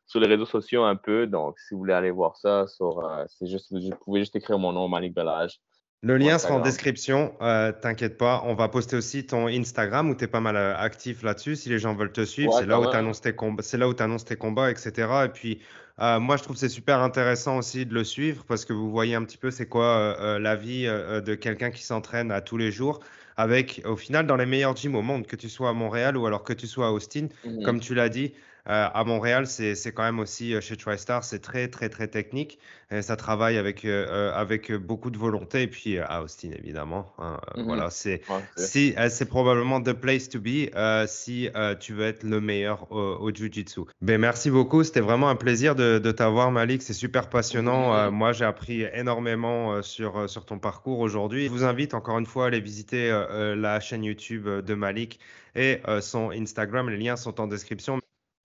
sur 0.07 0.21
les 0.21 0.27
réseaux 0.27 0.47
sociaux 0.47 0.85
un 0.85 0.97
peu. 0.97 1.27
Donc, 1.27 1.59
si 1.59 1.75
vous 1.75 1.79
voulez 1.79 1.95
aller 1.95 2.11
voir 2.11 2.37
ça, 2.37 2.67
sur, 2.67 3.05
euh, 3.05 3.25
c'est 3.29 3.47
juste, 3.47 3.73
vous 3.73 3.91
pouvez 4.05 4.21
juste 4.21 4.37
écrire 4.37 4.59
mon 4.59 4.73
nom, 4.73 4.89
Malik 4.89 5.15
Belage. 5.15 5.61
Le 6.05 6.19
lien 6.19 6.37
sera 6.37 6.57
en 6.57 6.61
description, 6.61 7.33
euh, 7.41 7.73
t'inquiète 7.73 8.19
pas. 8.19 8.43
On 8.45 8.55
va 8.55 8.69
poster 8.69 8.95
aussi 8.95 9.25
ton 9.25 9.47
Instagram 9.47 10.11
où 10.11 10.15
tu 10.15 10.25
es 10.25 10.27
pas 10.27 10.41
mal 10.41 10.55
euh, 10.55 10.77
actif 10.77 11.23
là-dessus. 11.23 11.57
Si 11.57 11.71
les 11.71 11.79
gens 11.79 11.95
veulent 11.95 12.13
te 12.13 12.27
suivre, 12.27 12.53
c'est 12.59 12.67
là, 12.67 12.79
où 12.79 12.91
tu 12.91 12.95
annonces 12.95 13.23
tes 13.23 13.35
combats, 13.35 13.63
c'est 13.63 13.79
là 13.79 13.89
où 13.89 13.95
tu 13.95 14.03
annonces 14.03 14.27
tes 14.27 14.37
combats, 14.37 14.71
etc. 14.71 14.93
Et 15.25 15.29
puis, 15.31 15.61
euh, 16.01 16.21
moi, 16.21 16.37
je 16.37 16.43
trouve 16.43 16.57
c'est 16.57 16.69
super 16.69 17.01
intéressant 17.01 17.57
aussi 17.57 17.87
de 17.87 17.95
le 17.95 18.05
suivre 18.05 18.45
parce 18.47 18.67
que 18.67 18.75
vous 18.75 18.91
voyez 18.91 19.15
un 19.15 19.25
petit 19.25 19.39
peu 19.39 19.51
c'est 19.51 19.67
quoi 19.67 20.39
la 20.39 20.57
vie 20.57 20.85
de 20.85 21.35
quelqu'un 21.35 21.71
qui 21.71 21.83
s'entraîne 21.83 22.31
à 22.31 22.43
tous 22.43 22.59
les 22.59 22.71
jours 22.71 23.01
avec, 23.39 23.81
au 23.87 23.97
final, 23.97 24.27
dans 24.27 24.37
les 24.37 24.47
meilleurs 24.47 24.77
gyms 24.77 24.97
au 24.97 25.03
monde, 25.03 25.27
que 25.27 25.37
tu 25.37 25.49
sois 25.49 25.71
à 25.71 25.73
Montréal 25.73 26.19
ou 26.19 26.27
alors 26.27 26.45
que 26.45 26.53
tu 26.53 26.67
sois 26.67 26.89
à 26.89 26.91
Austin, 26.91 27.29
mmh 27.45 27.65
comme 27.65 27.81
tu 27.81 27.95
l'as 27.95 28.11
dit, 28.11 28.35
euh, 28.67 28.89
à 28.95 29.05
Montréal, 29.05 29.47
c'est 29.47 29.93
quand 29.93 30.05
même 30.05 30.19
aussi 30.19 30.55
euh, 30.55 30.61
chez 30.63 30.77
TriStar, 30.77 31.23
c'est 31.23 31.41
très, 31.41 31.69
très, 31.69 31.91
très 31.91 32.09
technique. 32.09 32.59
Et 32.91 33.03
ça 33.03 33.17
travaille 33.17 33.59
avec, 33.59 33.85
euh, 33.85 34.33
avec 34.35 34.73
beaucoup 34.73 35.11
de 35.11 35.19
volonté. 35.19 35.63
Et 35.63 35.67
puis 35.67 35.99
à 35.99 36.23
Austin, 36.23 36.51
évidemment. 36.59 37.13
Hein, 37.19 37.41
mmh 37.57 37.63
voilà, 37.65 37.91
c'est 37.91 38.23
si, 38.57 38.95
c'est 39.11 39.25
probablement 39.27 39.83
the 39.83 39.93
place 39.93 40.29
to 40.29 40.39
be 40.39 40.71
si 41.07 41.49
tu 41.81 41.93
veux 41.93 42.05
être 42.07 42.23
le 42.23 42.41
meilleur 42.41 42.91
au, 42.93 43.31
Jiu-Jitsu. 43.35 43.83
Ben, 44.01 44.19
merci 44.21 44.51
beaucoup. 44.51 44.83
C'était 44.85 45.01
vraiment 45.01 45.29
un 45.29 45.37
plaisir 45.37 45.75
de, 45.75 45.99
de 45.99 46.13
t'avoir, 46.13 46.51
Malik. 46.51 46.83
C'est 46.83 46.93
super 46.93 47.29
passionnant. 47.29 48.11
moi, 48.11 48.33
j'ai 48.33 48.45
appris 48.45 48.83
énormément 48.95 49.83
sur, 49.83 50.29
sur 50.31 50.47
ton 50.47 50.59
parcours 50.59 51.01
aujourd'hui. 51.01 51.47
Je 51.47 51.51
vous 51.51 51.65
invite 51.65 51.95
encore 51.95 52.19
une 52.19 52.27
fois 52.27 52.45
à 52.45 52.47
aller 52.47 52.61
visiter 52.61 53.11
la 53.57 53.81
chaîne 53.81 54.05
YouTube 54.05 54.49
de 54.49 54.75
Malik 54.75 55.21
et 55.55 55.81
son 56.01 56.31
Instagram. 56.31 56.89
Les 56.89 56.99
liens 56.99 57.17
sont 57.17 57.41
en 57.41 57.47
description. 57.47 58.01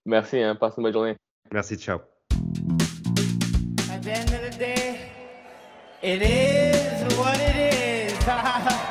Merci, 0.09 0.41
hein, 0.41 0.55
passe 0.55 0.73
une 0.77 0.83
bonne 0.83 0.93
journée. 0.93 1.15
Merci, 1.53 1.77
ciao. 1.77 1.99
At 3.91 4.01
the 4.01 4.09
end 4.09 4.33
of 4.33 4.41
the 4.41 4.57
day, 4.57 4.97
it 6.01 6.23
is 6.23 7.15
what 7.15 7.37
it 7.37 7.55
is. 7.55 8.85